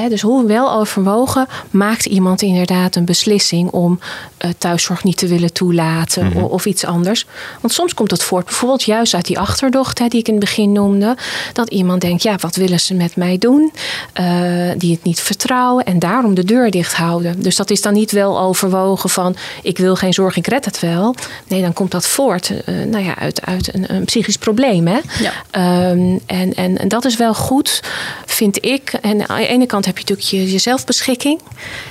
Dus 0.08 0.20
hoe 0.20 0.46
wel 0.46 0.72
overwogen 0.72 1.46
maakt 1.70 2.06
iemand 2.06 2.42
inderdaad 2.42 2.96
een 2.96 3.04
beslissing 3.04 3.70
om 3.70 3.98
uh, 4.44 4.50
thuiszorg 4.58 5.04
niet 5.04 5.16
te 5.16 5.26
willen 5.26 5.52
toelaten 5.52 6.26
mhm. 6.26 6.38
of, 6.38 6.66
iets 6.66 6.84
anders? 6.84 7.26
Want 7.60 7.72
soms 7.72 7.94
komt 7.94 8.10
het 8.10 8.22
voort, 8.22 8.44
bijvoorbeeld 8.44 8.82
juist 8.82 9.14
uit 9.14 9.26
die 9.26 9.38
achterdocht 9.38 9.98
die 10.10 10.20
ik 10.20 10.28
in 10.28 10.34
het 10.34 10.44
begin 10.44 10.72
noemde, 10.72 11.16
dat 11.52 11.68
iemand 11.68 12.00
denkt: 12.00 12.22
ja, 12.22 12.36
wat 12.40 12.56
willen 12.56 12.80
ze 12.80 12.94
met 12.94 13.16
mij 13.16 13.38
doen? 13.38 13.72
Uh, 14.20 14.70
die 14.76 14.92
het 14.92 15.04
niet 15.04 15.20
vertrouwen 15.20 15.84
en 15.84 15.98
daarom 15.98 16.34
de 16.34 16.44
deur 16.44 16.70
dicht 16.70 16.94
houden. 16.94 17.42
Dus 17.42 17.56
dat 17.56 17.70
is 17.70 17.82
dan 17.82 17.92
niet 17.92 18.10
wel 18.12 18.40
overwogen 18.40 19.10
van: 19.10 19.36
ik 19.62 19.78
wil 19.78 19.96
geen 19.96 20.12
zorg, 20.12 20.36
ik 20.36 20.46
red 20.46 20.64
het 20.64 20.80
wel. 20.80 21.14
Nee, 21.46 21.62
dan 21.62 21.72
komt 21.72 21.90
dat 21.90 22.06
voort 22.06 22.50
uh, 22.50 22.84
nou 22.84 23.04
ja, 23.04 23.18
uit, 23.18 23.46
uit 23.46 23.74
een, 23.74 23.94
een 23.94 24.04
psychisch 24.04 24.38
probleem. 24.38 24.86
Hè? 24.86 24.98
Ja. 25.20 25.90
Um, 25.90 26.20
en, 26.26 26.54
en, 26.54 26.78
en 26.78 26.88
dat 26.88 27.04
is 27.04 27.16
wel 27.16 27.34
goed, 27.34 27.82
vind 28.26 28.64
ik. 28.64 28.92
En 29.00 29.28
aan 29.28 29.38
de 29.38 29.46
ene 29.46 29.66
kant 29.80 29.96
heb 29.96 30.06
je 30.06 30.12
natuurlijk 30.12 30.46
je, 30.46 30.52
je 30.52 30.58
zelfbeschikking. 30.58 31.40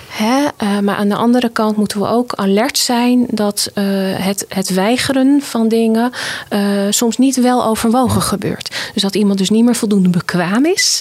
Hè? 0.10 0.47
Uh, 0.63 0.80
maar 0.80 0.95
aan 0.95 1.10
de 1.10 1.15
andere 1.15 1.49
kant 1.49 1.78
moeten 1.78 1.99
we 1.99 2.08
ook 2.08 2.34
alert 2.34 2.78
zijn 2.78 3.25
dat 3.30 3.71
uh, 3.75 3.84
het, 4.17 4.45
het 4.49 4.69
weigeren 4.69 5.41
van 5.41 5.67
dingen 5.67 6.12
uh, 6.49 6.60
soms 6.89 7.17
niet 7.17 7.41
wel 7.41 7.65
overwogen 7.65 8.21
gebeurt. 8.21 8.89
Dus 8.93 9.02
dat 9.02 9.15
iemand 9.15 9.38
dus 9.38 9.49
niet 9.49 9.65
meer 9.65 9.75
voldoende 9.75 10.10
bekwaam 10.10 10.65
is 10.65 10.99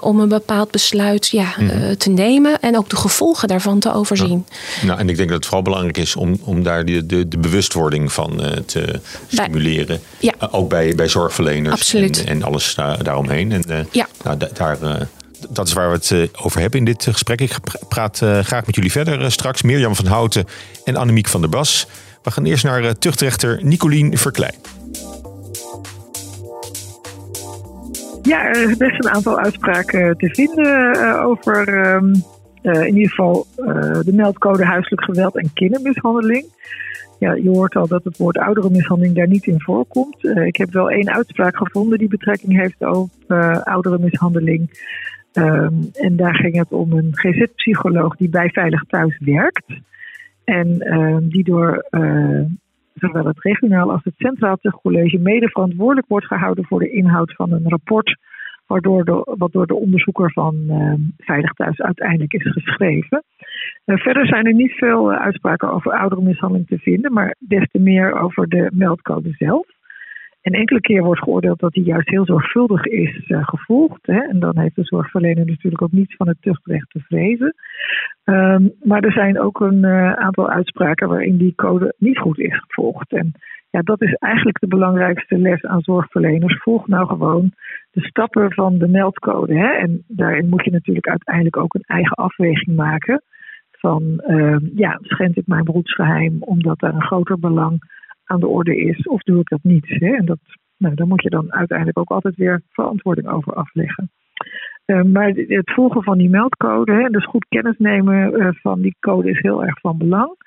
om 0.00 0.20
een 0.20 0.28
bepaald 0.28 0.70
besluit 0.70 1.28
ja, 1.28 1.54
mm. 1.58 1.96
te 1.96 2.10
nemen 2.10 2.60
en 2.60 2.76
ook 2.76 2.88
de 2.88 2.96
gevolgen 2.96 3.48
daarvan 3.48 3.78
te 3.78 3.92
overzien. 3.92 4.46
Nou, 4.82 4.98
en 4.98 5.08
ik 5.08 5.16
denk 5.16 5.28
dat 5.28 5.36
het 5.36 5.46
vooral 5.46 5.62
belangrijk 5.62 5.96
is 5.96 6.16
om, 6.16 6.40
om 6.44 6.62
daar 6.62 6.84
de, 6.84 7.06
de, 7.06 7.28
de 7.28 7.38
bewustwording 7.38 8.12
van 8.12 8.42
te 8.66 9.00
stimuleren. 9.26 9.86
Bij, 9.86 10.00
ja. 10.18 10.48
ook 10.50 10.68
bij, 10.68 10.94
bij 10.94 11.08
zorgverleners 11.08 11.74
Absoluut. 11.74 12.24
En, 12.24 12.26
en 12.26 12.42
alles 12.42 12.74
daar, 12.74 13.04
daaromheen. 13.04 13.52
En 13.52 13.88
ja. 13.90 14.06
nou, 14.22 14.36
daar 14.54 15.08
dat 15.50 15.66
is 15.66 15.72
waar 15.72 15.88
we 15.88 15.94
het 15.94 16.10
eh, 16.10 16.44
over 16.44 16.60
hebben 16.60 16.78
in 16.78 16.84
dit 16.84 17.02
gesprek. 17.02 17.40
Ik 17.40 17.56
praat 17.88 18.22
eh, 18.22 18.38
graag 18.38 18.66
met 18.66 18.74
jullie 18.74 18.92
verder 18.92 19.20
eh, 19.20 19.28
straks. 19.28 19.62
Mirjam 19.62 19.94
van 19.94 20.06
Houten 20.06 20.44
en 20.84 20.96
Annemiek 20.96 21.28
van 21.28 21.40
der 21.40 21.50
Bas. 21.50 21.88
We 22.22 22.30
gaan 22.30 22.44
eerst 22.44 22.64
naar 22.64 22.98
tuchtrechter 22.98 23.58
Nicolien 23.62 24.18
Verklein. 24.18 24.54
Ja, 28.22 28.48
er 28.48 28.70
is 28.70 28.76
best 28.76 29.04
een 29.04 29.10
aantal 29.10 29.38
uitspraken 29.38 30.16
te 30.16 30.28
vinden 30.32 31.22
over 31.22 31.68
ehm, 31.68 32.14
in 32.62 32.96
ieder 32.96 33.10
geval 33.10 33.46
de 34.04 34.12
meldcode 34.12 34.64
huiselijk 34.64 35.04
geweld 35.04 35.36
en 35.36 35.52
kindermishandeling. 35.54 36.44
Ja, 37.18 37.34
je 37.34 37.48
hoort 37.48 37.76
al 37.76 37.86
dat 37.86 38.04
het 38.04 38.16
woord 38.16 38.38
ouderenmishandeling 38.38 39.14
daar 39.16 39.28
niet 39.28 39.46
in 39.46 39.60
voorkomt. 39.60 40.24
ik 40.24 40.56
heb 40.56 40.72
wel 40.72 40.90
één 40.90 41.10
uitspraak 41.10 41.56
gevonden 41.56 41.98
die 41.98 42.08
betrekking 42.08 42.60
heeft 42.60 42.86
op 42.86 43.10
ouderenmishandeling. 43.64 44.70
Um, 45.38 45.90
en 45.92 46.16
daar 46.16 46.34
ging 46.34 46.56
het 46.56 46.72
om 46.72 46.92
een 46.92 47.10
GZ-psycholoog 47.12 48.16
die 48.16 48.28
bij 48.28 48.48
Veilig 48.48 48.84
Thuis 48.84 49.18
werkt. 49.18 49.64
En 50.44 50.94
um, 50.94 51.28
die 51.28 51.44
door 51.44 51.86
uh, 51.90 52.40
zowel 52.94 53.26
het 53.26 53.42
regionaal 53.42 53.90
als 53.92 54.04
het 54.04 54.14
centraal 54.16 54.58
college 54.82 55.18
mede 55.18 55.48
verantwoordelijk 55.48 56.08
wordt 56.08 56.26
gehouden 56.26 56.64
voor 56.64 56.78
de 56.78 56.90
inhoud 56.90 57.34
van 57.34 57.52
een 57.52 57.68
rapport. 57.68 58.18
Waardoor 58.66 59.04
de, 59.04 59.34
wat 59.38 59.52
door 59.52 59.66
de 59.66 59.74
onderzoeker 59.74 60.32
van 60.32 60.54
uh, 60.68 60.92
Veilig 61.18 61.52
Thuis 61.52 61.80
uiteindelijk 61.80 62.32
is 62.32 62.52
geschreven. 62.52 63.22
Uh, 63.84 63.96
verder 63.96 64.26
zijn 64.26 64.46
er 64.46 64.54
niet 64.54 64.72
veel 64.72 65.12
uh, 65.12 65.18
uitspraken 65.18 65.72
over 65.72 65.92
ouderenmishandeling 65.92 66.66
te 66.66 66.78
vinden, 66.78 67.12
maar 67.12 67.36
des 67.38 67.68
te 67.70 67.78
meer 67.78 68.20
over 68.20 68.48
de 68.48 68.70
meldcode 68.72 69.30
zelf. 69.32 69.66
En 70.46 70.52
enkele 70.52 70.80
keer 70.80 71.02
wordt 71.02 71.22
geoordeeld 71.22 71.58
dat 71.58 71.72
die 71.72 71.84
juist 71.84 72.08
heel 72.08 72.24
zorgvuldig 72.24 72.84
is 72.84 73.28
uh, 73.28 73.44
gevolgd. 73.44 74.06
Hè? 74.06 74.18
En 74.18 74.40
dan 74.40 74.58
heeft 74.58 74.74
de 74.74 74.84
zorgverlener 74.84 75.46
natuurlijk 75.46 75.82
ook 75.82 75.92
niets 75.92 76.16
van 76.16 76.28
het 76.28 76.36
tuchtrecht 76.40 76.90
te 76.90 77.00
vrezen. 77.00 77.54
Um, 78.24 78.72
maar 78.82 79.02
er 79.02 79.12
zijn 79.12 79.40
ook 79.40 79.60
een 79.60 79.82
uh, 79.82 80.12
aantal 80.12 80.48
uitspraken 80.50 81.08
waarin 81.08 81.36
die 81.36 81.54
code 81.54 81.94
niet 81.98 82.18
goed 82.18 82.38
is 82.38 82.58
gevolgd. 82.58 83.12
En 83.12 83.32
ja, 83.70 83.80
dat 83.80 84.02
is 84.02 84.14
eigenlijk 84.14 84.60
de 84.60 84.66
belangrijkste 84.66 85.38
les 85.38 85.64
aan 85.64 85.80
zorgverleners. 85.80 86.62
Volg 86.62 86.86
nou 86.86 87.06
gewoon 87.06 87.52
de 87.90 88.00
stappen 88.00 88.52
van 88.52 88.78
de 88.78 88.88
meldcode. 88.88 89.54
Hè? 89.54 89.72
En 89.72 90.04
daarin 90.06 90.48
moet 90.48 90.64
je 90.64 90.70
natuurlijk 90.70 91.08
uiteindelijk 91.08 91.56
ook 91.56 91.74
een 91.74 91.84
eigen 91.86 92.16
afweging 92.16 92.76
maken. 92.76 93.22
Van 93.70 94.22
uh, 94.26 94.56
ja, 94.74 94.98
schend 95.02 95.36
ik 95.36 95.46
mijn 95.46 95.64
beroepsgeheim 95.64 96.36
omdat 96.40 96.78
daar 96.78 96.94
een 96.94 97.02
groter 97.02 97.38
belang 97.38 97.80
aan 98.26 98.40
de 98.40 98.46
orde 98.46 98.76
is, 98.76 99.06
of 99.06 99.22
doe 99.22 99.40
ik 99.40 99.48
dat 99.48 99.62
niet? 99.62 99.86
Hè? 99.88 100.14
En 100.14 100.24
dat, 100.24 100.38
nou, 100.76 100.94
daar 100.94 101.06
moet 101.06 101.22
je 101.22 101.30
dan 101.30 101.52
uiteindelijk 101.52 101.98
ook 101.98 102.10
altijd 102.10 102.36
weer 102.36 102.62
verantwoording 102.70 103.28
over 103.28 103.54
afleggen. 103.54 104.10
Uh, 104.86 105.02
maar 105.02 105.28
het 105.28 105.72
volgen 105.72 106.02
van 106.02 106.18
die 106.18 106.28
meldcode, 106.28 106.92
hè, 106.92 107.08
dus 107.08 107.24
goed 107.24 107.46
kennis 107.48 107.74
nemen 107.78 108.32
uh, 108.32 108.48
van 108.52 108.80
die 108.80 108.96
code 109.00 109.30
is 109.30 109.40
heel 109.40 109.64
erg 109.64 109.80
van 109.80 109.98
belang. 109.98 110.44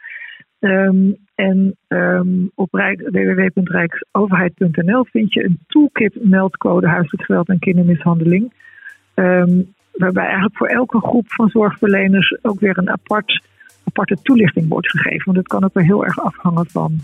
Um, 0.59 1.15
en 1.35 1.77
um, 1.87 2.51
op 2.55 2.71
www.rijksoverheid.nl 2.71 5.05
vind 5.05 5.33
je 5.33 5.43
een 5.43 5.59
toolkit 5.67 6.23
meldcode 6.23 6.87
huiselijk 6.87 7.49
en 7.49 7.59
kindermishandeling. 7.59 8.53
Um, 9.15 9.73
waarbij 9.91 10.23
eigenlijk 10.23 10.57
voor 10.57 10.67
elke 10.67 10.99
groep 10.99 11.25
van 11.27 11.49
zorgverleners 11.49 12.37
ook 12.41 12.59
weer 12.59 12.77
een 12.77 12.89
apart, 12.89 13.43
aparte 13.83 14.17
toelichting 14.21 14.69
wordt 14.69 14.89
gegeven. 14.89 15.25
Want 15.25 15.37
dat 15.37 15.47
kan 15.47 15.63
ook 15.63 15.73
weer 15.73 15.83
heel 15.83 16.05
erg 16.05 16.19
afhangen 16.19 16.69
van 16.69 16.99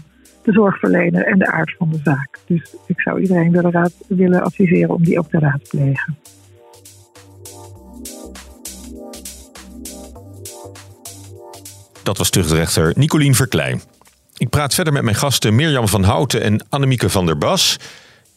de 0.46 0.52
zorgverlener 0.52 1.26
en 1.26 1.40
de 1.40 1.52
aard 1.52 1.76
van 1.78 1.90
de 1.92 2.00
zaak. 2.04 2.40
Dus 2.46 2.76
ik 2.86 3.02
zou 3.02 3.22
iedereen 3.22 3.52
de 3.52 3.62
raad 3.62 3.94
willen 4.08 4.44
adviseren 4.44 4.90
om 4.90 5.04
die 5.04 5.20
ook 5.20 5.30
te 5.30 5.40
raadplegen. 5.40 6.18
Dat 12.04 12.18
was 12.18 12.30
tuchtrechter 12.30 12.94
Nicolien 12.96 13.36
Verklein. 13.36 13.82
Ik 14.38 14.50
praat 14.50 14.74
verder 14.74 14.94
met 14.94 15.04
mijn 15.04 15.16
gasten 15.16 15.56
Mirjam 15.56 15.88
van 15.88 16.04
Houten 16.04 16.42
en 16.42 16.66
Annemieke 16.70 17.10
van 17.10 17.26
der 17.26 17.38
Bas. 17.38 17.78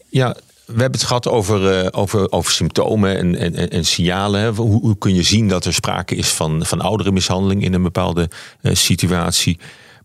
Ja, 0.08 0.36
we 0.66 0.80
hebben 0.80 1.00
het 1.00 1.08
gehad 1.08 1.28
over, 1.28 1.82
uh, 1.82 1.88
over, 1.90 2.32
over 2.32 2.52
symptomen 2.52 3.18
en, 3.18 3.36
en, 3.36 3.70
en 3.70 3.84
signalen. 3.84 4.54
Hoe, 4.54 4.80
hoe, 4.80 4.98
kun 4.98 5.14
je 5.14 5.22
zien 5.22 5.48
dat 5.48 5.64
er 5.64 5.74
sprake 5.74 6.14
is 6.14 6.28
van, 6.28 6.66
van 6.66 6.80
ouderenmishandeling 6.80 7.64
in 7.64 7.74
een 7.74 7.82
bepaalde 7.82 8.30
uh, 8.62 8.74
situatie? 8.74 9.58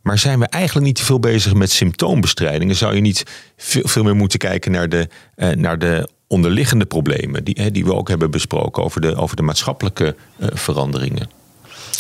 Maar 0.04 0.18
zijn 0.18 0.40
we 0.40 0.46
eigenlijk 0.46 0.86
niet 0.86 0.96
te 0.96 1.06
veel 1.06 1.20
bezig 1.20 1.54
met 1.54 1.72
symptoombestrijding? 1.72 2.76
zou 2.76 2.96
je 2.96 3.02
niet 3.02 3.24
veel, 3.58 3.88
veel 3.88 4.04
meer 4.04 4.16
moeten 4.16 4.40
kijken 4.40 4.72
naar 4.72 4.90
de, 4.90 5.08
uh, 5.36 5.50
naar 5.50 5.80
de 5.80 6.10
onderliggende 6.28 6.86
problemen, 6.86 7.44
die, 7.44 7.72
die 7.72 7.86
we 7.86 7.94
ook 7.94 8.08
hebben 8.08 8.32
besproken 8.32 8.84
over 8.84 9.02
de, 9.02 9.16
over 9.16 9.36
de 9.36 9.42
maatschappelijke 9.42 10.16
veranderingen. 10.40 11.30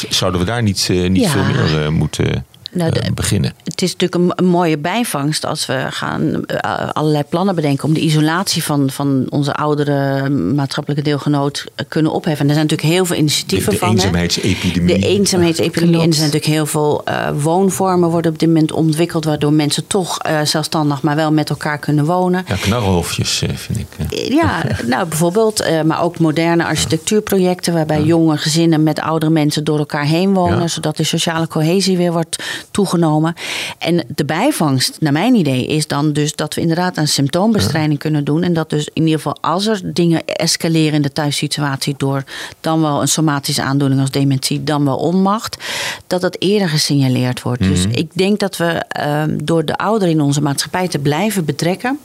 Zouden 0.09 0.39
we 0.39 0.45
daar 0.45 0.63
niet, 0.63 0.89
niet 0.89 1.29
veel 1.29 1.43
meer 1.43 1.91
moeten 1.93 2.45
nou, 2.73 2.91
de, 2.91 3.11
beginnen. 3.13 3.53
Het 3.63 3.81
is 3.81 3.95
natuurlijk 3.95 4.39
een, 4.39 4.45
mooie 4.45 4.77
bijvangst 4.77 5.45
als 5.45 5.65
we 5.65 5.85
gaan 5.89 6.21
uh, 6.23 6.89
allerlei 6.91 7.23
plannen 7.29 7.55
bedenken 7.55 7.87
om 7.87 7.93
de 7.93 7.99
isolatie 7.99 8.63
van, 8.63 8.89
van 8.89 9.25
onze 9.29 9.53
oudere 9.53 10.29
maatschappelijke 10.29 11.03
deelgenoot 11.03 11.65
kunnen 11.87 12.11
opheffen. 12.11 12.41
En 12.43 12.47
er 12.47 12.55
zijn 12.55 12.67
natuurlijk 12.67 12.95
heel 12.95 13.05
veel 13.05 13.15
initiatieven 13.15 13.71
de, 13.71 13.77
van. 13.77 13.89
De 13.89 13.95
eenzaamheidsepidemie. 13.95 14.99
De 14.99 15.07
eenzaamheidsepidemie. 15.07 16.01
En 16.01 16.07
er 16.07 16.13
zijn 16.13 16.25
natuurlijk 16.25 16.53
heel 16.53 16.65
veel 16.65 17.03
uh, 17.07 17.29
woonvormen 17.41 18.09
worden 18.09 18.31
op 18.31 18.39
dit 18.39 18.47
moment 18.47 18.71
ontwikkeld, 18.71 19.25
waardoor 19.25 19.53
mensen 19.53 19.87
toch 19.87 20.25
uh, 20.27 20.41
zelfstandig, 20.41 21.01
maar 21.01 21.15
wel 21.15 21.31
met 21.31 21.49
elkaar 21.49 21.77
kunnen 21.77 22.05
wonen. 22.05 22.45
Ja, 22.47 22.55
knarrelhofjes 22.55 23.43
vind 23.53 23.79
ik. 23.79 23.87
Ja, 24.29 24.63
nou 24.87 25.07
bijvoorbeeld, 25.07 25.65
maar 25.85 26.01
ook 26.01 26.19
moderne 26.19 26.65
architectuurprojecten 26.65 27.73
waarbij 27.73 28.01
jonge 28.03 28.37
gezinnen 28.37 28.83
met 28.83 28.99
oudere 28.99 29.31
mensen 29.31 29.63
door 29.63 29.77
elkaar 29.77 30.05
heen 30.05 30.33
wonen, 30.33 30.69
zodat 30.69 30.97
de 30.97 31.03
sociale 31.03 31.47
cohesie 31.47 31.97
weer 31.97 32.11
wordt 32.11 32.43
toegenomen. 32.71 33.33
En 33.77 34.03
de 34.15 34.25
bijvangst, 34.25 34.97
naar 34.99 35.11
mijn 35.11 35.35
idee, 35.35 35.67
is 35.67 35.87
dan 35.87 36.13
dus 36.13 36.35
dat 36.35 36.53
we 36.53 36.61
inderdaad 36.61 36.97
een 36.97 37.07
symptoombestrijding 37.07 37.99
kunnen 37.99 38.23
doen. 38.23 38.43
En 38.43 38.53
dat 38.53 38.69
dus 38.69 38.89
in 38.93 39.01
ieder 39.03 39.15
geval 39.15 39.37
als 39.41 39.65
er 39.65 39.93
dingen 39.93 40.25
escaleren 40.25 40.93
in 40.93 41.01
de 41.01 41.11
thuissituatie 41.11 41.95
door 41.97 42.23
dan 42.59 42.81
wel 42.81 43.01
een 43.01 43.07
somatische 43.07 43.61
aandoening 43.61 44.01
als 44.01 44.11
dementie, 44.11 44.63
dan 44.63 44.85
wel 44.85 44.97
onmacht, 44.97 45.57
dat 46.07 46.21
dat 46.21 46.35
eerder 46.39 46.69
gesignaleerd 46.69 47.41
wordt. 47.41 47.61
Dus 47.61 47.87
mhm. 47.87 47.97
ik 47.97 48.11
denk 48.13 48.39
dat 48.39 48.57
we 48.57 48.65
ehm, 48.87 49.37
door 49.43 49.65
de 49.65 49.75
ouderen 49.75 50.13
in 50.13 50.21
onze 50.21 50.41
maatschappij 50.41 50.87
te 50.87 50.99
blijven 50.99 51.45
betrekken 51.45 51.99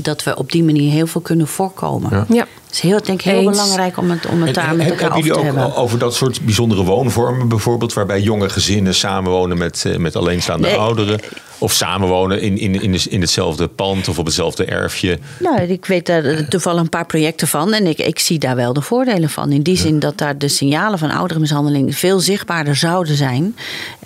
dat 0.00 0.22
we 0.22 0.36
op 0.36 0.52
die 0.52 0.64
manier 0.64 0.90
heel 0.90 1.06
veel 1.06 1.20
kunnen 1.20 1.46
voorkomen. 1.46 2.26
Ja. 2.28 2.46
Het 2.66 2.74
is 2.74 2.80
heel, 2.80 3.02
denk 3.02 3.22
ik 3.22 3.30
heel 3.30 3.50
belangrijk 3.50 3.96
om 3.96 4.10
het, 4.10 4.26
om 4.26 4.42
het 4.42 4.54
daar 4.54 4.76
met 4.76 4.90
elkaar 4.90 5.16
over 5.16 5.22
te 5.22 5.40
hebben. 5.40 5.44
Hebben 5.44 5.64
ook 5.64 5.78
over 5.78 5.98
dat 5.98 6.14
soort 6.14 6.40
bijzondere 6.40 6.84
woonvormen 6.84 7.48
bijvoorbeeld... 7.48 7.92
waarbij 7.92 8.20
jonge 8.20 8.48
gezinnen 8.48 8.94
samenwonen 8.94 9.58
met, 9.58 9.84
eh, 9.84 9.96
met 9.96 10.16
alleenstaande 10.16 10.76
ouderen... 10.76 11.20
of 11.58 11.72
samenwonen 11.72 12.40
in, 12.40 12.58
in, 12.58 12.82
in, 12.82 13.10
in 13.10 13.20
hetzelfde 13.20 13.68
pand 13.68 14.08
of 14.08 14.18
op 14.18 14.24
hetzelfde 14.24 14.64
erfje? 14.64 15.18
Nou, 15.38 15.60
ik 15.60 15.86
weet 15.86 16.06
daar 16.06 16.48
toevallig 16.48 16.80
een 16.80 16.88
paar 16.88 17.06
projecten 17.06 17.48
van... 17.48 17.72
en 17.72 17.86
ik, 17.86 17.98
ik 17.98 18.18
zie 18.18 18.38
daar 18.38 18.56
wel 18.56 18.72
de 18.72 18.82
voordelen 18.82 19.30
van. 19.30 19.52
In 19.52 19.62
die 19.62 19.76
zin 19.76 19.98
dat 19.98 20.18
daar 20.18 20.38
de 20.38 20.48
signalen 20.48 20.98
van 20.98 21.10
ouderenmishandeling... 21.10 21.96
veel 21.96 22.20
zichtbaarder 22.20 22.76
zouden 22.76 23.16
zijn... 23.16 23.56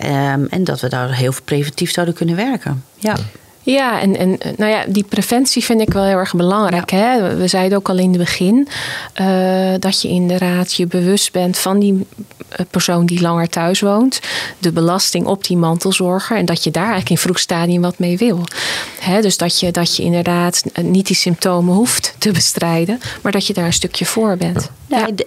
Um, 0.03 0.47
en 0.49 0.63
dat 0.63 0.79
we 0.79 0.89
daar 0.89 1.15
heel 1.15 1.33
preventief 1.43 1.91
zouden 1.91 2.15
kunnen 2.15 2.35
werken. 2.35 2.83
ja. 2.95 3.15
Ja, 3.17 3.23
en, 3.75 4.17
en 4.17 4.37
nou 4.57 4.71
ja, 4.71 4.85
die 4.87 5.03
preventie 5.03 5.63
vind 5.63 5.81
ik 5.81 5.93
wel 5.93 6.03
heel 6.03 6.17
erg 6.17 6.35
belangrijk. 6.35 6.91
Hè? 6.91 7.35
We 7.35 7.47
zeiden 7.47 7.77
ook 7.77 7.89
al 7.89 7.97
in 7.97 8.09
het 8.09 8.17
begin 8.17 8.67
uh, 9.21 9.73
dat 9.79 10.01
je 10.01 10.07
inderdaad 10.07 10.73
je 10.73 10.87
bewust 10.87 11.31
bent 11.31 11.57
van 11.57 11.79
die 11.79 12.07
eh, 12.49 12.65
persoon 12.71 13.05
die 13.05 13.21
langer 13.21 13.49
thuis 13.49 13.79
woont. 13.79 14.19
De 14.57 14.71
belasting 14.71 15.25
op 15.25 15.43
die 15.43 15.57
mantelzorger. 15.57 16.37
En 16.37 16.45
dat 16.45 16.63
je 16.63 16.71
daar 16.71 16.83
eigenlijk 16.83 17.11
in 17.11 17.17
vroeg 17.17 17.39
stadium 17.39 17.81
wat 17.81 17.99
mee 17.99 18.17
wil. 18.17 18.43
Hè? 18.99 19.21
Dus 19.21 19.37
dat 19.37 19.59
je, 19.59 19.71
dat 19.71 19.95
je 19.95 20.03
inderdaad 20.03 20.63
niet 20.81 21.07
die 21.07 21.15
symptomen 21.15 21.73
hoeft 21.73 22.15
te 22.17 22.31
bestrijden. 22.31 22.99
Maar 23.21 23.31
dat 23.31 23.47
je 23.47 23.53
daar 23.53 23.65
een 23.65 23.73
stukje 23.73 24.05
voor 24.05 24.37
bent. 24.37 24.61
Ja. 24.61 24.76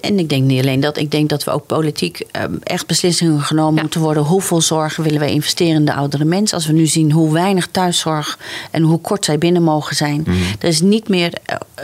En 0.00 0.18
ik 0.18 0.28
denk 0.28 0.44
niet 0.44 0.60
alleen 0.60 0.80
dat. 0.80 0.96
Ik 0.96 1.10
denk 1.10 1.28
dat 1.28 1.44
we 1.44 1.50
ook 1.50 1.66
politiek 1.66 2.22
ehm, 2.30 2.54
echt 2.62 2.86
beslissingen 2.86 3.40
genomen 3.40 3.80
moeten 3.82 4.00
worden. 4.00 4.22
Hoeveel 4.22 4.60
zorgen 4.60 5.02
willen 5.02 5.20
wij 5.20 5.32
investeren 5.32 5.74
in 5.74 5.84
de 5.84 5.94
oudere 5.94 6.24
mens? 6.24 6.52
Als 6.52 6.66
we 6.66 6.72
nu 6.72 6.86
zien 6.86 7.12
hoe 7.12 7.32
weinig 7.32 7.66
thuiszorg 7.66 8.38
en 8.70 8.82
hoe 8.82 9.00
kort 9.00 9.24
zij 9.24 9.38
binnen 9.38 9.62
mogen 9.62 9.96
zijn. 9.96 10.24
Mm. 10.26 10.42
Er 10.58 10.68
is 10.68 10.80
niet 10.80 11.08
meer 11.08 11.32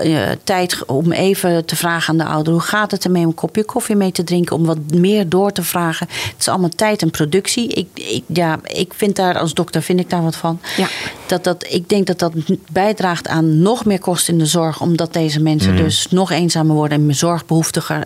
uh, 0.04 0.28
tijd 0.44 0.84
om 0.84 1.12
even 1.12 1.64
te 1.64 1.76
vragen 1.76 2.08
aan 2.08 2.18
de 2.18 2.32
ouder: 2.32 2.52
hoe 2.52 2.62
gaat 2.62 2.90
het 2.90 3.04
ermee 3.04 3.22
om 3.22 3.28
een 3.28 3.34
kopje 3.34 3.64
koffie 3.64 3.96
mee 3.96 4.12
te 4.12 4.24
drinken? 4.24 4.56
Om 4.56 4.64
wat 4.64 4.78
meer 4.94 5.28
door 5.28 5.52
te 5.52 5.62
vragen. 5.62 6.06
Het 6.10 6.34
is 6.38 6.48
allemaal 6.48 6.68
tijd 6.68 7.02
en 7.02 7.10
productie. 7.10 7.68
Ik, 7.68 7.88
ik 7.94 8.22
ja, 8.26 8.58
ik 8.62 8.92
vind 8.96 9.16
daar 9.16 9.38
als 9.38 9.54
dokter 9.54 9.82
vind 9.82 10.00
ik 10.00 10.10
daar 10.10 10.22
wat 10.22 10.36
van. 10.36 10.60
Ja. 10.76 10.88
Dat, 11.26 11.44
dat, 11.44 11.66
ik 11.68 11.88
denk 11.88 12.06
dat 12.06 12.18
dat 12.18 12.32
bijdraagt 12.72 13.28
aan 13.28 13.62
nog 13.62 13.84
meer 13.84 13.98
kosten 13.98 14.32
in 14.32 14.38
de 14.38 14.46
zorg, 14.46 14.80
omdat 14.80 15.12
deze 15.12 15.40
mensen 15.40 15.72
mm. 15.72 15.76
dus 15.76 16.06
nog 16.10 16.30
eenzamer 16.30 16.74
worden 16.74 16.98
en 16.98 17.06
meer 17.06 17.14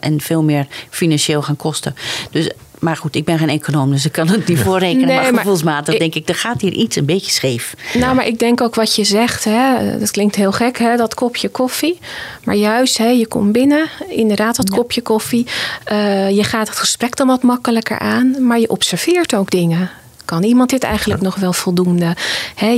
en 0.00 0.20
veel 0.20 0.42
meer 0.42 0.66
financieel 0.90 1.42
gaan 1.42 1.56
kosten. 1.56 1.94
Dus 2.30 2.50
maar 2.80 2.96
goed, 2.96 3.14
ik 3.14 3.24
ben 3.24 3.38
geen 3.38 3.48
econoom, 3.48 3.90
dus 3.90 4.04
ik 4.04 4.12
kan 4.12 4.28
het 4.28 4.48
niet 4.48 4.58
voorrekenen. 4.58 5.06
Nee, 5.06 5.16
maar, 5.16 5.34
gevoelsmatig 5.34 5.98
denk 5.98 6.14
ik, 6.14 6.28
er 6.28 6.34
gaat 6.34 6.60
hier 6.60 6.72
iets 6.72 6.96
een 6.96 7.04
beetje 7.04 7.30
scheef. 7.30 7.74
Nou, 7.94 8.14
maar 8.14 8.26
ik 8.26 8.38
denk 8.38 8.60
ook 8.60 8.74
wat 8.74 8.94
je 8.94 9.04
zegt, 9.04 9.44
hè, 9.44 9.98
dat 9.98 10.10
klinkt 10.10 10.36
heel 10.36 10.52
gek, 10.52 10.78
hè, 10.78 10.96
dat 10.96 11.14
kopje 11.14 11.48
koffie. 11.48 11.98
Maar 12.44 12.54
juist, 12.54 12.98
hè, 12.98 13.08
je 13.08 13.26
komt 13.26 13.52
binnen, 13.52 13.88
inderdaad 14.08 14.56
dat 14.56 14.70
kopje 14.70 15.00
koffie. 15.00 15.46
Uh, 15.92 16.30
je 16.30 16.44
gaat 16.44 16.68
het 16.68 16.78
gesprek 16.78 17.16
dan 17.16 17.26
wat 17.26 17.42
makkelijker 17.42 17.98
aan, 17.98 18.46
maar 18.46 18.60
je 18.60 18.70
observeert 18.70 19.34
ook 19.34 19.50
dingen 19.50 19.90
kan 20.30 20.42
iemand 20.42 20.70
dit 20.70 20.82
eigenlijk 20.82 21.22
nog 21.22 21.34
wel 21.34 21.52
voldoende? 21.52 22.16
je, 22.56 22.76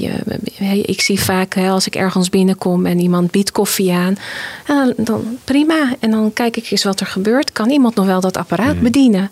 je, 0.00 0.80
ik 0.82 1.00
zie 1.00 1.20
vaak 1.20 1.56
als 1.56 1.86
ik 1.86 1.94
ergens 1.94 2.28
binnenkom 2.28 2.86
en 2.86 2.98
iemand 2.98 3.30
biedt 3.30 3.52
koffie 3.52 3.92
aan, 3.92 4.16
dan 4.96 5.38
prima. 5.44 5.94
En 6.00 6.10
dan 6.10 6.32
kijk 6.32 6.56
ik 6.56 6.70
eens 6.70 6.84
wat 6.84 7.00
er 7.00 7.06
gebeurt. 7.06 7.52
Kan 7.52 7.70
iemand 7.70 7.94
nog 7.94 8.06
wel 8.06 8.20
dat 8.20 8.36
apparaat 8.36 8.74
mm. 8.74 8.82
bedienen? 8.82 9.30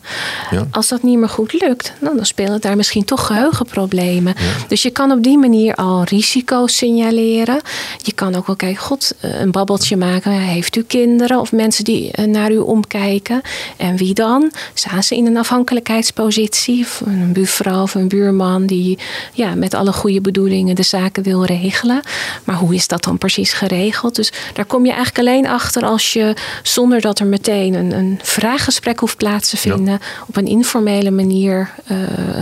Ja. 0.50 0.66
Als 0.70 0.88
dat 0.88 1.02
niet 1.02 1.18
meer 1.18 1.28
goed 1.28 1.52
lukt, 1.60 1.92
dan, 2.00 2.16
dan 2.16 2.26
spelen 2.26 2.60
daar 2.60 2.76
misschien 2.76 3.04
toch 3.04 3.26
geheugenproblemen. 3.26 4.34
Dus 4.68 4.82
je 4.82 4.90
kan 4.90 5.10
op 5.10 5.22
die 5.22 5.38
manier 5.38 5.74
al 5.74 6.02
risico's 6.02 6.76
signaleren. 6.76 7.60
Je 8.02 8.12
kan 8.12 8.34
ook 8.34 8.46
wel 8.46 8.56
kijken, 8.56 8.82
god, 8.82 9.14
eh, 9.20 9.40
een 9.40 9.50
babbeltje 9.50 9.96
maken. 9.96 10.32
Heeft 10.32 10.76
u 10.76 10.82
kinderen 10.82 11.40
of 11.40 11.52
mensen 11.52 11.84
die 11.84 12.10
eh, 12.10 12.24
naar 12.24 12.52
u 12.52 12.58
omkijken? 12.58 13.40
En 13.76 13.96
wie 13.96 14.14
dan? 14.14 14.52
Staan 14.74 15.02
ze 15.02 15.16
in 15.16 15.26
een 15.26 15.36
afhankelijkheidspositie? 15.36 16.86
Een 17.04 17.32
buurvrouw? 17.32 17.60
Buurvrouw 17.62 17.82
of 17.82 17.94
een 17.94 18.08
buurman 18.08 18.66
die 18.66 18.98
ja, 19.32 19.54
met 19.54 19.74
alle 19.74 19.92
goede 19.92 20.20
bedoelingen 20.20 20.74
de 20.74 20.82
zaken 20.82 21.22
wil 21.22 21.44
regelen. 21.44 22.00
Maar 22.44 22.56
hoe 22.56 22.74
is 22.74 22.88
dat 22.88 23.04
dan 23.04 23.18
precies 23.18 23.52
geregeld? 23.52 24.16
Dus 24.16 24.32
daar 24.52 24.64
kom 24.64 24.84
je 24.84 24.92
eigenlijk 24.92 25.28
alleen 25.28 25.46
achter 25.46 25.84
als 25.84 26.12
je 26.12 26.36
zonder 26.62 27.00
dat 27.00 27.18
er 27.18 27.26
meteen 27.26 27.74
een, 27.74 27.92
een 27.92 28.20
vraaggesprek 28.22 28.98
hoeft 28.98 29.16
plaats 29.16 29.50
te 29.50 29.56
vinden, 29.56 30.00
op 30.28 30.36
een 30.36 30.46
informele 30.46 31.10
manier 31.10 31.70
uh, 31.90 31.98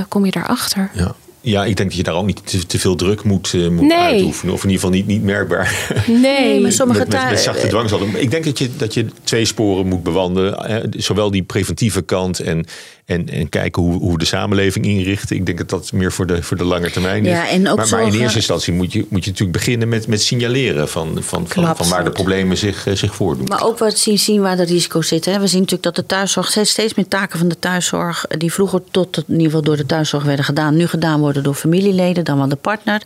kom 0.08 0.24
je 0.24 0.30
daarachter. 0.30 0.90
Ja. 0.94 1.14
Ja, 1.42 1.64
ik 1.64 1.76
denk 1.76 1.88
dat 1.88 1.98
je 1.98 2.02
daar 2.04 2.14
ook 2.14 2.26
niet 2.26 2.68
te, 2.68 2.78
veel 2.78 2.94
druk 2.94 3.22
moet, 3.22 3.52
uh, 3.52 3.68
moet 3.68 3.92
uitoefenen. 3.92 4.54
Of 4.54 4.64
in 4.64 4.70
ieder 4.70 4.84
geval 4.84 4.98
niet, 4.98 5.06
niet 5.06 5.22
merkbaar. 5.22 5.92
Nee, 6.06 6.60
maar 6.60 6.72
sommige 6.82 6.98
met, 6.98 7.08
met, 7.08 7.30
met 7.30 7.40
zachte 7.40 7.66
dwang. 7.66 7.90
Ik 8.16 8.30
denk 8.30 8.44
dat 8.44 8.58
je, 8.58 8.76
dat 8.76 8.94
je 8.94 9.06
twee 9.24 9.44
sporen 9.44 9.86
moet 9.86 10.02
bewandelen. 10.02 10.90
Zowel 10.96 11.30
die 11.30 11.42
preventieve 11.42 12.02
kant 12.02 12.40
en 12.40 12.66
en, 13.10 13.28
en 13.28 13.48
kijken 13.48 13.82
hoe, 13.82 13.98
hoe 13.98 14.18
de 14.18 14.24
samenleving 14.24 14.84
inrichten. 14.86 15.36
Ik 15.36 15.46
denk 15.46 15.58
dat 15.58 15.68
dat 15.68 15.92
meer 15.92 16.12
voor 16.12 16.26
de, 16.26 16.42
voor 16.42 16.56
de 16.56 16.64
lange 16.64 16.90
termijn 16.90 17.24
is. 17.26 17.30
Ja, 17.30 17.48
en 17.48 17.68
ook 17.68 17.76
maar, 17.76 17.88
maar 17.90 18.06
in 18.06 18.20
eerste 18.20 18.36
instantie 18.36 18.72
moet 18.72 18.92
je, 18.92 19.06
moet 19.08 19.24
je 19.24 19.30
natuurlijk 19.30 19.58
beginnen 19.58 19.88
met, 19.88 20.06
met 20.06 20.22
signaleren 20.22 20.88
van, 20.88 21.18
van, 21.20 21.48
van, 21.48 21.76
van, 21.76 21.88
waar 21.88 22.04
de 22.04 22.10
problemen 22.10 22.56
zich, 22.56 22.86
eh, 22.86 22.94
zich 22.94 23.14
voordoen. 23.14 23.46
Maar 23.46 23.64
ook 23.64 23.78
wat 23.78 23.98
zien, 23.98 24.18
zien 24.18 24.40
waar 24.40 24.56
de 24.56 24.64
risico's 24.64 25.08
zitten. 25.08 25.40
We 25.40 25.46
zien 25.46 25.60
natuurlijk 25.60 25.82
dat 25.82 25.96
de 25.96 26.06
thuiszorg 26.06 26.56
steeds 26.62 26.94
meer 26.94 27.08
taken 27.08 27.38
van 27.38 27.48
de 27.48 27.58
thuiszorg, 27.58 28.26
die 28.38 28.52
vroeger 28.52 28.80
tot 28.90 29.16
in 29.16 29.24
ieder 29.28 29.44
geval 29.46 29.62
door 29.62 29.76
de 29.76 29.86
thuiszorg 29.86 30.24
werden 30.24 30.44
gedaan, 30.44 30.76
nu 30.76 30.86
gedaan 30.86 31.20
worden 31.20 31.42
door 31.42 31.54
familieleden, 31.54 32.24
dan 32.24 32.38
wel 32.38 32.48
de 32.48 32.56
partner. 32.56 33.02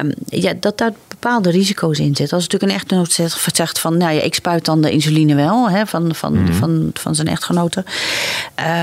Um, 0.00 0.12
ja, 0.26 0.52
dat 0.60 0.78
daar 0.78 0.92
bepaalde 1.24 1.50
risico's 1.50 1.98
in 1.98 2.16
zitten. 2.16 2.36
Als 2.36 2.48
natuurlijk 2.48 2.72
een 2.72 2.78
echtgenoot 2.78 3.12
zegt 3.54 3.78
van, 3.78 3.96
nou 3.96 4.14
ja, 4.14 4.20
ik 4.20 4.34
spuit 4.34 4.64
dan 4.64 4.80
de 4.80 4.90
insuline 4.90 5.34
wel 5.34 5.70
hè, 5.70 5.86
van, 5.86 6.14
van, 6.14 6.42
mhm. 6.42 6.52
van, 6.52 6.90
van 6.94 7.14
zijn 7.14 7.28
echtgenote. 7.28 7.84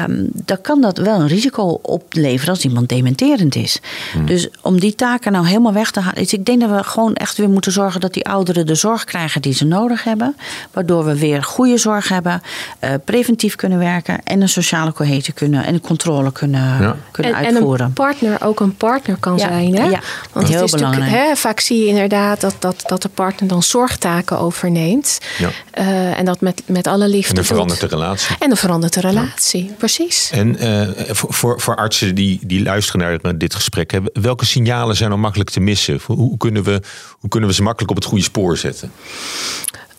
Um, 0.07 0.29
dan 0.33 0.61
kan 0.61 0.81
dat 0.81 0.97
wel 0.97 1.19
een 1.19 1.27
risico 1.27 1.79
opleveren 1.81 2.53
als 2.53 2.63
iemand 2.63 2.89
dementerend 2.89 3.55
is. 3.55 3.79
Hmm. 4.11 4.25
Dus 4.25 4.49
om 4.61 4.79
die 4.79 4.95
taken 4.95 5.31
nou 5.31 5.47
helemaal 5.47 5.73
weg 5.73 5.91
te 5.91 5.99
halen. 5.99 6.19
Dus 6.21 6.33
ik 6.33 6.45
denk 6.45 6.61
dat 6.61 6.69
we 6.69 6.83
gewoon 6.83 7.13
echt 7.13 7.37
weer 7.37 7.49
moeten 7.49 7.71
zorgen 7.71 8.01
dat 8.01 8.13
die 8.13 8.25
ouderen 8.25 8.65
de 8.65 8.75
zorg 8.75 9.03
krijgen 9.03 9.41
die 9.41 9.53
ze 9.53 9.65
nodig 9.65 10.03
hebben. 10.03 10.35
Waardoor 10.71 11.05
we 11.05 11.19
weer 11.19 11.43
goede 11.43 11.77
zorg 11.77 12.09
hebben, 12.09 12.41
uh, 12.83 12.89
preventief 13.05 13.55
kunnen 13.55 13.79
werken 13.79 14.23
en 14.23 14.41
een 14.41 14.49
sociale 14.49 14.93
cohesie 14.93 15.33
kunnen 15.33 15.65
en 15.65 15.81
controle 15.81 16.31
kunnen, 16.31 16.95
kunnen 17.11 17.35
uitvoeren. 17.35 17.79
En 17.79 17.85
een 17.85 17.93
partner 17.93 18.43
ook 18.43 18.59
een 18.59 18.75
partner 18.75 19.17
kan 19.19 19.39
zijn. 19.39 19.75
Hè? 19.75 19.83
Ja, 19.83 19.99
Want 20.31 20.47
heel 20.47 20.55
het 20.55 20.65
is 20.65 20.71
belangrijk. 20.71 21.11
Hè, 21.11 21.35
vaak 21.35 21.59
zie 21.59 21.79
je 21.79 21.85
inderdaad 21.85 22.30
dat, 22.39 22.55
dat, 22.59 22.83
dat 22.85 23.01
de 23.01 23.09
partner 23.09 23.49
dan 23.49 23.63
zorgtaken 23.63 24.39
overneemt. 24.39 25.19
Ja. 25.37 25.49
Uh, 25.79 26.19
en 26.19 26.25
dat 26.25 26.41
met, 26.41 26.61
met 26.65 26.87
alle 26.87 27.07
liefde. 27.07 27.29
En 27.29 27.35
dan 27.35 27.45
verandert 27.45 27.79
de 27.79 27.87
relatie. 27.87 28.35
En 28.39 28.47
dan 28.47 28.57
verandert 28.57 28.93
de 28.93 29.01
relatie, 29.01 29.73
precies. 29.77 30.29
En 30.31 30.63
uh, 30.63 30.87
voor, 31.11 31.61
voor 31.61 31.75
artsen 31.75 32.15
die, 32.15 32.39
die 32.43 32.63
luisteren 32.63 33.19
naar 33.21 33.37
dit 33.37 33.55
gesprek, 33.55 33.99
welke 34.13 34.45
signalen 34.45 34.95
zijn 34.95 35.11
er 35.11 35.19
makkelijk 35.19 35.49
te 35.49 35.59
missen? 35.59 35.99
Hoe 36.05 36.37
kunnen, 36.37 36.63
we, 36.63 36.81
hoe 37.19 37.29
kunnen 37.29 37.49
we 37.49 37.55
ze 37.55 37.63
makkelijk 37.63 37.91
op 37.91 37.97
het 37.97 38.05
goede 38.05 38.23
spoor 38.23 38.57
zetten? 38.57 38.91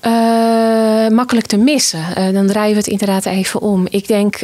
Uh, 0.07 0.11
makkelijk 1.11 1.47
te 1.47 1.57
missen. 1.57 2.35
dan 2.35 2.47
draaien 2.47 2.73
we 2.73 2.79
het 2.79 2.87
inderdaad 2.87 3.27
even 3.27 3.61
om. 3.61 3.87
Ik 3.91 4.07
denk, 4.07 4.38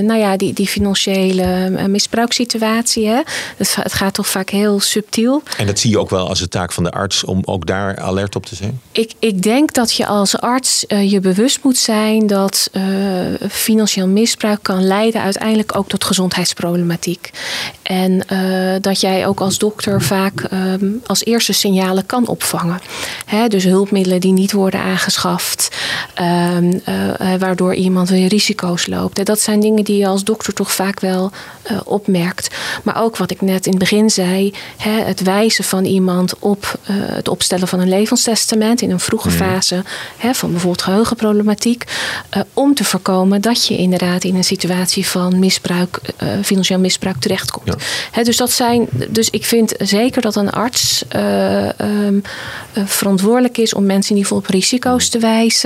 nou 0.00 0.14
ja, 0.14 0.36
die, 0.36 0.52
die 0.52 0.66
financiële 0.66 1.70
misbruikssituatie, 1.88 3.06
hè, 3.06 3.20
het, 3.56 3.74
het, 3.74 3.92
gaat 3.92 4.14
toch 4.14 4.28
vaak 4.28 4.50
heel 4.50 4.80
subtiel. 4.80 5.42
En 5.56 5.66
dat 5.66 5.78
zie 5.78 5.90
je 5.90 5.98
ook 5.98 6.10
wel 6.10 6.28
als 6.28 6.38
de 6.38 6.48
taak 6.48 6.72
van 6.72 6.84
de 6.84 6.90
arts 6.90 7.24
om 7.24 7.42
ook 7.44 7.66
daar 7.66 7.98
alert 7.98 8.36
op 8.36 8.46
te 8.46 8.54
zijn? 8.54 8.80
Ik, 8.92 9.12
ik 9.18 9.42
denk 9.42 9.72
dat 9.72 9.92
je 9.92 10.06
als 10.06 10.38
arts 10.38 10.84
je 10.88 11.20
bewust 11.20 11.58
moet 11.62 11.76
zijn 11.76 12.26
dat 12.26 12.70
financieel 13.50 14.06
misbruik 14.06 14.58
kan 14.62 14.86
leiden 14.86 15.22
uiteindelijk 15.22 15.76
ook 15.76 15.88
tot 15.88 16.04
gezondheidsproblematiek. 16.04 17.30
En 17.82 18.22
dat 18.80 19.00
jij 19.00 19.26
ook 19.26 19.40
als 19.40 19.58
dokter 19.58 20.02
vaak 20.02 20.40
ehm, 20.40 20.90
als 21.06 21.24
eerste 21.24 21.52
signalen 21.52 22.06
kan 22.06 22.26
opvangen. 22.26 22.80
dus 23.48 23.64
hulpmiddelen 23.64 24.20
die 24.20 24.32
niet 24.32 24.52
worden 24.52 24.80
aangeschaft, 24.80 25.71
ehm, 26.14 26.78
eh, 26.84 27.34
eh, 27.34 27.40
waardoor 27.40 27.74
iemand 27.74 28.08
weer 28.08 28.28
risico's 28.28 28.86
loopt. 28.86 29.18
En 29.18 29.24
dat 29.24 29.40
zijn 29.40 29.60
dingen 29.60 29.84
die 29.84 29.96
je 29.96 30.06
als 30.06 30.24
dokter 30.24 30.54
toch 30.54 30.72
vaak 30.72 31.00
wel 31.00 31.30
uh, 31.70 31.80
opmerkt. 31.84 32.54
Maar 32.82 33.02
ook 33.02 33.16
wat 33.16 33.30
ik 33.30 33.40
net 33.40 33.64
in 33.66 33.70
het 33.70 33.80
begin 33.80 34.10
zei, 34.10 34.54
het 34.78 35.22
wijzen 35.22 35.64
van 35.64 35.84
iemand 35.84 36.38
op 36.38 36.78
het 36.92 37.28
opstellen 37.28 37.68
van 37.68 37.80
een 37.80 37.88
levenstestament 37.88 38.82
in 38.82 38.90
een 38.90 39.00
vroege 39.00 39.28
mhm. 39.28 39.36
fase 39.36 39.84
van 40.32 40.50
bijvoorbeeld 40.50 40.82
geheugenproblematiek, 40.82 41.84
om 42.52 42.74
te 42.74 42.84
voorkomen 42.84 43.40
dat 43.40 43.66
je 43.66 43.76
inderdaad 43.76 44.24
in 44.24 44.34
een 44.34 44.44
situatie 44.44 45.06
van 45.06 45.38
misbruik, 45.38 46.00
financieel 46.42 46.78
misbruik 46.78 47.16
terechtkomt. 47.16 47.74
Ja. 48.14 48.22
dus 48.22 48.36
dat 48.36 48.50
zijn, 48.50 48.88
dus 49.08 49.30
ik 49.30 49.44
vind 49.44 49.74
zeker 49.78 50.22
dat 50.22 50.36
een 50.36 50.50
arts 50.50 51.04
ehm, 51.08 52.18
verantwoordelijk 52.84 53.58
is 53.58 53.74
om 53.74 53.86
mensen 53.86 54.10
in 54.10 54.16
ieder 54.16 54.32
geval 54.32 54.38
op 54.38 54.54
risico's 54.54 55.08
te 55.08 55.18
wijzen. 55.18 55.61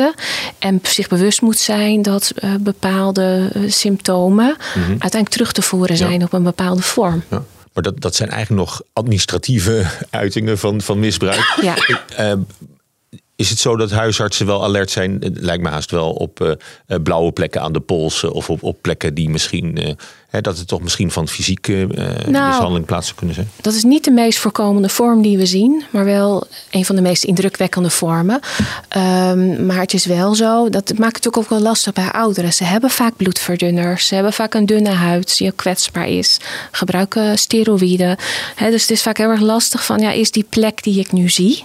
En 0.58 0.80
zich 0.82 1.08
bewust 1.08 1.42
moet 1.42 1.58
zijn 1.58 2.02
dat 2.02 2.32
uh, 2.44 2.54
bepaalde 2.60 3.50
uh, 3.56 3.70
symptomen 3.70 4.56
-hmm. 4.74 4.88
uiteindelijk 4.88 5.28
terug 5.28 5.52
te 5.52 5.62
voeren 5.62 5.96
zijn 5.96 6.18
ja. 6.18 6.24
op 6.24 6.32
een 6.32 6.42
bepaalde 6.42 6.82
vorm. 6.82 7.22
Ja. 7.30 7.44
Maar 7.72 7.82
dat, 7.82 8.00
dat 8.00 8.14
zijn 8.14 8.30
eigenlijk 8.30 8.66
nog 8.66 8.82
administratieve 8.92 9.86
uitingen 10.10 10.58
van, 10.58 10.80
van 10.80 10.98
misbruik. 10.98 11.58
Ja. 11.60 11.76
Uh, 12.20 12.32
is 13.36 13.50
het 13.50 13.58
zo 13.58 13.76
dat 13.76 13.90
huisartsen 13.90 14.46
wel 14.46 14.64
alert 14.64 14.90
zijn? 14.90 15.16
Het 15.20 15.40
lijkt 15.40 15.62
me 15.62 15.68
haast 15.68 15.90
wel 15.90 16.12
op 16.12 16.40
uh, 16.40 16.96
blauwe 17.02 17.32
plekken 17.32 17.60
aan 17.60 17.72
de 17.72 17.80
polsen 17.80 18.32
of 18.32 18.50
op, 18.50 18.62
op 18.62 18.82
plekken 18.82 19.14
die 19.14 19.30
misschien 19.30 19.96
dat 20.40 20.58
het 20.58 20.68
toch 20.68 20.80
misschien 20.80 21.10
van 21.10 21.28
fysieke 21.28 21.72
uh, 21.72 22.04
nou, 22.26 22.46
mishandeling 22.48 22.86
plaats 22.86 23.06
zou 23.06 23.18
kunnen 23.18 23.34
zijn? 23.34 23.50
Dat 23.60 23.74
is 23.74 23.84
niet 23.84 24.04
de 24.04 24.10
meest 24.10 24.38
voorkomende 24.38 24.88
vorm 24.88 25.22
die 25.22 25.38
we 25.38 25.46
zien, 25.46 25.84
maar 25.90 26.04
wel 26.04 26.46
een 26.70 26.84
van 26.84 26.96
de 26.96 27.02
meest 27.02 27.24
indrukwekkende 27.24 27.90
vormen. 27.90 28.40
Um, 28.96 29.66
maar 29.66 29.80
het 29.80 29.94
is 29.94 30.06
wel 30.06 30.34
zo, 30.34 30.68
dat 30.68 30.88
het 30.88 30.98
maakt 30.98 31.24
het 31.24 31.36
ook 31.36 31.48
wel 31.48 31.60
lastig 31.60 31.92
bij 31.92 32.10
ouderen. 32.10 32.52
Ze 32.52 32.64
hebben 32.64 32.90
vaak 32.90 33.16
bloedverdunners, 33.16 34.06
ze 34.06 34.14
hebben 34.14 34.32
vaak 34.32 34.54
een 34.54 34.66
dunne 34.66 34.90
huid 34.90 35.38
die 35.38 35.48
ook 35.48 35.56
kwetsbaar 35.56 36.08
is, 36.08 36.38
gebruiken 36.70 37.38
steroïden. 37.38 38.16
dus 38.58 38.82
het 38.82 38.90
is 38.90 39.02
vaak 39.02 39.16
heel 39.16 39.30
erg 39.30 39.40
lastig 39.40 39.84
van, 39.84 39.98
ja, 39.98 40.10
is 40.10 40.30
die 40.30 40.46
plek 40.48 40.82
die 40.82 40.98
ik 40.98 41.12
nu 41.12 41.28
zie, 41.28 41.64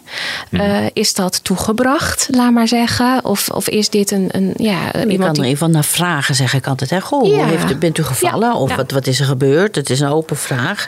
uh, 0.50 0.78
is 0.94 1.14
dat 1.14 1.44
toegebracht, 1.44 2.28
laat 2.32 2.52
maar 2.52 2.68
zeggen? 2.68 3.26
Of, 3.26 3.50
of 3.50 3.70
is 3.70 3.90
dit 3.90 4.12
een, 4.12 4.30
een 4.32 4.54
ja, 4.58 4.90
je 4.94 5.08
iemand 5.08 5.36
kan 5.36 5.46
er 5.46 5.52
even 5.52 5.72
naar 5.72 5.84
vragen, 5.84 6.36
zeg 6.36 6.54
ik 6.54 6.68
altijd. 6.68 6.90
Hè? 6.90 7.02
Goh, 7.02 7.36
ja. 7.36 7.46
heeft, 7.46 7.80
bent 7.80 7.98
u 7.98 8.04
gevallen? 8.04 8.56
Ja. 8.68 8.74
Of 8.74 8.76
wat, 8.76 8.92
wat 8.92 9.08
is 9.08 9.20
er 9.20 9.26
gebeurd? 9.26 9.76
Het 9.76 9.90
is 9.90 10.00
een 10.00 10.10
open 10.10 10.38
vraag. 10.38 10.86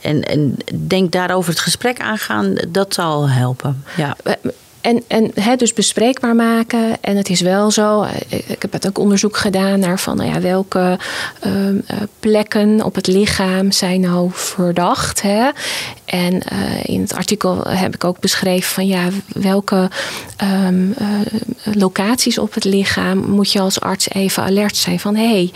En, 0.00 0.22
en 0.22 0.56
denk 0.74 1.12
daarover 1.12 1.50
het 1.50 1.60
gesprek 1.60 2.00
aangaan, 2.00 2.54
dat 2.68 2.94
zal 2.94 3.28
helpen. 3.28 3.84
Ja. 3.96 4.16
En, 4.86 5.02
en 5.06 5.30
hè, 5.34 5.56
dus 5.56 5.72
bespreekbaar 5.72 6.34
maken. 6.34 6.96
En 7.00 7.16
het 7.16 7.28
is 7.28 7.40
wel 7.40 7.70
zo, 7.70 8.02
eh, 8.02 8.38
ik 8.46 8.62
heb 8.62 8.72
het 8.72 8.86
ook 8.86 8.98
onderzoek 8.98 9.36
gedaan 9.36 9.80
naar 9.80 9.98
van 9.98 10.16
nou 10.16 10.30
ja, 10.30 10.40
welke 10.40 10.98
uh, 11.46 11.52
plekken 12.20 12.84
op 12.84 12.94
het 12.94 13.06
lichaam 13.06 13.72
zijn 13.72 14.00
nou 14.00 14.30
verdacht. 14.32 15.22
Hè? 15.22 15.48
En 16.04 16.34
uh, 16.34 16.84
in 16.84 17.00
het 17.00 17.14
artikel 17.14 17.64
heb 17.68 17.94
ik 17.94 18.04
ook 18.04 18.20
beschreven 18.20 18.70
van 18.70 18.86
ja, 18.86 19.08
welke 19.26 19.90
um, 20.66 20.94
uh, 21.00 21.74
locaties 21.74 22.38
op 22.38 22.54
het 22.54 22.64
lichaam 22.64 23.18
moet 23.18 23.52
je 23.52 23.60
als 23.60 23.80
arts 23.80 24.10
even 24.10 24.42
alert 24.42 24.76
zijn 24.76 25.00
van 25.00 25.16
hé, 25.16 25.28
hey, 25.28 25.52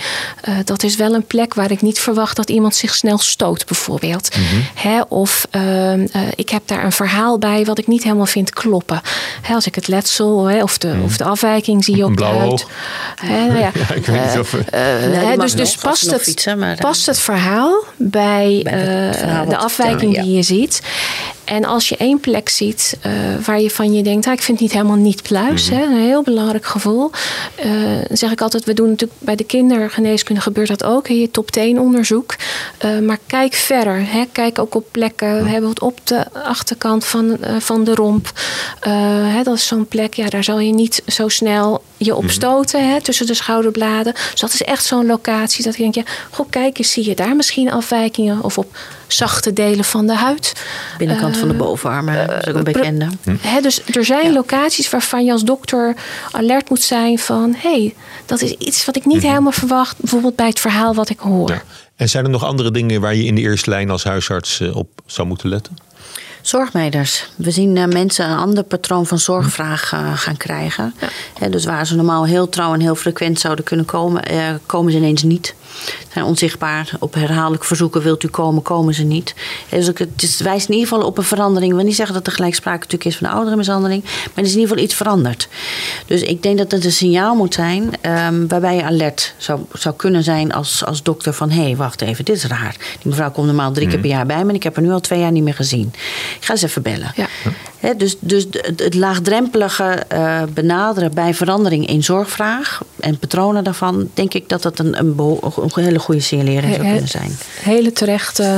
uh, 0.49 0.55
dat 0.65 0.83
is 0.83 0.97
wel 0.97 1.15
een 1.15 1.27
plek 1.27 1.55
waar 1.55 1.71
ik 1.71 1.83
niet 1.83 2.01
verwacht 2.01 2.37
dat 2.37 2.51
iemand 2.51 2.75
zich 2.75 2.95
snel 2.95 3.19
stoot, 3.19 3.67
bijvoorbeeld. 3.67 4.37
Mm 4.37 4.45
-hmm. 4.45 4.63
Hè? 4.75 5.01
Of 5.09 5.47
ehm, 5.51 6.07
ik 6.35 6.49
heb 6.49 6.63
daar 6.67 6.85
een 6.85 6.93
verhaal 6.93 7.39
bij 7.39 7.65
wat 7.65 7.79
ik 7.79 7.87
niet 7.87 8.03
helemaal 8.03 8.27
vind 8.27 8.51
kloppen 8.51 9.01
als 9.55 9.67
ik 9.67 9.75
het 9.75 9.89
letsel 9.89 10.45
hè, 10.45 10.63
of, 10.63 10.79
de, 10.79 10.89
hmm. 10.89 11.03
of 11.03 11.17
de 11.17 11.25
afwijking 11.25 11.85
zie 11.85 12.05
op 12.05 12.17
de 12.17 12.25
huid. 12.25 12.67
Hè, 13.15 13.47
nou 13.47 13.59
ja, 13.59 13.71
ja, 13.89 13.95
ik 13.95 14.07
weet 14.07 14.25
niet 14.27 14.39
of... 14.39 14.53
Uh, 14.55 15.39
dus 15.39 15.53
dus 15.53 15.77
past, 15.77 16.11
het, 16.11 16.23
fietsen, 16.23 16.59
maar, 16.59 16.77
past 16.77 17.07
het 17.07 17.19
verhaal 17.19 17.85
bij, 17.97 18.61
bij 18.63 19.13
uh, 19.25 19.49
de 19.49 19.57
afwijking 19.57 20.23
die 20.23 20.33
je 20.33 20.43
ziet. 20.43 20.83
En 21.51 21.65
als 21.65 21.89
je 21.89 21.97
één 21.97 22.21
plek 22.21 22.49
ziet 22.49 22.99
uh, 23.07 23.13
waar 23.45 23.61
je 23.61 23.71
van 23.71 23.93
je 23.93 24.03
denkt, 24.03 24.27
ah, 24.27 24.33
ik 24.33 24.43
vind 24.43 24.59
het 24.59 24.67
niet 24.67 24.77
helemaal 24.77 24.97
niet 24.97 25.23
pluis, 25.23 25.71
mm 25.71 25.77
-hmm. 25.77 25.89
hè, 25.89 25.95
een 25.95 26.07
heel 26.07 26.23
belangrijk 26.23 26.67
gevoel. 26.67 27.11
Uh, 27.65 27.73
dan 28.09 28.17
zeg 28.17 28.31
ik 28.31 28.41
altijd, 28.41 28.65
we 28.65 28.75
doen 28.75 28.89
natuurlijk 28.89 29.21
bij 29.21 29.37
de 29.37 29.45
kindergeneeskunde 29.45 30.41
gebeurt 30.41 30.69
dat 30.69 30.85
ook, 30.85 31.09
in 31.09 31.21
je 31.21 31.31
top 31.31 31.51
10 31.51 31.81
onderzoek. 31.81 32.35
Uh, 32.85 32.99
maar 32.99 33.19
kijk 33.27 33.55
verder, 33.55 34.03
hè, 34.07 34.25
kijk 34.33 34.59
ook 34.59 34.75
op 34.75 34.87
plekken, 34.91 35.45
we 35.45 35.51
hebben 35.51 35.71
het 35.71 35.81
op 35.81 36.01
de 36.05 36.33
achterkant 36.33 37.05
van, 37.05 37.39
van 37.59 37.85
de 37.85 37.95
romp. 37.95 38.33
Hè, 38.81 39.43
dat 39.43 39.57
is 39.57 39.67
zo'n 39.67 39.87
plek, 39.87 40.15
ja, 40.15 40.29
daar 40.29 40.45
zal 40.45 40.59
je 40.59 40.73
niet 40.73 41.03
zo 41.07 41.29
snel 41.29 41.83
je 41.97 42.15
op 42.15 42.23
mhm. 42.23 42.33
stoten 42.33 42.91
hè, 42.91 43.01
tussen 43.01 43.27
de 43.27 43.35
schouderbladen. 43.35 44.13
Dus 44.13 44.41
dat 44.41 44.53
is 44.53 44.63
echt 44.63 44.85
zo'n 44.85 45.07
locatie 45.07 45.65
dat 45.65 45.77
je 45.77 45.81
denkt, 45.81 45.97
ja, 45.97 46.05
goh, 46.31 46.47
kijk 46.51 46.79
eens, 46.79 46.93
zie 46.93 47.09
je 47.09 47.15
daar 47.15 47.37
misschien 47.37 47.71
afwijkingen 47.71 48.43
of 48.43 48.59
op 48.59 48.77
zachte 49.13 49.53
delen 49.53 49.85
van 49.85 50.07
de 50.07 50.15
huid. 50.15 50.53
Binnenkant 50.99 51.37
van 51.41 51.49
de 51.49 51.55
eh, 51.55 51.61
bovenarmen, 51.61 52.27
dat 52.27 52.47
is 52.47 52.49
ook 52.49 52.55
een 52.55 52.67
eh, 52.67 52.73
bekende. 52.73 53.09
Hm. 53.25 53.63
dus 53.63 53.83
er 53.85 54.05
zijn 54.05 54.33
locaties 54.33 54.91
waarvan 54.91 55.25
je 55.25 55.33
als 55.33 55.45
dokter 55.45 55.97
alert 56.31 56.69
moet 56.69 56.83
zijn 56.83 57.19
van... 57.19 57.55
hé, 57.59 57.71
hey, 57.71 57.95
dat 58.27 58.41
is 58.41 58.51
iets 58.51 58.85
wat 58.85 58.97
ik 58.97 59.07
niet 59.07 59.17
mhm. 59.17 59.27
helemaal 59.27 59.53
verwacht. 59.53 59.99
Bijvoorbeeld 59.99 60.37
bij 60.37 60.47
het 60.47 60.61
verhaal 60.61 60.95
wat 60.95 61.09
ik 61.09 61.19
hoor. 61.19 61.51
Ja. 61.51 61.63
En 61.97 62.09
zijn 62.09 62.25
er 62.25 62.31
nog 62.31 62.45
andere 62.45 62.71
dingen 62.71 63.01
waar 63.01 63.15
je 63.15 63.25
in 63.25 63.35
de 63.35 63.41
eerste 63.41 63.71
lijn 63.71 63.91
als 63.91 64.05
huisarts 64.05 64.61
eh, 64.61 64.77
op 64.77 64.89
zou 65.07 65.29
moeten 65.29 65.49
letten? 65.49 65.77
Zorgmeiders. 66.43 67.29
We 67.37 67.51
zien 67.51 67.77
uh, 67.77 67.85
mensen 67.85 68.31
een 68.31 68.37
ander 68.37 68.65
patroon 68.65 69.07
van 69.07 69.19
zorgvraag 69.19 69.93
uh, 69.93 70.13
gaan 70.17 70.37
krijgen. 70.37 70.95
Ja. 71.41 71.49
dus 71.49 71.65
waar 71.65 71.87
ze 71.87 71.97
normaal 71.97 72.27
heel 72.27 72.49
trouw 72.49 72.75
en 72.75 72.81
heel 72.81 72.95
frequent 72.95 73.41
zouden 73.41 73.65
kunnen 73.65 73.87
komen, 73.87 74.33
uh, 74.33 74.55
komen 74.67 74.93
ze 74.93 74.99
ineens 74.99 75.23
niet 75.23 75.55
zijn 76.13 76.25
onzichtbaar. 76.25 76.93
Op 76.99 77.15
herhaaldelijk 77.15 77.65
verzoeken 77.65 78.03
wilt 78.03 78.23
u 78.23 78.29
komen, 78.29 78.63
komen 78.63 78.95
ze 78.95 79.03
niet. 79.03 79.35
Dus 79.69 79.87
het 79.87 80.41
wijst 80.43 80.69
in 80.69 80.75
ieder 80.75 80.89
geval 80.89 81.07
op 81.07 81.19
een 81.19 81.25
verandering. 81.25 81.71
Ik 81.71 81.77
wil 81.77 81.87
niet 81.87 81.97
zeggen 81.97 82.15
dat 82.15 82.27
er 82.27 82.33
gelijk 82.33 82.55
sprake 82.55 82.79
natuurlijk 82.79 83.05
is 83.05 83.17
van 83.17 83.27
de 83.27 83.33
ouderenmishandeling. 83.33 84.03
Maar 84.03 84.13
er 84.35 84.43
is 84.43 84.53
in 84.53 84.59
ieder 84.59 84.69
geval 84.69 84.85
iets 84.85 84.95
veranderd. 84.95 85.49
Dus 86.07 86.23
ik 86.23 86.43
denk 86.43 86.59
dat 86.59 86.71
het 86.71 86.85
een 86.85 86.93
signaal 86.93 87.35
moet 87.35 87.55
zijn 87.55 87.93
um, 88.03 88.49
waarbij 88.49 88.77
je 88.77 88.85
alert 88.85 89.35
zou, 89.37 89.61
zou 89.73 89.95
kunnen 89.95 90.23
zijn 90.23 90.53
als, 90.53 90.85
als 90.85 91.03
dokter 91.03 91.33
van... 91.33 91.51
hé, 91.51 91.63
hey, 91.63 91.77
wacht 91.77 92.01
even, 92.01 92.25
dit 92.25 92.37
is 92.37 92.45
raar. 92.45 92.77
Die 92.79 93.11
mevrouw 93.11 93.31
komt 93.31 93.47
normaal 93.47 93.73
drie 93.73 93.87
keer 93.87 93.99
mhm. 93.99 94.07
per 94.07 94.17
jaar 94.17 94.27
bij 94.27 94.43
me... 94.45 94.49
en 94.49 94.55
ik 94.55 94.63
heb 94.63 94.75
haar 94.75 94.85
nu 94.85 94.91
al 94.91 95.01
twee 95.01 95.21
jaar 95.21 95.33
niet 95.33 95.43
meer 95.43 95.55
gezien. 95.55 95.93
Ik 96.39 96.45
ga 96.45 96.53
eens 96.53 96.63
even 96.63 96.83
bellen. 96.83 97.13
Ja 97.17 97.27
dus, 97.97 98.17
dus 98.19 98.47
het 98.77 98.95
laagdrempelige 98.95 100.03
uh, 100.13 100.43
benaderen 100.55 101.15
bij 101.15 101.35
verandering 101.35 101.87
in 101.87 102.03
zorgvraag 102.03 102.83
en 103.01 103.19
patronen 103.19 103.65
daarvan, 103.65 104.11
denk 104.15 104.35
ik 104.35 104.49
dat 104.49 104.63
dat 104.63 104.79
een, 104.79 104.99
een, 104.99 105.15
een 105.19 105.71
hele 105.75 105.99
goede 105.99 106.21
signalering 106.21 106.75
zou 106.75 106.87
kunnen 106.87 107.09
zijn. 107.09 107.37
Hele 107.61 107.93
terecht. 107.93 108.41
Uh, 108.41 108.57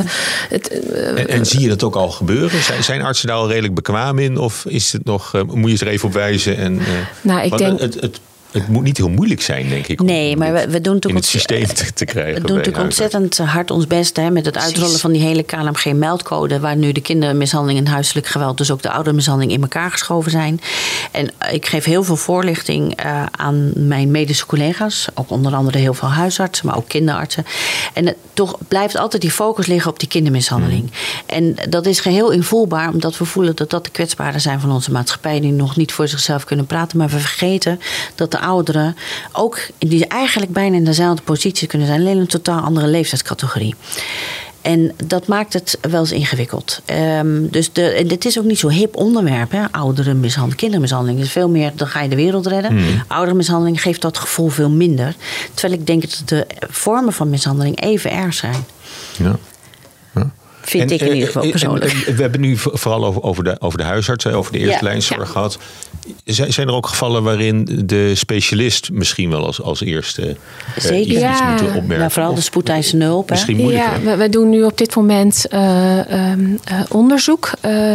het, 0.49 0.69
en, 0.91 1.29
en, 1.29 1.47
zie 1.47 1.61
je 1.61 1.69
dat 1.69 1.83
ook 1.83 1.97
al 1.97 2.11
gebeuren? 2.11 2.63
Zijn, 2.63 2.85
zijn 2.85 3.03
artsen 3.03 3.29
daar 3.29 3.37
al 3.37 3.49
redelijk 3.49 3.75
bekwaam 3.75 4.19
in? 4.19 4.39
Of 4.39 4.65
is 4.67 4.93
het 4.93 5.05
nog, 5.05 5.35
uh, 5.35 5.43
moet 5.43 5.79
je 5.79 5.85
er 5.85 5.93
even 5.93 6.09
op 6.09 6.15
wijzen? 6.15 6.57
En, 6.57 6.81
nou, 7.21 7.41
ik 7.43 7.59
denk. 7.59 7.81
Het, 7.81 8.01
het, 8.01 8.21
het 8.53 8.69
moet 8.69 8.83
niet 8.83 8.97
heel 8.97 9.09
moeilijk 9.09 9.43
zijn, 9.43 9.69
denk 9.69 9.87
ik. 9.87 10.03
Nee, 10.03 10.37
maar 10.37 10.53
we, 10.53 10.69
we 10.69 10.81
doen 10.81 10.99
in 10.99 11.15
het 11.15 11.25
systeem 11.25 11.67
te, 11.67 11.93
te 11.93 12.05
krijgen. 12.05 12.41
We 12.41 12.47
doen 12.47 12.57
natuurlijk 12.57 12.85
ontzettend 12.85 13.39
hard 13.39 13.71
ons 13.71 13.87
best 13.87 14.17
hè, 14.17 14.31
met 14.31 14.47
het 14.47 14.59
uitrollen 14.59 14.99
van 14.99 15.13
die 15.13 15.23
hele 15.23 15.43
KLMG-meldcode, 15.43 16.61
waar 16.61 16.77
nu 16.77 16.93
de 16.93 17.01
kindermishandeling 17.01 17.79
en 17.79 17.87
huiselijk 17.87 18.27
geweld, 18.27 18.59
dus 18.59 18.71
ook 18.71 18.83
de 18.83 18.91
oudermishandeling 18.91 19.53
in 19.53 19.63
elkaar 19.63 19.91
geschoven 19.91 20.31
zijn. 20.31 20.61
En 21.11 21.31
ik 21.53 21.67
geef 21.67 21.85
heel 21.85 22.05
veel 22.05 22.17
voorlichting 22.17 23.05
uh, 23.05 23.27
aan 23.31 23.71
mijn 23.75 24.11
medische 24.11 24.47
collega's, 24.47 25.09
ook 25.15 25.31
onder 25.31 25.55
andere 25.55 25.79
heel 25.79 25.95
veel 25.95 26.11
huisartsen, 26.11 26.67
maar 26.67 26.77
ook 26.77 26.89
kinderartsen. 26.89 27.47
En 27.93 28.07
het, 28.07 28.17
toch 28.33 28.59
blijft 28.69 28.97
altijd 28.97 29.23
die 29.23 29.31
focus 29.31 29.67
liggen 29.67 29.91
op 29.91 29.99
die 29.99 30.09
kindermishandeling. 30.09 30.83
Mm. 30.83 30.91
En 31.27 31.57
dat 31.69 31.87
is 31.87 32.01
geheel 32.01 32.31
invoelbaar, 32.31 32.89
omdat 32.89 33.19
we 33.19 33.25
voelen 33.25 33.57
dat 33.57 33.71
dat 33.71 33.85
de 33.85 33.91
kwetsbaren 33.91 34.41
zijn 34.41 34.61
van 34.61 34.71
onze 34.71 34.91
maatschappij, 34.91 35.41
die 35.41 35.53
nog 35.53 35.77
niet 35.77 35.93
voor 35.93 36.09
zichzelf 36.09 36.45
kunnen 36.45 36.67
praten, 36.67 36.99
maar 36.99 37.09
we 37.09 37.19
vergeten 37.19 37.81
dat 38.15 38.31
de 38.31 38.39
ouderen 38.43 38.97
ook 39.33 39.59
die 39.79 40.07
eigenlijk 40.07 40.53
bijna 40.53 40.77
in 40.77 40.85
dezelfde 40.85 41.23
positie 41.23 41.69
kunnen 41.69 41.87
zijn, 41.87 42.01
alleen 42.01 42.19
een 42.19 42.27
totaal 42.27 42.61
andere 42.61 42.87
leeftijdscategorie. 42.87 43.75
En 44.63 44.93
dat 45.05 45.27
maakt 45.27 45.53
het 45.53 45.79
wel 45.81 46.01
eens 46.01 46.13
ingewikkeld. 46.13 46.81
Um, 47.19 47.51
dus 47.51 47.73
de, 47.73 47.83
en 47.83 48.09
het 48.09 48.25
is 48.25 48.39
ook 48.39 48.45
niet 48.45 48.59
zo 48.59 48.69
hip 48.69 48.97
onderwerp, 48.97 49.51
hè? 49.51 49.71
ouderenmishandeling, 49.71 50.61
kindermishandeling. 50.61 51.21
is 51.21 51.33
veel 51.33 51.49
meer, 51.49 51.73
dan 51.75 51.87
ga 51.87 52.01
je 52.01 52.09
de 52.09 52.17
wereld 52.17 52.47
redden. 52.47 52.75
Mm. 52.75 53.03
Ouderenmishandeling 53.07 53.83
geeft 53.83 54.01
dat 54.01 54.19
gevoel 54.19 54.49
veel 54.49 54.71
minder. 54.71 55.15
Terwijl 55.55 55.81
ik 55.81 55.87
denk 55.87 56.03
dat 56.03 56.23
de 56.25 56.47
vormen 56.71 57.13
van 57.13 57.31
mishandeling 57.31 57.81
even 57.81 58.11
erg 58.11 58.35
zijn. 58.35 58.65
Ja. 59.17 59.37
Vind 60.63 60.91
ik 60.91 61.01
in 61.01 61.13
ieder 61.13 61.27
geval 61.27 61.51
persoonlijk. 61.51 61.93
we 61.93 62.23
hebben 62.23 62.41
nu 62.41 62.57
vooral 62.57 63.05
over, 63.05 63.23
over, 63.23 63.45
de, 63.45 63.57
over 63.59 63.79
de 63.79 63.85
huisarts, 63.85 64.27
over 64.27 64.53
de 64.53 64.59
eerste 64.59 64.85
lijnzorg 64.85 65.31
gehad. 65.31 65.59
Zijn 66.25 66.69
er 66.69 66.75
ook 66.75 66.87
gevallen 66.87 67.23
waarin 67.23 67.83
de 67.85 68.15
specialist 68.15 68.91
misschien 68.93 69.31
wel 69.31 69.47
als, 69.47 69.63
als 69.63 69.81
eerste 69.81 70.23
uh, 70.23 70.37
Zeker. 70.77 71.13
iets 71.13 71.21
ja. 71.21 71.49
moeten 71.49 71.67
opmerken? 71.67 71.99
Nou, 71.99 72.11
vooral 72.11 72.35
de 72.35 72.41
spoedeisende 72.41 73.05
hulp. 73.05 73.31
Misschien 73.31 73.57
moeilijk. 73.57 73.85
Ja, 74.05 74.17
we, 74.17 74.29
doen 74.29 74.49
nu 74.49 74.63
op 74.63 74.79
dit 74.79 74.97
moment 74.97 75.47
uh, 75.51 76.31
um, 76.31 76.59
onderzoek 76.89 77.51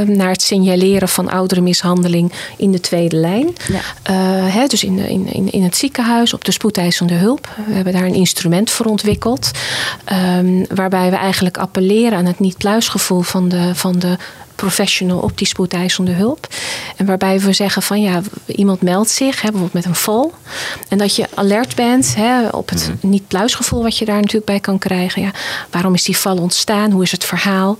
naar 0.06 0.30
het 0.30 0.42
signaleren 0.42 1.10
van 1.10 1.30
ouderenmishandeling 1.30 2.32
in 2.58 2.72
de 2.72 2.80
tweede 2.80 3.16
lijn. 3.16 3.56
Ja. 3.68 4.14
Hè, 4.44 4.68
dus 4.68 4.84
in, 4.84 5.00
in, 5.00 5.34
in, 5.34 5.52
in 5.52 5.64
het 5.64 5.76
ziekenhuis, 5.78 6.34
op 6.34 6.46
de 6.46 6.52
spoedeisende 6.52 7.14
hulp. 7.14 7.50
We 7.68 7.74
hebben 7.74 7.94
daar 7.94 8.06
een 8.06 8.14
instrument 8.14 8.70
voor 8.70 8.86
ontwikkeld. 8.86 9.52
Um, 10.38 10.66
waarbij 10.76 11.10
we 11.10 11.16
eigenlijk 11.16 11.58
appelleren 11.58 12.18
aan 12.18 12.26
het 12.26 12.40
niet-pluisgevoel 12.58 13.22
van 13.22 13.50
de, 13.50 13.76
van 13.76 14.00
de 14.00 14.18
professional 14.58 15.20
op 15.20 15.38
die 15.38 15.48
spoedeisende 15.48 16.12
hulp. 16.12 16.48
En 16.96 17.06
waarbij 17.06 17.40
we 17.40 17.54
zeggen 17.54 17.82
van 17.82 18.02
ja, 18.02 18.22
iemand 18.46 18.82
meldt 18.82 19.10
zich, 19.10 19.36
hè, 19.36 19.42
bijvoorbeeld 19.42 19.74
met 19.74 19.86
een 19.86 19.96
val. 19.96 20.34
En 20.90 20.98
dat 20.98 21.16
je 21.16 21.28
alert 21.34 21.76
bent 21.76 22.16
hè, 22.16 22.48
op 22.48 22.70
het 22.70 22.92
mhm. 22.98 23.10
niet-pluisgevoel 23.10 23.84
wat 23.84 23.98
je 23.98 24.06
daar 24.06 24.16
natuurlijk 24.16 24.46
bij 24.46 24.60
kan 24.60 24.80
krijgen. 24.80 25.22
Ja, 25.22 25.32
waarom 25.70 25.94
is 25.94 26.04
die 26.04 26.18
val 26.18 26.38
ontstaan? 26.38 26.92
Hoe 26.92 27.04
is 27.04 27.12
het 27.12 27.24
verhaal? 27.24 27.78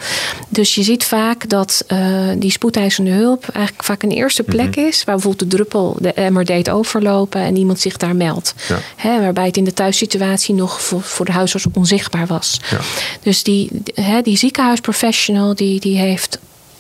Dus 0.50 0.76
je 0.76 0.84
ziet 0.84 1.04
vaak 1.04 1.50
dat 1.50 1.84
uh, 1.88 2.00
die 2.38 2.52
spoedeisende 2.52 3.12
hulp 3.12 3.48
eigenlijk 3.50 3.86
vaak 3.86 4.04
een 4.04 4.12
eerste 4.12 4.44
plek 4.44 4.76
mhm. 4.76 4.86
is. 4.86 5.04
Waar 5.04 5.16
bijvoorbeeld 5.16 5.50
de 5.50 5.56
druppel, 5.56 5.98
de 6.00 6.14
emmer 6.14 6.46
deed 6.46 6.70
overlopen 6.70 7.42
en 7.42 7.56
iemand 7.56 7.80
zich 7.80 7.98
daar 7.98 8.16
meldt. 8.16 8.54
Ja. 8.68 8.80
Hè, 8.96 9.20
waarbij 9.22 9.46
het 9.46 9.58
in 9.58 9.64
de 9.64 9.74
thuissituatie 9.74 10.56
nog 10.56 10.82
voor, 10.82 11.02
voor 11.02 11.26
de 11.26 11.32
huisarts 11.32 11.66
onzichtbaar 11.74 12.28
was. 12.28 12.60
Ja. 12.70 12.80
Dus 13.22 13.44
die, 13.44 13.70
hè, 13.94 14.22
die 14.22 14.38
ziekenhuisprofessional 14.38 15.56
die, 15.56 15.80
die 15.80 15.98
heeft 15.98 16.40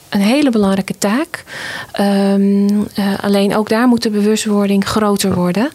een 0.09 0.21
hele 0.21 0.49
belangrijke 0.49 0.97
taak. 0.97 1.43
Ehm, 1.91 2.69
eh, 2.93 3.19
alleen 3.21 3.55
ook 3.55 3.69
daar 3.69 3.87
moet 3.87 4.03
de 4.03 4.09
bewustwording 4.09 4.87
groter 4.87 5.33
worden 5.33 5.71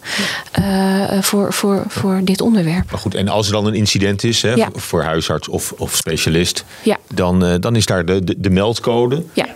uh, 0.59 1.21
voor, 1.21 1.53
voor, 1.53 1.83
voor 1.87 2.21
dit 2.23 2.41
onderwerp. 2.41 2.91
Maar 2.91 2.99
goed, 2.99 3.15
en 3.15 3.27
als 3.27 3.47
er 3.47 3.53
dan 3.53 3.65
een 3.65 3.73
incident 3.73 4.23
is 4.23 4.41
hè, 4.41 4.65
voor 4.73 5.03
huisarts 5.03 5.47
of, 5.47 5.73
of 5.77 5.95
specialist, 5.95 6.65
ja. 6.83 6.97
dan, 7.13 7.45
uh, 7.45 7.53
dan 7.59 7.75
is 7.75 7.85
daar 7.85 8.05
de, 8.05 8.23
de, 8.23 8.35
de 8.37 8.49
meldcode. 8.49 9.23
Ja. 9.33 9.47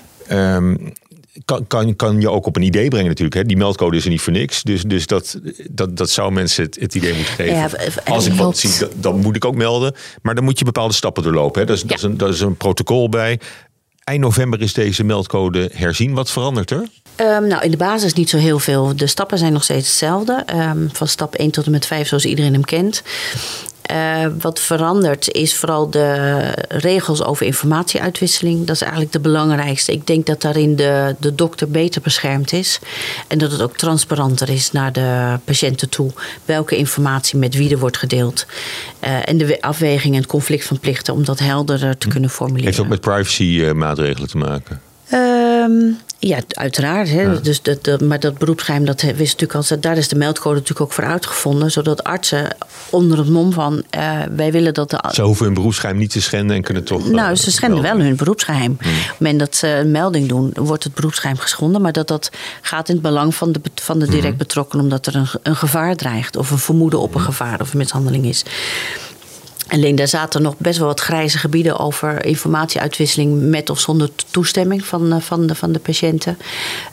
Um, 0.56 0.94
kan, 1.46 1.68
kan, 1.68 1.96
kan 1.96 2.22
je 2.22 2.30
ook 2.30 2.46
op 2.46 2.56
een 2.56 2.62
idee 2.62 2.88
brengen 2.88 3.08
natuurlijk. 3.08 3.36
Hè? 3.36 3.44
Die 3.44 3.58
meldcode 3.58 3.98
is 3.98 4.04
er 4.04 4.10
niet 4.10 4.22
voor 4.22 4.34
niks. 4.34 4.64
Dus, 4.64 4.84
dus 4.84 5.08
dat, 5.08 5.40
dat, 5.70 5.98
dat 5.98 6.10
zou 6.10 6.32
mensen 6.32 6.64
het, 6.64 6.80
het 6.80 6.96
idee 6.96 7.14
moeten 7.14 7.34
geven. 7.34 7.56
Ja, 7.56 7.70
Als 8.06 8.26
ik 8.26 8.34
wat 8.34 8.58
zie, 8.58 8.88
dan 8.96 9.20
moet 9.20 9.36
ik 9.36 9.46
ook 9.46 9.56
melden. 9.56 9.96
Maar 10.22 10.36
dan 10.36 10.44
moet 10.44 10.60
je 10.60 10.66
bepaalde 10.66 10.94
stappen 10.94 11.24
doorlopen. 11.24 11.62
Hè? 11.62 11.68
Dat, 11.68 11.76
is, 11.76 11.84
dat, 11.84 11.98
is 11.98 12.04
een, 12.04 12.18
dat 12.18 12.34
is 12.34 12.40
een 12.40 12.58
protocol 12.58 13.10
bij. 13.10 13.40
Eind 14.08 14.22
november 14.22 14.62
is 14.62 14.74
deze 14.74 15.04
meldcode 15.04 15.70
herzien. 15.74 16.14
Wat 16.14 16.32
verandert 16.32 16.72
er? 16.72 16.88
Um, 17.18 17.48
nou, 17.48 17.64
in 17.64 17.72
de 17.72 17.78
basis 17.78 18.14
niet 18.14 18.30
zo 18.30 18.38
heel 18.38 18.60
veel. 18.60 18.96
De 18.96 19.08
stappen 19.08 19.38
zijn 19.38 19.54
nog 19.54 19.64
steeds 19.64 19.88
hetzelfde. 19.88 20.46
Um, 20.54 20.90
van 20.94 21.08
stap 21.08 21.36
1 21.36 21.52
tot 21.52 21.66
en 21.66 21.72
met 21.72 21.86
5, 21.86 22.08
zoals 22.08 22.26
iedereen 22.26 22.54
hem 22.54 22.66
kent. 22.66 23.04
Uh, 23.92 24.26
wat 24.40 24.60
verandert 24.60 25.32
is 25.32 25.56
vooral 25.56 25.90
de 25.90 26.40
regels 26.68 27.24
over 27.24 27.46
informatieuitwisseling. 27.46 28.66
Dat 28.66 28.76
is 28.76 28.82
eigenlijk 28.82 29.12
de 29.12 29.20
belangrijkste. 29.20 29.92
Ik 29.92 30.08
denk 30.08 30.26
dat 30.26 30.42
daarin 30.42 30.76
de, 30.76 31.16
de 31.20 31.36
dokter 31.36 31.70
beter 31.70 32.02
beschermd 32.02 32.54
is. 32.54 32.80
En 33.28 33.38
dat 33.38 33.52
het 33.52 33.62
ook 33.62 33.78
transparanter 33.78 34.50
is 34.50 34.72
naar 34.72 34.92
de 34.92 35.40
patiënten 35.44 35.90
toe. 35.90 36.12
Welke 36.46 36.78
informatie 36.78 37.40
met 37.40 37.56
wie 37.56 37.72
er 37.72 37.80
wordt 37.80 37.98
gedeeld. 37.98 38.46
Uh, 39.04 39.30
en 39.30 39.38
de 39.38 39.62
afweging 39.62 40.14
en 40.14 40.20
het 40.20 40.30
conflict 40.30 40.66
van 40.66 40.80
plichten 40.80 41.14
om 41.14 41.26
dat 41.26 41.40
helderder 41.40 41.98
te 41.98 42.08
kunnen 42.08 42.30
formuleren. 42.30 42.66
Heeft 42.66 42.80
ook 42.80 42.88
met 42.88 43.02
privacy 43.02 43.72
maatregelen 43.76 44.30
te 44.30 44.38
maken? 44.38 44.82
Um, 45.14 45.98
ja, 46.20 46.40
uiteraard. 46.48 47.10
Hè. 47.10 47.42
Dus 47.42 47.62
dat, 47.62 48.02
maar 48.02 48.20
dat 48.20 48.38
beroepsgeheim, 48.38 48.86
dat 48.86 49.02
wist 49.02 49.40
natuurlijk 49.40 49.72
al, 49.72 49.80
daar 49.80 49.98
is 49.98 50.08
de 50.08 50.16
meldcode 50.16 50.56
natuurlijk 50.56 50.82
ook 50.82 50.94
voor 50.94 51.04
uitgevonden. 51.04 51.72
Zodat 51.72 52.04
artsen 52.04 52.56
onder 52.90 53.18
het 53.18 53.30
mom 53.30 53.54
van 53.54 53.84
uh, 53.98 54.20
wij 54.36 54.52
willen 54.52 54.74
dat 54.74 54.90
de. 54.90 55.04
Ze 55.12 55.22
hoeven 55.22 55.46
hun 55.46 55.54
beroepsgeheim 55.54 55.98
niet 55.98 56.12
te 56.12 56.22
schenden 56.22 56.56
en 56.56 56.62
kunnen 56.62 56.84
toch. 56.84 57.10
Nou, 57.10 57.36
ze 57.36 57.52
schenden 57.52 57.82
wel 57.82 58.00
hun 58.00 58.16
beroepsgeheim. 58.16 58.78
Hmm. 58.80 58.92
Op 58.92 58.98
het 58.98 59.20
moment 59.20 59.40
dat 59.40 59.56
ze 59.56 59.68
een 59.68 59.92
melding 59.92 60.28
doen, 60.28 60.52
wordt 60.56 60.84
het 60.84 60.94
beroepsgeheim 60.94 61.38
geschonden. 61.38 61.82
Maar 61.82 61.92
dat 61.92 62.08
dat 62.08 62.32
gaat 62.62 62.90
in 62.90 62.94
het 62.94 63.04
belang 63.04 63.36
van 63.36 63.52
de, 63.52 63.62
van 63.76 64.00
de 64.00 64.06
direct 64.06 64.28
hmm. 64.28 64.38
betrokkenen, 64.38 64.84
omdat 64.84 65.06
er 65.06 65.16
een, 65.16 65.28
een 65.44 65.56
gevaar 65.56 65.96
dreigt. 65.96 66.36
Of 66.36 66.52
een 66.52 66.58
vermoeden 66.58 67.00
op 67.00 67.14
een 67.16 67.22
hmm. 67.22 67.30
gevaar 67.30 67.62
of 67.62 67.72
een 67.72 67.78
mishandeling 67.78 68.26
is. 68.26 68.44
Alleen 69.68 69.96
daar 69.96 70.08
zaten 70.08 70.42
nog 70.42 70.56
best 70.58 70.78
wel 70.78 70.88
wat 70.88 71.00
grijze 71.00 71.38
gebieden 71.38 71.80
over 71.80 72.26
informatieuitwisseling 72.26 73.42
met 73.42 73.70
of 73.70 73.80
zonder 73.80 74.10
toestemming 74.32 74.86
van, 74.86 75.14
eh, 75.14 75.20
van, 75.20 75.48
de, 75.48 75.56
van 75.56 75.72
de 75.72 75.80
patiënten. 75.80 76.38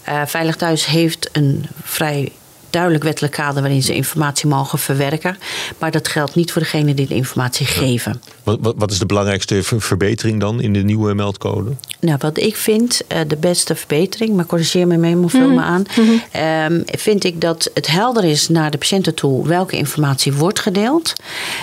Uh, 0.09 0.23
Veilig 0.27 0.57
Thuis 0.57 0.87
heeft 0.87 1.29
een 1.33 1.67
vrij 1.83 2.33
duidelijk 2.75 3.05
wettelijk 3.05 3.33
kader 3.33 3.63
waarin 3.63 3.83
ze 3.83 3.95
informatie 3.95 4.49
mogen 4.49 4.79
verwerken. 4.79 5.37
Maar 5.79 5.91
dat 5.91 6.09
geldt 6.09 6.35
niet 6.35 6.53
voor 6.53 6.63
degene 6.63 6.95
die 6.95 7.07
de 7.07 7.15
informatie 7.15 7.67
geven. 7.67 8.23
Wat, 8.43 8.59
wat, 8.61 8.75
wat, 8.77 8.91
is 8.91 8.99
de 8.99 9.07
belangrijkste 9.07 9.63
verbetering 9.63 10.41
dan 10.41 10.61
in 10.61 10.73
de 10.73 10.83
nieuwe 10.83 11.15
meldcode? 11.15 11.71
Nou, 12.01 12.19
wat 12.21 12.39
ik 12.39 12.57
vind 12.57 13.03
uh, 13.09 13.19
de 13.27 13.37
beste 13.37 13.75
verbetering, 13.75 14.35
maar 14.35 14.47
corrigeer 14.47 14.87
me 14.87 14.97
mee, 14.97 15.17
vul 15.27 15.51
me 15.51 15.61
aan. 15.61 15.85
Mm 15.97 16.83
vind 16.87 17.25
ik 17.25 17.41
dat 17.41 17.71
het 17.75 17.87
helder 17.87 18.25
is 18.25 18.49
naar 18.49 18.71
de 18.71 18.79
patiënten 18.79 19.15
toe 19.15 19.49
welke 19.49 19.77
informatie 19.77 20.33
wordt 20.33 20.61
gedeeld. 20.61 21.13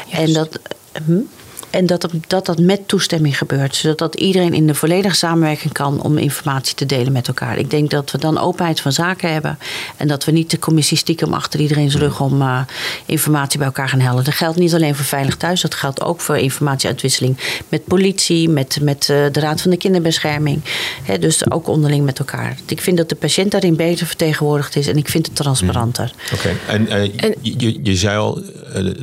En 0.09 0.33
dat 0.33 0.59
Hm? 0.97 1.29
En 1.71 1.85
dat, 1.85 2.07
dat 2.27 2.45
dat 2.45 2.59
met 2.59 2.87
toestemming 2.87 3.37
gebeurt. 3.37 3.75
Zodat 3.75 3.97
dat 3.97 4.15
iedereen 4.15 4.53
in 4.53 4.67
de 4.67 4.75
volledige 4.75 5.15
samenwerking 5.15 5.73
kan 5.73 6.01
om 6.01 6.17
informatie 6.17 6.75
te 6.75 6.85
delen 6.85 7.11
met 7.11 7.27
elkaar. 7.27 7.57
Ik 7.57 7.69
denk 7.69 7.89
dat 7.89 8.11
we 8.11 8.17
dan 8.17 8.37
openheid 8.37 8.81
van 8.81 8.91
zaken 8.91 9.33
hebben. 9.33 9.57
En 9.97 10.07
dat 10.07 10.25
we 10.25 10.31
niet 10.31 10.51
de 10.51 10.59
commissie 10.59 10.97
stiekem 10.97 11.33
achter 11.33 11.59
iedereen's 11.59 11.95
rug 11.95 12.19
om 12.19 12.41
uh, 12.41 12.61
informatie 13.05 13.57
bij 13.57 13.67
elkaar 13.67 13.89
gaan 13.89 13.99
hellen. 13.99 14.23
Dat 14.23 14.33
geldt 14.33 14.57
niet 14.57 14.73
alleen 14.73 14.95
voor 14.95 15.05
Veilig 15.05 15.37
Thuis. 15.37 15.61
Dat 15.61 15.75
geldt 15.75 16.01
ook 16.01 16.21
voor 16.21 16.37
informatieuitwisseling 16.37 17.37
met 17.69 17.85
politie, 17.85 18.49
met, 18.49 18.77
met 18.81 19.07
uh, 19.11 19.25
de 19.31 19.39
Raad 19.39 19.61
van 19.61 19.71
de 19.71 19.77
Kinderbescherming. 19.77 20.61
dus 21.19 21.51
ook 21.51 21.67
onderling 21.67 22.05
met 22.05 22.19
elkaar. 22.19 22.57
Ik 22.67 22.81
vind 22.81 22.97
dat 22.97 23.09
de 23.09 23.15
patiënt 23.15 23.51
daarin 23.51 23.75
beter 23.75 24.07
vertegenwoordigd 24.07 24.75
is. 24.75 24.87
En 24.87 24.97
ik 24.97 25.09
vind 25.09 25.25
het 25.25 25.35
transparanter. 25.35 26.13
Oké, 26.33 26.49
en, 26.67 26.81
uh, 26.81 27.23
en 27.23 27.35
je, 27.41 27.79
je 27.83 27.95
zei 27.95 28.17
al, 28.17 28.41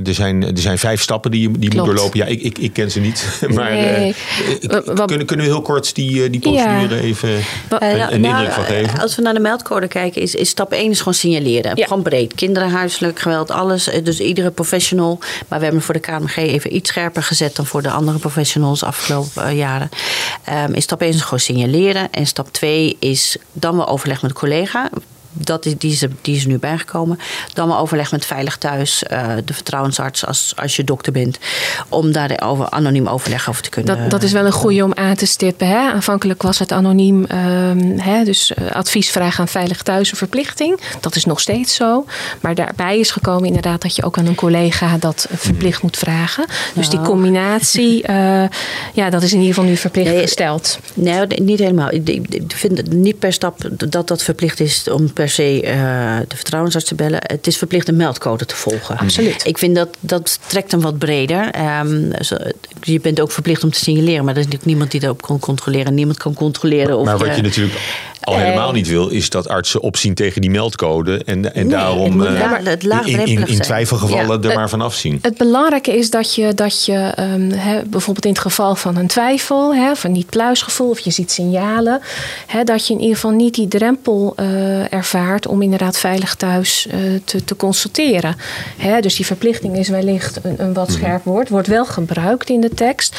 er, 0.04 0.14
zijn, 0.14 0.44
er 0.44 0.58
zijn 0.58 0.78
vijf 0.78 1.02
stappen 1.02 1.30
die 1.30 1.40
je 1.40 1.58
die 1.58 1.74
moet 1.74 1.84
doorlopen. 1.84 2.18
Ja, 2.18 2.24
ik, 2.24 2.42
ik 2.42 2.57
ik, 2.58 2.72
ken 2.72 2.90
ze 2.90 3.00
niet. 3.00 3.26
Maar 3.54 3.72
nee. 3.72 4.14
uh, 4.60 5.04
kunnen, 5.04 5.26
kunnen 5.26 5.46
we 5.46 5.52
heel 5.52 5.62
kort 5.62 5.94
die, 5.94 6.24
eh, 6.24 6.30
die 6.30 6.40
procedure 6.40 7.00
even 7.00 7.28
een, 7.28 7.42
een 8.12 8.20
nou, 8.20 8.34
indruk 8.34 8.52
van 8.52 8.64
geven? 8.64 9.00
Als 9.00 9.16
we 9.16 9.22
naar 9.22 9.34
de 9.34 9.40
meldcode 9.40 9.88
kijken, 9.88 10.22
is, 10.22 10.34
is 10.34 10.48
stap 10.48 10.72
1 10.72 10.90
is 10.90 10.98
gewoon 10.98 11.14
signaleren. 11.14 11.76
Ja. 11.76 11.86
Gewoon 11.86 12.02
breed. 12.02 12.34
Kinderen, 12.34 12.70
huiselijk 12.70 13.18
geweld, 13.18 13.50
alles. 13.50 13.90
Dus 14.02 14.20
iedere 14.20 14.50
professional. 14.50 15.18
Maar 15.48 15.58
we 15.58 15.64
hebben 15.64 15.82
voor 15.82 15.94
de 15.94 16.00
KMG 16.00 16.36
even 16.36 16.76
iets 16.76 16.88
scherper 16.88 17.22
gezet 17.22 17.56
dan 17.56 17.66
voor 17.66 17.82
de 17.82 17.90
andere 17.90 18.18
professionals 18.18 18.82
afgelopen 18.82 19.56
jaren. 19.56 19.88
Um, 20.66 20.74
is 20.74 20.82
stap 20.82 21.00
1 21.00 21.10
is 21.10 21.20
gewoon 21.20 21.40
signaleren. 21.40 22.12
En 22.12 22.26
stap 22.26 22.52
2 22.52 22.96
is 23.00 23.36
dan 23.52 23.76
wel 23.76 23.88
overleg 23.88 24.22
met 24.22 24.30
een 24.30 24.36
collega 24.36 24.90
dat 25.40 25.66
is, 25.66 25.74
die, 25.78 25.92
is 25.92 26.04
die 26.20 26.36
is 26.36 26.46
nu 26.46 26.58
bijgekomen. 26.58 27.18
Dan 27.52 27.68
maar 27.68 27.80
overleg 27.80 28.10
met 28.10 28.24
Veilig 28.24 28.56
Thuis, 28.56 29.02
uh, 29.12 29.28
de 29.44 29.52
vertrouwensarts 29.52 30.26
als, 30.26 30.52
als 30.56 30.76
je 30.76 30.84
dokter 30.84 31.12
bent. 31.12 31.38
Om 31.88 32.12
daar 32.12 32.40
over, 32.42 32.70
anoniem 32.70 33.06
overleg 33.06 33.48
over 33.48 33.62
te 33.62 33.70
kunnen. 33.70 34.00
Dat, 34.00 34.10
dat 34.10 34.22
is 34.22 34.32
wel 34.32 34.46
een 34.46 34.52
goede 34.52 34.84
om 34.84 34.94
aan 34.94 35.14
te 35.14 35.26
stippen. 35.26 35.68
Hè? 35.68 35.90
Aanvankelijk 35.92 36.42
was 36.42 36.58
het 36.58 36.72
anoniem, 36.72 37.22
um, 37.22 37.98
hè? 37.98 38.24
dus 38.24 38.52
uh, 38.58 38.70
adviesvraag 38.70 39.40
aan 39.40 39.48
Veilig 39.48 39.82
Thuis 39.82 40.10
een 40.10 40.16
verplichting. 40.16 40.80
Dat 41.00 41.16
is 41.16 41.24
nog 41.24 41.40
steeds 41.40 41.74
zo. 41.74 42.04
Maar 42.40 42.54
daarbij 42.54 42.98
is 42.98 43.10
gekomen 43.10 43.46
inderdaad 43.46 43.82
dat 43.82 43.96
je 43.96 44.02
ook 44.02 44.18
aan 44.18 44.26
een 44.26 44.34
collega 44.34 44.96
dat 44.98 45.28
verplicht 45.32 45.82
moet 45.82 45.96
vragen. 45.96 46.46
Dus 46.74 46.88
die 46.88 47.00
combinatie, 47.00 48.08
uh, 48.10 48.44
ja, 48.92 49.10
dat 49.10 49.22
is 49.22 49.32
in 49.32 49.38
ieder 49.38 49.54
geval 49.54 49.70
nu 49.70 49.76
verplicht 49.76 50.10
nee, 50.10 50.22
gesteld. 50.22 50.78
Nee, 50.94 51.26
niet 51.26 51.58
helemaal. 51.58 51.92
Ik 51.92 52.52
vind 52.54 52.92
niet 52.92 53.18
per 53.18 53.32
stap 53.32 53.58
dat 53.88 54.08
dat 54.08 54.22
verplicht 54.22 54.60
is 54.60 54.88
om 54.88 55.12
per 55.12 55.27
se 55.28 55.62
uh, 55.62 56.16
de 56.28 56.36
vertrouwensarts 56.36 56.86
te 56.86 56.94
bellen. 56.94 57.20
Het 57.22 57.46
is 57.46 57.56
verplicht 57.56 57.88
een 57.88 57.96
meldcode 57.96 58.46
te 58.46 58.56
volgen. 58.56 58.96
Absoluut. 58.98 59.46
Ik 59.46 59.58
vind 59.58 59.74
dat 59.74 59.88
dat 60.00 60.38
trekt 60.46 60.70
hem 60.70 60.80
wat 60.80 60.98
breder. 60.98 61.50
Um, 61.80 62.10
je 62.80 63.00
bent 63.00 63.20
ook 63.20 63.32
verplicht 63.32 63.64
om 63.64 63.70
te 63.70 63.78
signaleren, 63.78 64.24
maar 64.24 64.34
er 64.34 64.38
is 64.38 64.44
natuurlijk 64.44 64.70
niemand 64.70 64.90
die 64.90 65.00
daarop 65.00 65.22
kan 65.22 65.38
controleren. 65.38 65.94
Niemand 65.94 66.18
kan 66.18 66.34
controleren 66.34 66.96
of. 66.96 67.04
Maar 67.04 67.18
wat 67.18 67.36
je 67.36 67.42
natuurlijk 67.42 67.78
al 68.28 68.38
helemaal 68.38 68.72
niet 68.72 68.88
wil, 68.88 69.08
is 69.08 69.30
dat 69.30 69.48
artsen 69.48 69.80
opzien 69.80 70.14
tegen 70.14 70.40
die 70.40 70.50
meldcode. 70.50 71.22
En, 71.24 71.54
en 71.54 71.68
daarom 71.68 72.20
het 72.20 72.30
uh, 72.30 72.52
het 72.64 73.06
in, 73.06 73.26
in, 73.26 73.46
in, 73.46 73.60
twijfelgevallen 73.60 74.42
ja, 74.42 74.48
er 74.48 74.54
maar 74.54 74.68
van 74.68 74.80
afzien. 74.80 75.18
Het 75.22 75.36
belangrijke 75.36 75.96
is 75.96 76.10
dat 76.10 76.34
je, 76.34 76.54
dat 76.54 76.84
je 76.84 77.14
um, 77.18 77.50
he, 77.50 77.82
bijvoorbeeld 77.86 78.24
in 78.24 78.30
het 78.30 78.40
geval 78.40 78.74
van 78.74 78.96
een 78.96 79.06
twijfel, 79.06 79.74
he, 79.74 79.96
van 79.96 80.12
niet 80.12 80.26
pluisgevoel 80.26 80.90
of 80.90 80.98
je 80.98 81.10
ziet 81.10 81.32
signalen, 81.32 82.00
he, 82.46 82.64
dat 82.64 82.86
je 82.86 82.94
in 82.94 83.00
ieder 83.00 83.14
geval 83.14 83.30
niet 83.30 83.54
die 83.54 83.68
drempel 83.68 84.34
uh, 84.36 84.92
ervaart 84.92 85.46
om 85.46 85.62
inderdaad 85.62 85.98
veilig 85.98 86.34
thuis 86.34 86.86
uh, 86.86 86.94
te, 87.24 87.44
te, 87.44 87.56
consulteren. 87.56 88.36
dus 89.00 89.16
die 89.16 89.26
verplichting 89.26 89.76
is 89.76 89.88
wellicht 89.88 90.38
een, 90.42 90.54
een 90.58 90.72
wat 90.72 90.92
scherp 90.92 91.24
woord, 91.24 91.48
wordt 91.48 91.68
wel 91.68 91.84
gebruikt 91.84 92.50
in 92.50 92.60
de 92.60 92.74
tekst. 92.74 93.16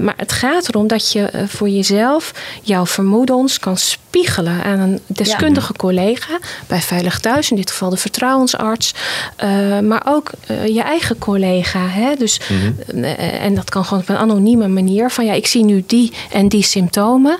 maar 0.00 0.14
het 0.16 0.32
gaat 0.32 0.68
erom 0.68 0.86
dat 0.86 1.12
je 1.12 1.30
voor 1.46 1.68
jezelf 1.68 2.32
jouw 2.62 2.86
vermoedens 2.86 3.58
kan 3.58 3.76
spiegelen 4.18 4.62
aan 4.62 4.78
een 4.78 5.00
deskundige 5.06 5.72
collega, 5.72 6.38
bij 6.66 6.80
Veilig 6.80 7.20
Thuis, 7.20 7.50
in 7.50 7.56
dit 7.56 7.70
geval 7.70 7.90
de 7.90 7.96
vertrouwensarts, 7.96 8.94
uh, 9.44 9.78
maar 9.78 10.02
ook 10.04 10.30
uh, 10.50 10.66
je 10.66 10.82
eigen 10.82 11.18
collega. 11.18 11.86
Hè? 11.88 12.14
Dus, 12.14 12.40
mm-hmm. 12.48 13.04
uh, 13.04 13.44
en 13.44 13.54
dat 13.54 13.70
kan 13.70 13.84
gewoon 13.84 14.02
op 14.02 14.08
een 14.08 14.16
anonieme 14.16 14.68
manier. 14.68 15.10
Van 15.10 15.24
ja, 15.24 15.32
ik 15.32 15.46
zie 15.46 15.64
nu 15.64 15.84
die 15.86 16.12
en 16.32 16.48
die 16.48 16.62
symptomen, 16.62 17.38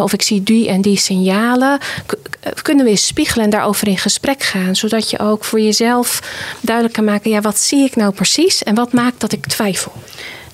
of 0.00 0.12
ik 0.12 0.22
zie 0.22 0.42
die 0.42 0.68
en 0.68 0.80
die 0.80 0.98
signalen. 0.98 1.78
K- 2.06 2.18
kunnen 2.62 2.84
we 2.84 2.90
eens 2.90 3.06
spiegelen 3.06 3.44
en 3.44 3.50
daarover 3.50 3.88
in 3.88 3.98
gesprek 3.98 4.42
gaan, 4.42 4.76
zodat 4.76 5.10
je 5.10 5.18
ook 5.18 5.44
voor 5.44 5.60
jezelf 5.60 6.22
duidelijk 6.60 6.94
kan 6.94 7.04
maken: 7.04 7.30
ja, 7.30 7.40
wat 7.40 7.58
zie 7.58 7.84
ik 7.84 7.96
nou 7.96 8.12
precies 8.12 8.62
en 8.62 8.74
wat 8.74 8.92
maakt 8.92 9.20
dat 9.20 9.32
ik 9.32 9.46
twijfel? 9.46 9.92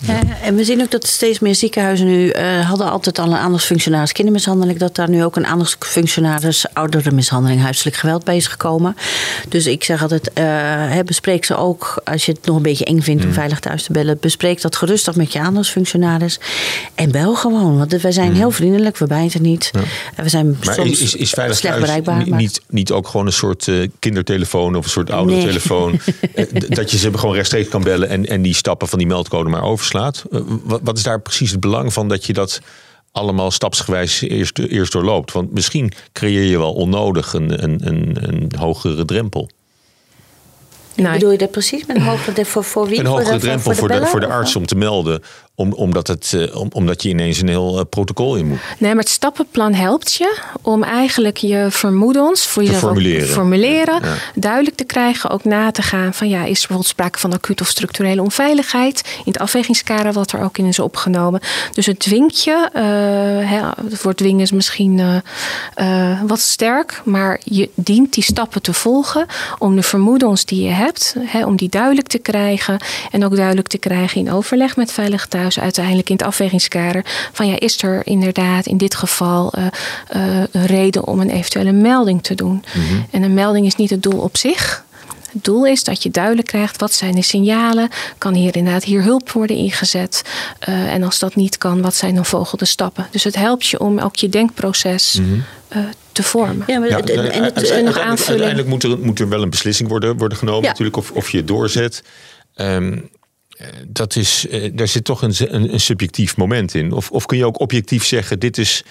Ja, 0.07 0.21
en 0.43 0.55
we 0.55 0.65
zien 0.65 0.81
ook 0.81 0.91
dat 0.91 1.07
steeds 1.07 1.39
meer 1.39 1.55
ziekenhuizen 1.55 2.07
nu 2.07 2.33
uh, 2.33 2.69
hadden 2.69 2.91
altijd 2.91 3.19
al 3.19 3.27
een 3.27 3.37
aandachtsfunctionaris 3.37 4.13
kindermishandeling. 4.13 4.79
Dat 4.79 4.95
daar 4.95 5.09
nu 5.09 5.25
ook 5.25 5.37
een 5.37 5.47
aandachtsfunctionaris 5.47 6.67
ouderenmishandeling, 6.73 7.61
huiselijk 7.61 7.97
geweld 7.97 8.25
bij 8.25 8.37
is 8.37 8.47
gekomen. 8.47 8.97
Dus 9.49 9.67
ik 9.67 9.85
zeg 9.85 10.03
altijd, 10.03 10.31
uh, 10.39 10.99
bespreek 11.05 11.45
ze 11.45 11.57
ook, 11.57 12.01
als 12.05 12.27
je 12.27 12.33
het 12.33 12.47
nog 12.47 12.57
een 12.57 12.63
beetje 12.63 12.85
eng 12.85 13.01
vindt 13.01 13.23
om 13.23 13.29
mm. 13.29 13.35
veilig 13.35 13.61
thuis 13.61 13.83
te 13.83 13.93
bellen, 13.93 14.19
bespreek 14.21 14.61
dat 14.61 14.77
gerustig 14.77 15.15
met 15.15 15.33
je 15.33 15.39
aandachtsfunctionaris. 15.39 16.41
En 16.95 17.11
bel 17.11 17.35
gewoon, 17.35 17.79
want 17.79 18.01
wij 18.01 18.13
zijn 18.13 18.31
mm. 18.31 18.37
heel 18.37 18.51
vriendelijk, 18.51 18.99
we 18.99 19.07
bijten 19.07 19.43
niet. 19.43 19.71
Ja. 19.73 20.23
We 20.23 20.29
zijn 20.29 20.57
maar 20.65 20.75
soms 20.75 21.01
is, 21.01 21.15
is 21.15 21.31
veilig 21.31 21.57
slecht 21.57 21.75
thuis 21.75 21.87
bereikbaar. 21.87 22.25
Niet, 22.25 22.35
niet, 22.35 22.61
niet 22.69 22.91
ook 22.91 23.09
gewoon 23.09 23.27
een 23.27 23.33
soort 23.33 23.67
uh, 23.67 23.89
kindertelefoon 23.99 24.77
of 24.77 24.85
een 24.85 24.91
soort 24.91 25.11
oude 25.11 25.33
nee. 25.33 25.45
telefoon? 25.45 26.01
dat 26.69 26.91
je 26.91 26.99
ze 26.99 27.19
gewoon 27.19 27.35
rechtstreeks 27.35 27.69
kan 27.69 27.83
bellen 27.83 28.09
en, 28.09 28.27
en 28.27 28.43
die 28.43 28.55
stappen 28.55 28.89
van 28.89 28.99
die 28.99 29.07
meldcode 29.07 29.51
maar 29.51 29.63
overslaan 29.63 29.91
slaat. 29.93 30.25
Wat 30.83 30.97
is 30.97 31.03
daar 31.03 31.21
precies 31.21 31.51
het 31.51 31.61
belang 31.61 31.93
van 31.93 32.09
dat 32.09 32.25
je 32.25 32.33
dat 32.33 32.61
allemaal 33.11 33.51
stapsgewijs 33.51 34.21
eerst, 34.21 34.59
eerst 34.59 34.93
doorloopt? 34.93 35.33
Want 35.33 35.53
misschien 35.53 35.93
creëer 36.13 36.45
je 36.45 36.59
wel 36.59 36.73
onnodig 36.73 37.33
een, 37.33 37.63
een, 37.63 37.87
een, 37.87 38.17
een 38.29 38.53
hogere 38.59 39.05
drempel. 39.05 39.49
Nou, 41.03 41.15
bedoel 41.15 41.31
je 41.31 41.39
dat 41.39 41.51
precies? 41.51 41.87
Met 41.87 41.97
een 41.97 42.03
hogere 42.03 42.33
drempel 42.33 42.53
voor, 42.53 42.65
voor 42.65 42.89
wie? 42.89 42.99
Een 42.99 43.07
hogere 43.07 43.25
voor 43.29 43.39
de, 43.39 43.41
drempel 43.41 43.63
voor 43.63 43.73
de, 43.73 43.79
voor 43.79 43.89
de, 43.89 43.95
bellen, 43.95 44.09
voor 44.09 44.21
de 44.21 44.27
arts 44.27 44.57
om 44.57 44.67
te 44.67 44.75
melden. 44.75 45.23
Om, 45.55 45.73
omdat, 45.73 46.07
het, 46.07 46.51
om, 46.55 46.69
omdat 46.73 47.03
je 47.03 47.09
ineens 47.09 47.41
een 47.41 47.49
heel 47.49 47.79
uh, 47.79 47.85
protocol 47.91 48.37
in 48.37 48.47
moet. 48.47 48.59
Nee, 48.79 48.95
maar 48.95 49.03
het 49.03 49.13
stappenplan 49.13 49.75
helpt 49.75 50.13
je 50.13 50.39
om 50.63 50.83
eigenlijk 50.83 51.37
je 51.37 51.67
vermoedens 51.71 52.47
voor 52.47 52.63
te 52.63 52.69
jezelf 52.69 52.93
formuleren, 52.93 53.29
formuleren 53.29 54.01
ja. 54.03 54.15
duidelijk 54.35 54.77
te 54.77 54.85
krijgen. 54.85 55.31
Ook 55.31 55.45
na 55.45 55.71
te 55.71 55.83
gaan 55.83 56.15
van 56.15 56.29
ja, 56.29 56.39
is 56.39 56.47
er 56.47 56.55
bijvoorbeeld 56.55 56.87
sprake 56.87 57.19
van 57.19 57.33
acuut 57.33 57.61
of 57.61 57.69
structurele 57.69 58.23
onveiligheid. 58.23 59.03
In 59.17 59.33
het 59.33 59.39
afwegingskader 59.39 60.13
wat 60.13 60.33
er 60.33 60.41
ook 60.41 60.59
in 60.59 60.65
is 60.65 60.79
opgenomen. 60.79 61.41
Dus 61.73 61.87
het 61.87 61.99
dwingt 61.99 62.45
je. 62.45 62.69
Uh, 62.77 63.91
het 63.91 64.03
woord 64.03 64.17
dwingen 64.17 64.41
is 64.41 64.53
misschien 64.53 65.23
wat 66.27 66.41
sterk. 66.41 67.01
Maar 67.05 67.41
je 67.45 67.71
dient 67.75 68.15
die 68.15 68.25
stappen 68.25 68.63
te 68.63 68.73
volgen 68.73 69.27
om 69.59 69.77
de 69.77 69.83
vermoedens 69.83 70.45
die 70.45 70.63
je 70.63 70.71
hebt, 70.71 70.92
hè, 71.19 71.45
om 71.45 71.57
die 71.57 71.69
duidelijk 71.69 72.07
te 72.07 72.19
krijgen. 72.19 72.77
En 73.11 73.25
ook 73.25 73.37
duidelijk 73.37 73.69
te 73.69 73.79
krijgen 73.79 74.21
in 74.21 74.33
overleg 74.33 74.77
met 74.77 74.93
Veilig 74.93 75.27
Thuis 75.27 75.61
uiteindelijk 75.61 76.09
in 76.09 76.17
het 76.17 76.27
afwegingskader 76.27 77.05
van 77.33 77.47
ja, 77.47 77.59
is 77.59 77.83
er 77.83 78.01
inderdaad 78.05 78.67
in 78.67 78.77
dit 78.77 78.95
geval 78.95 79.53
uh, 79.59 79.67
uh, 80.17 80.43
een 80.53 80.67
reden 80.67 81.07
om 81.07 81.21
een 81.21 81.31
eventuele 81.31 81.73
melding 81.73 82.23
te 82.23 82.35
doen. 82.35 82.65
Mm-hmm. 82.75 83.07
En 83.11 83.23
een 83.23 83.35
melding 83.35 83.67
is 83.67 83.77
niet 83.77 83.91
het 83.91 84.03
doel 84.03 84.19
op 84.21 84.37
zich. 84.37 84.85
Het 85.33 85.45
doel 85.45 85.67
is 85.67 85.85
dat 85.85 86.03
je 86.03 86.11
duidelijk 86.11 86.47
krijgt 86.47 86.81
wat 86.81 86.93
zijn 86.93 87.15
de 87.15 87.23
signalen. 87.23 87.89
Kan 88.19 88.35
hier 88.35 88.57
inderdaad 88.57 88.85
hier 88.85 89.03
hulp 89.03 89.31
worden 89.31 89.57
ingezet? 89.57 90.23
Uh, 90.69 90.93
en 90.95 91.03
als 91.03 91.19
dat 91.19 91.35
niet 91.35 91.59
kan, 91.59 91.81
wat 91.83 91.95
zijn 91.95 92.15
dan 92.15 92.25
volgende 92.27 92.65
stappen? 92.65 93.07
Dus 93.11 93.25
het 93.25 93.37
helpt 93.37 93.67
je 93.67 93.81
om 93.81 93.99
ook 93.99 94.17
je 94.17 94.29
denkproces 94.29 95.19
mm-hmm. 95.21 95.45
te 96.13 96.23
vormen. 96.23 96.65
Ja, 96.67 96.79
maar 96.79 96.89
Ja, 96.89 96.97
het- 96.97 97.11
en 97.11 97.17
het- 97.25 97.33
uiteindelijk, 97.35 97.79
en 97.79 97.85
nog 97.85 97.99
aanvulling. 97.99 98.29
uiteindelijk 98.43 98.69
moet 98.69 98.83
er, 98.83 98.99
moet 98.99 99.21
er 99.21 99.29
wel 99.29 99.43
een 99.43 99.51
beslissing 99.51 99.89
worden, 99.89 100.17
worden 100.17 100.39
genomen, 100.39 100.63
Ja. 100.63 100.69
natuurlijk, 100.69 100.97
of, 100.97 101.11
of 101.11 101.31
je 101.31 101.37
het 101.37 101.49
doorzet. 101.49 102.03
Ehm, 102.55 102.99
eh, 103.49 103.67
dat 103.89 104.17
is, 104.17 104.47
eh, 104.49 104.71
daar 104.75 104.89
zit 104.89 105.05
toch 105.05 105.23
een, 105.23 105.35
een, 105.39 105.73
een 105.73 105.81
subjectief 105.81 106.37
moment 106.37 106.75
in. 106.75 106.93
Of, 106.93 107.11
of 107.11 107.27
kun 107.27 107.37
je 107.39 107.47
ook 107.47 107.61
objectief 107.61 108.05
zeggen: 108.05 108.39
dit 108.39 108.59
is, 108.59 108.83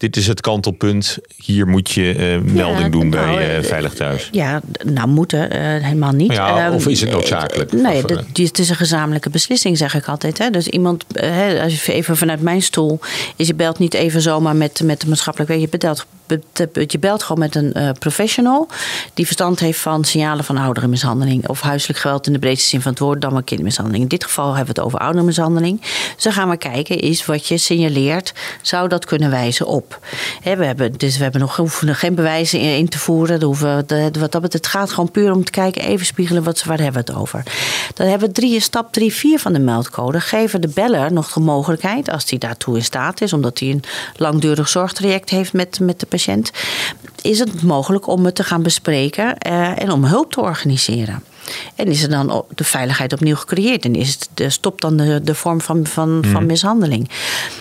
dit 0.00 0.16
is 0.16 0.26
het 0.26 0.40
kantelpunt, 0.40 1.18
hier 1.36 1.66
moet 1.66 1.90
je 1.90 2.14
eh, 2.14 2.52
melding 2.52 2.92
doen 2.92 3.08
nou, 3.08 3.26
bij 3.36 3.38
eh, 3.48 3.56
eh, 3.56 3.64
Veilig 3.64 3.94
Thuis. 3.94 4.28
Ja, 4.32 4.60
nou 4.84 5.08
moeten, 5.08 5.50
eh, 5.50 5.60
helemaal 5.84 6.12
niet. 6.12 6.32
Ja, 6.32 6.64
Ehm, 6.66 6.74
of 6.74 6.86
is 6.86 7.00
het 7.00 7.10
noodzakelijk? 7.10 7.72
Nee, 7.72 7.96
Of, 7.96 8.02
dat- 8.02 8.24
die- 8.32 8.46
het 8.46 8.58
is 8.58 8.68
een 8.68 8.76
gezamenlijke 8.76 9.30
beslissing, 9.30 9.78
zeg 9.78 9.94
ik 9.94 10.06
altijd. 10.08 10.38
Hè. 10.38 10.50
Dus 10.50 10.68
iemand, 10.68 11.04
hè, 11.12 11.62
als 11.62 11.84
je 11.84 11.92
even 11.92 12.16
vanuit 12.16 12.40
mijn 12.40 12.62
stoel, 12.62 13.00
is 13.36 13.46
je 13.46 13.54
belt 13.54 13.78
niet 13.78 13.94
even 13.94 14.20
zomaar 14.20 14.56
met, 14.56 14.80
met 14.84 15.00
de 15.00 15.08
maatschappelijk 15.08 15.50
werk. 15.50 15.62
Je 15.72 15.78
belt, 15.78 16.06
je 16.86 16.98
belt 16.98 17.22
gewoon 17.22 17.38
met 17.38 17.54
een 17.54 17.72
eh, 17.72 17.90
professional 17.98 18.68
die 19.14 19.24
verstand 19.24 19.60
heeft 19.60 19.78
van 19.78 20.04
signalen 20.04 20.44
van 20.44 20.56
ouderenmishandeling 20.56 21.48
of 21.48 21.60
huiselijk 21.60 21.98
geweld 21.98 22.26
in 22.26 22.32
de 22.32 22.38
breedste 22.38 22.68
zin 22.68 22.80
van 22.80 22.90
het 22.90 23.00
woord, 23.00 23.20
dan 23.20 23.32
maar 23.32 23.42
kindermishandeling. 23.42 24.02
In 24.02 24.08
dit 24.08 24.24
geval 24.24 24.46
hebben 24.46 24.74
we 24.74 24.80
het 24.80 24.88
over 24.88 24.98
ouderenmishandeling. 24.98 25.80
Dus 26.14 26.22
dan 26.22 26.32
gaan 26.32 26.48
we 26.48 26.56
kijken, 26.56 26.98
is 26.98 27.26
wat 27.26 27.46
je 27.46 27.58
signaleert, 27.58 28.32
zou 28.62 28.88
dat 28.88 29.04
kunnen 29.04 29.30
wijzen 29.30 29.66
op? 29.66 29.98
We 30.42 30.64
hebben, 30.64 30.92
dus 30.92 31.16
we 31.16 31.22
hebben 31.22 31.40
nog 31.40 31.56
hoeven 31.56 31.94
geen 31.94 32.14
bewijzen 32.14 32.60
in 32.60 32.88
te 32.88 32.98
voeren. 32.98 33.40
Er 33.40 33.46
hoeven, 33.46 33.86
de, 33.86 34.10
wat 34.18 34.32
dat 34.32 34.42
betreft, 34.42 34.64
het 34.64 34.66
gaat 34.66 34.90
gewoon 34.90 35.10
puur 35.10 35.32
om 35.32 35.44
te 35.44 35.50
kijken, 35.50 35.82
even 35.82 36.06
spiegelen, 36.06 36.42
wat, 36.42 36.64
waar 36.64 36.80
hebben 36.80 37.04
we 37.04 37.12
het 37.12 37.20
over? 37.20 37.42
Dan 37.94 38.06
hebben 38.06 38.28
we 38.28 38.34
drie, 38.34 38.60
stap 38.60 38.92
3, 38.92 39.14
4 39.14 39.38
van 39.38 39.52
de 39.52 39.58
meldcode. 39.58 40.20
Geven 40.20 40.60
de 40.60 40.68
beller 40.68 41.12
nog 41.12 41.32
de 41.32 41.40
mogelijkheid, 41.40 42.10
als 42.10 42.30
hij 42.30 42.38
daartoe 42.38 42.76
in 42.76 42.84
staat 42.84 43.20
is, 43.20 43.32
omdat 43.32 43.58
hij 43.58 43.68
een 43.68 43.82
langdurig 44.16 44.68
zorgtraject 44.68 45.30
heeft 45.30 45.52
met, 45.52 45.80
met 45.80 46.00
de 46.00 46.06
patiënt, 46.06 46.19
is 47.22 47.38
het 47.38 47.62
mogelijk 47.62 48.06
om 48.06 48.24
het 48.24 48.34
te 48.34 48.44
gaan 48.44 48.62
bespreken 48.62 49.38
eh, 49.38 49.82
en 49.82 49.90
om 49.90 50.04
hulp 50.04 50.32
te 50.32 50.40
organiseren. 50.40 51.22
En 51.74 51.86
is 51.86 52.02
er 52.02 52.08
dan 52.08 52.44
de 52.54 52.64
veiligheid 52.64 53.12
opnieuw 53.12 53.36
gecreëerd? 53.36 53.84
En 53.84 53.94
is 53.94 54.08
het 54.08 54.28
de, 54.34 54.50
stopt 54.50 54.80
dan 54.80 54.96
de, 54.96 55.20
de 55.22 55.34
vorm 55.34 55.60
van, 55.60 55.86
van, 55.86 56.24
van 56.26 56.46
mishandeling? 56.46 57.02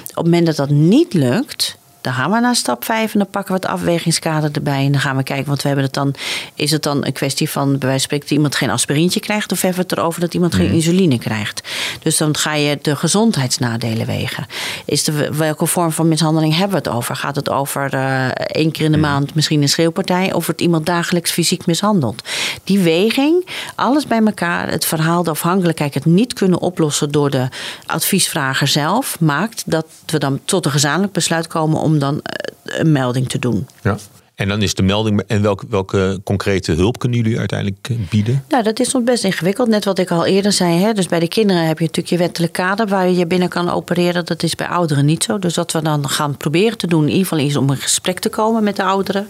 Op 0.10 0.16
het 0.16 0.26
moment 0.26 0.46
dat 0.46 0.56
dat 0.56 0.70
niet 0.70 1.14
lukt, 1.14 1.78
dan 2.02 2.14
gaan 2.14 2.32
we 2.32 2.40
naar 2.40 2.56
stap 2.56 2.86
5 2.86 3.14
en 3.14 3.20
dan 3.20 3.30
pakken 3.30 3.54
we 3.54 3.60
het 3.62 3.70
afwegingskader 3.70 4.50
erbij. 4.54 4.86
En 4.86 4.92
dan 4.92 5.02
gaan 5.02 5.18
we 5.18 5.24
kijken, 5.24 5.48
want 5.48 5.62
we 5.62 5.68
hebben 5.68 5.86
het 5.86 5.94
dan. 5.94 6.16
Is 6.56 6.72
het 6.72 6.84
dan 6.84 7.06
een 7.06 7.14
kwestie 7.14 7.50
van, 7.50 7.70
bij 7.70 7.88
wijze 7.88 7.90
van 7.90 8.00
spreken, 8.00 8.28
dat 8.28 8.36
iemand 8.36 8.56
geen 8.56 8.70
aspirintje 8.70 9.20
krijgt? 9.20 9.52
Of 9.52 9.62
hebben 9.62 9.82
we 9.82 9.90
het 9.90 9.98
erover 9.98 10.22
dat 10.22 10.34
iemand 10.34 10.56
geen 10.56 10.72
insuline 10.72 11.20
krijgt? 11.20 11.68
Dus 12.02 12.18
dan 12.18 12.38
ga 12.38 12.54
je 12.54 12.80
de 12.82 12.96
gezondheidsnadelen 12.96 14.06
wegen. 14.06 14.46
Is 14.86 15.04
de, 15.04 15.34
welke 15.34 15.66
vorm 15.66 15.92
van 15.92 16.08
mishandeling 16.08 16.54
hebben 16.56 16.84
we 16.84 16.90
het 16.90 16.98
over? 16.98 17.16
Gaat 17.16 17.36
het 17.36 17.50
over 17.50 17.94
eh, 17.94 18.28
één 18.28 18.72
keer 18.72 18.86
in 18.86 18.92
de 18.92 18.98
maand 18.98 19.36
misschien 19.36 19.62
een 19.62 19.70
schreeuwpartij? 19.70 20.34
Of 20.34 20.46
wordt 20.46 20.62
iemand 20.62 20.86
dagelijks 20.86 21.32
fysiek 21.32 21.66
mishandeld? 21.66 22.22
Die 22.64 22.80
weging, 22.80 23.48
alles 23.76 24.08
bij 24.08 24.22
elkaar, 24.26 24.70
het 24.70 24.86
verhaal, 24.86 25.24
de 25.24 25.30
afhankelijkheid, 25.30 25.94
het 25.94 26.06
niet 26.06 26.34
kunnen 26.34 26.60
oplossen 26.60 27.12
door 27.12 27.30
de 27.30 27.48
adviesvrager 27.86 28.68
zelf, 28.68 29.20
maakt 29.20 29.64
dat 29.66 29.86
we 30.06 30.18
dan 30.18 30.40
tot 30.46 30.66
een 30.66 30.72
gezamenlijk 30.72 31.14
besluit 31.14 31.48
komen 31.48 31.80
om 31.80 31.89
dan 31.98 32.20
eh, 32.22 32.80
een 32.80 32.92
melding 32.92 33.30
te 33.30 33.40
doen. 33.40 33.68
Ja. 33.82 33.98
En 34.40 34.48
dan 34.48 34.62
is 34.62 34.74
de 34.74 34.84
melding. 34.84 35.24
En 35.28 35.42
welke, 35.42 35.66
welke 35.70 36.22
concrete 36.24 36.72
hulp 36.72 37.00
kunnen 37.00 37.18
jullie 37.22 37.40
uiteindelijk 37.40 37.90
eh, 37.90 37.96
bieden? 38.10 38.44
Nou, 38.50 38.64
dat 38.64 38.80
is 38.80 38.90
soms 38.90 39.06
best 39.06 39.24
ingewikkeld. 39.24 39.68
Net 39.68 39.86
wat 39.86 40.00
ik 40.00 40.12
al 40.12 40.26
eerder 40.26 40.52
zei. 40.52 40.80
Hè? 40.80 40.94
Dus 40.94 41.08
bij 41.08 41.20
de 41.20 41.28
kinderen 41.28 41.68
heb 41.68 41.80
je 41.80 41.86
natuurlijk 41.86 42.14
je 42.14 42.18
wettelijk 42.18 42.54
kader 42.54 42.88
waar 42.88 43.10
je 43.10 43.26
binnen 43.26 43.50
kan 43.50 43.70
opereren. 43.70 44.26
Dat 44.26 44.44
is 44.44 44.56
bij 44.56 44.68
ouderen 44.68 45.06
niet 45.06 45.24
zo. 45.24 45.40
Dus 45.40 45.56
wat 45.56 45.72
we 45.72 45.82
dan 45.82 46.10
gaan 46.10 46.38
proberen 46.38 46.78
te 46.78 46.88
doen, 46.88 47.04
in 47.04 47.10
ieder 47.10 47.28
geval 47.28 47.46
is 47.46 47.56
om 47.56 47.70
in 47.70 47.78
gesprek 47.78 48.20
te 48.20 48.30
komen 48.30 48.64
met 48.64 48.76
de 48.76 48.84
ouderen. 48.84 49.30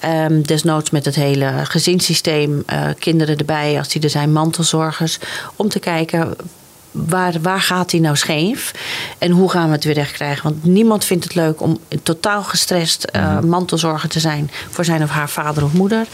Ehm, 0.00 0.42
desnoods 0.42 0.90
met 0.90 1.04
het 1.04 1.14
hele 1.14 1.52
gezinssysteem, 1.64 2.62
eh, 2.66 2.88
kinderen 2.98 3.36
erbij, 3.36 3.78
als 3.78 3.88
die 3.88 4.02
er 4.02 4.10
zijn, 4.10 4.32
mantelzorgers. 4.32 5.18
Om 5.56 5.68
te 5.68 5.78
kijken. 5.78 6.36
Waar, 6.92 7.34
waar 7.40 7.60
gaat 7.60 7.90
die 7.90 8.00
nou 8.00 8.16
scheef? 8.16 8.72
En 9.18 9.30
hoe 9.30 9.50
gaan 9.50 9.66
we 9.66 9.72
het 9.72 9.84
weer 9.84 9.94
recht 9.94 10.12
krijgen? 10.12 10.42
Want 10.42 10.64
niemand 10.64 11.04
vindt 11.04 11.24
het 11.24 11.34
leuk 11.34 11.60
om 11.60 11.78
totaal 12.02 12.42
gestrest 12.42 13.04
eh, 13.04 13.40
mantelzorger 13.40 14.08
te 14.08 14.20
zijn 14.20 14.50
voor 14.70 14.84
zijn 14.84 15.02
of 15.02 15.10
haar 15.10 15.28
vader 15.28 15.64
of 15.64 15.72
moeder. 15.72 16.06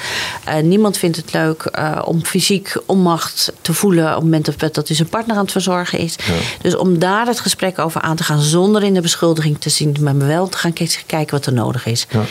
Eh, 0.44 0.56
niemand 0.62 0.96
vindt 0.98 1.16
het 1.16 1.32
leuk 1.32 1.62
eh, 1.62 2.02
om 2.04 2.24
fysiek 2.24 2.76
onmacht 2.86 3.52
te 3.60 3.72
voelen 3.74 4.08
op 4.08 4.14
het 4.14 4.22
moment 4.22 4.58
dat, 4.58 4.74
dat 4.74 4.86
hij 4.86 4.96
zijn 4.96 5.08
partner 5.08 5.36
aan 5.36 5.42
het 5.42 5.52
verzorgen 5.52 5.98
is. 5.98 6.16
Dus 6.60 6.76
om 6.76 6.98
daar 6.98 7.26
het 7.26 7.40
gesprek 7.40 7.78
over 7.78 8.00
aan 8.00 8.16
te 8.16 8.24
gaan 8.24 8.40
zonder 8.40 8.82
in 8.82 8.94
de 8.94 9.00
beschuldiging 9.00 9.58
te 9.58 9.68
zien, 9.68 9.96
maar 10.00 10.18
wel 10.18 10.48
te 10.48 10.58
gaan 10.58 10.72
kijken 11.06 11.30
wat 11.30 11.46
er 11.46 11.52
nodig 11.52 11.86
is. 11.86 12.06
Ja. 12.10 12.24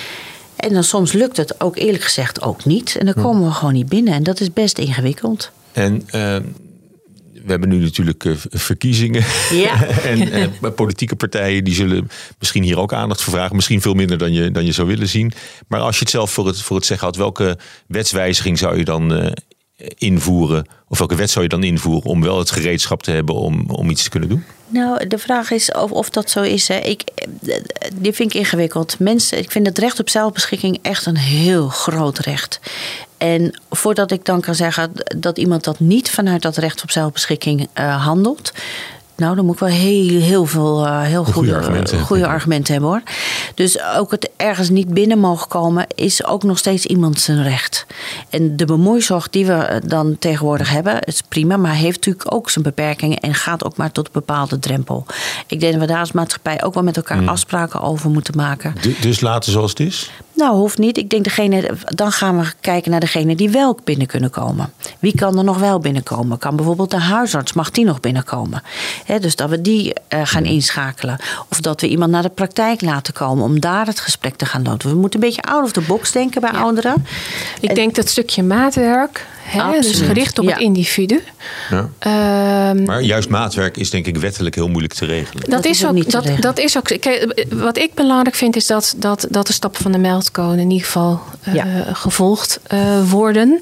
En 0.56 0.74
dan 0.74 0.84
soms 0.84 1.12
lukt 1.12 1.38
het 1.38 1.62
ook 1.62 1.78
eerlijk 1.78 2.04
gezegd 2.04 2.42
ook 2.42 2.66
niet. 2.66 2.96
En 2.96 3.06
dan 3.06 3.24
komen 3.24 3.48
we 3.48 3.54
gewoon 3.54 3.74
niet 3.74 3.90
binnen. 3.90 4.14
En 4.14 4.24
dat 4.24 4.40
is 4.40 4.54
best 4.54 4.78
ingewikkeld. 4.78 5.52
En 5.72 6.08
uh, 6.16 6.36
we 7.48 7.54
hebben 7.54 7.70
nu 7.70 7.80
natuurlijk 7.80 8.24
uh, 8.24 8.36
verkiezingen. 8.50 9.24
Ja. 9.52 9.86
en 10.12 10.38
uh, 10.62 10.72
politieke 10.76 11.16
partijen 11.16 11.64
die 11.64 11.74
zullen 11.74 12.10
misschien 12.40 12.64
hier 12.64 12.80
ook 12.80 12.94
aandacht 12.94 13.22
voor 13.22 13.34
vragen. 13.34 13.56
Misschien 13.56 13.82
veel 13.82 13.94
minder 13.94 14.18
dan 14.18 14.34
je, 14.34 14.52
dan 14.52 14.66
je 14.66 14.72
zou 14.72 14.88
willen 14.88 15.08
zien. 15.08 15.32
Maar 15.68 15.80
als 15.80 15.96
je 15.96 16.02
het 16.02 16.10
zelf 16.10 16.32
voor 16.32 16.48
het, 16.48 16.62
voor 16.62 16.76
het 16.76 16.86
zeggen 16.86 17.08
had, 17.08 17.16
welke 17.16 17.58
wetswijziging 17.88 18.58
zou 18.58 18.78
je 18.78 18.84
dan 18.84 19.34
invoeren? 19.98 20.68
Of 20.88 20.98
welke 20.98 21.16
wet 21.16 21.30
zou 21.30 21.44
je 21.44 21.50
dan 21.50 21.64
invoeren 21.64 22.10
om 22.10 22.22
wel 22.22 22.40
het 22.40 22.52
gereedschap 22.52 23.04
te 23.04 23.12
hebben 23.12 23.36
om, 23.36 23.70
om 23.70 23.90
iets 23.90 24.04
te 24.04 24.10
kunnen 24.10 24.30
doen? 24.30 24.44
Nou, 24.68 25.08
de 25.08 25.18
vraag 25.18 25.52
is 25.52 25.72
of, 25.72 25.92
of 25.92 26.10
dat 26.10 26.30
zo 26.30 26.42
is. 26.42 26.68
Hè. 26.68 26.78
Ik, 26.78 27.04
die 27.94 28.14
vind 28.14 28.34
ik 28.34 28.40
ingewikkeld. 28.40 29.00
Mensen, 29.00 29.38
ik 29.38 29.52
vind 29.52 29.68
het 29.68 29.78
recht 29.78 30.00
op 30.00 30.10
zelfbeschikking 30.10 30.80
echt 30.82 31.06
een 31.06 31.18
heel 31.18 31.68
groot 31.68 32.20
recht. 32.20 32.60
En 33.18 33.60
voordat 33.70 34.12
ik 34.12 34.26
dan 34.26 34.42
kan 34.42 34.56
zeggen 34.56 34.92
dat 35.18 35.38
iemand 35.38 35.64
dat 35.64 35.80
niet 35.80 36.10
vanuit 36.10 36.42
dat 36.42 36.58
recht 36.58 36.84
op 36.84 36.92
zelfbeschikking 36.92 37.68
uh, 37.80 38.06
handelt. 38.06 38.52
Nou, 39.18 39.36
dan 39.36 39.46
moet 39.46 39.54
ik 39.54 39.60
wel 39.60 39.70
heel, 39.70 40.22
heel 40.22 40.46
veel 40.46 40.86
uh, 40.86 41.02
heel 41.02 41.24
goede, 41.24 41.40
goede, 41.40 41.56
argumenten, 41.56 42.00
goede 42.00 42.28
argumenten 42.28 42.74
hebben 42.74 42.90
hoor. 42.90 43.02
Dus 43.54 43.84
ook 43.84 44.12
het 44.12 44.30
ergens 44.36 44.70
niet 44.70 44.94
binnen 44.94 45.20
mogen 45.20 45.48
komen 45.48 45.86
is 45.96 46.26
ook 46.26 46.44
nog 46.44 46.58
steeds 46.58 46.86
iemand 46.86 47.20
zijn 47.20 47.44
recht. 47.44 47.86
En 48.30 48.58
de 48.58 48.66
bemoeizorg 48.66 49.30
die 49.30 49.46
we 49.46 49.82
dan 49.86 50.16
tegenwoordig 50.20 50.70
hebben, 50.70 51.02
is 51.02 51.22
prima, 51.22 51.58
maar 51.58 51.74
heeft 51.74 51.96
natuurlijk 51.96 52.34
ook 52.34 52.50
zijn 52.50 52.64
beperkingen 52.64 53.20
en 53.20 53.34
gaat 53.34 53.66
ook 53.66 53.78
maar 53.78 53.92
tot 53.92 54.06
een 54.06 54.12
bepaalde 54.14 54.60
drempel. 54.60 55.06
Ik 55.48 55.60
denk 55.60 55.72
dat 55.72 55.82
we 55.82 55.88
daar 55.88 56.00
als 56.00 56.12
maatschappij 56.12 56.64
ook 56.64 56.74
wel 56.74 56.84
met 56.84 56.98
elkaar 56.98 57.18
hmm. 57.18 57.28
afspraken 57.28 57.82
over 57.82 58.10
moeten 58.10 58.36
maken. 58.36 58.76
dus 59.02 59.22
laten 59.22 59.52
zoals 59.52 59.70
het 59.70 59.80
is? 59.80 60.12
Nou, 60.38 60.56
hoeft 60.56 60.78
niet. 60.78 60.98
Ik 60.98 61.10
denk 61.10 61.24
degene, 61.24 61.70
dan 61.84 62.12
gaan 62.12 62.40
we 62.40 62.52
kijken 62.62 62.92
naar 62.92 63.00
degene 63.00 63.36
die 63.36 63.50
wel 63.50 63.80
binnen 63.84 64.08
kunnen 64.08 64.30
komen. 64.30 64.74
Wie 65.00 65.16
kan 65.16 65.38
er 65.38 65.44
nog 65.44 65.58
wel 65.58 65.80
binnenkomen? 65.80 66.38
Kan 66.38 66.56
bijvoorbeeld 66.56 66.92
de 66.92 67.00
huisarts, 67.00 67.54
mag 67.54 67.72
die 67.72 67.86
nog 67.86 68.00
binnenkomen? 68.00 68.64
dus 69.20 69.36
dat 69.36 69.50
we 69.50 69.62
die 69.62 69.94
uh, 70.14 70.22
gaan 70.24 70.46
inschakelen. 70.46 71.20
Of 71.50 71.62
dat 71.62 71.82
we 71.82 71.88
iemand 71.88 72.12
naar 72.12 72.22
de 72.22 72.30
praktijk 72.30 72.82
laten 72.82 73.14
komen 73.14 73.44
om 73.44 73.60
daar 73.60 73.86
het 73.86 74.00
gesprek 74.00 74.36
te 74.36 74.46
gaan 74.46 74.64
doen. 74.64 74.78
We 74.78 74.94
moeten 74.94 75.22
een 75.22 75.28
beetje 75.28 75.42
out 75.42 75.64
of 75.64 75.72
the 75.72 75.82
box 75.82 76.12
denken 76.12 76.42
bij 76.42 76.52
ouderen. 76.52 77.06
Ik 77.60 77.76
denk 77.76 77.96
dat 77.96 78.10
stukje 78.10 78.44
maatwerk, 78.44 79.26
Hè? 79.48 79.80
Dus 79.82 80.00
gericht 80.00 80.40
op 80.40 80.46
het 80.46 80.60
individu. 80.60 81.24
Ja. 81.70 81.90
Ehm, 82.00 82.84
maar 82.84 83.02
juist 83.02 83.30
maatwerk 83.30 83.78
is 83.78 83.90
denk 83.90 84.06
ik 84.06 84.18
wettelijk 84.18 84.56
heel 84.56 84.68
moeilijk 84.68 84.94
te 84.94 85.06
regelen. 85.06 85.50
Dat, 85.50 85.66
is, 85.66 85.86
ook, 85.86 86.12
dat, 86.12 86.30
dat 86.40 86.60
is 86.60 86.78
ook. 86.78 86.90
wat 87.50 87.78
ik 87.78 87.94
belangrijk 87.94 88.36
vind 88.36 88.56
is 88.56 88.68
dat, 88.68 88.96
dat, 88.98 89.28
dat 89.30 89.48
de 89.48 89.54
stappen 89.54 89.82
van 89.82 89.92
de 89.92 89.98
meldcode 89.98 90.62
in 90.62 90.70
ieder 90.70 90.86
geval 90.86 91.22
uh, 91.54 91.64
gevolgd 91.94 92.60
uh, 92.74 93.10
worden. 93.10 93.60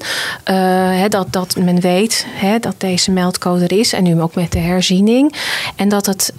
Uh, 0.50 1.04
dat, 1.08 1.26
dat 1.32 1.56
men 1.56 1.80
weet 1.80 2.26
hè, 2.28 2.58
dat 2.58 2.74
deze 2.78 3.10
meldcode 3.10 3.64
er 3.64 3.78
is. 3.78 3.92
En 3.92 4.02
nu 4.02 4.20
ook 4.20 4.34
met 4.34 4.52
de 4.52 4.58
herziening. 4.58 5.34
En 5.76 5.88
dat 5.88 6.06
het, 6.06 6.32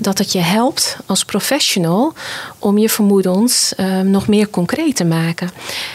dat 0.00 0.18
het 0.18 0.32
je 0.32 0.40
helpt 0.40 0.96
als 1.06 1.24
professional 1.24 2.12
om 2.58 2.78
je 2.78 2.88
vermoedens 2.88 3.72
nog 4.04 4.28
meer 4.28 4.48
concreet 4.50 4.96
te 4.96 5.04
maken. 5.04 5.50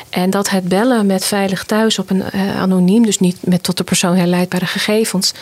En 0.09 0.29
dat 0.29 0.49
het 0.49 0.67
bellen 0.67 1.05
met 1.05 1.25
Veilig 1.25 1.63
Thuis 1.63 1.99
op 1.99 2.09
een 2.09 2.23
anoniem, 2.71 3.05
dus 3.05 3.19
niet 3.19 3.37
met 3.41 3.63
tot 3.63 3.77
de 3.77 3.83
persoon 3.83 4.15
herleidbare 4.15 4.65
gegevens, 4.65 5.33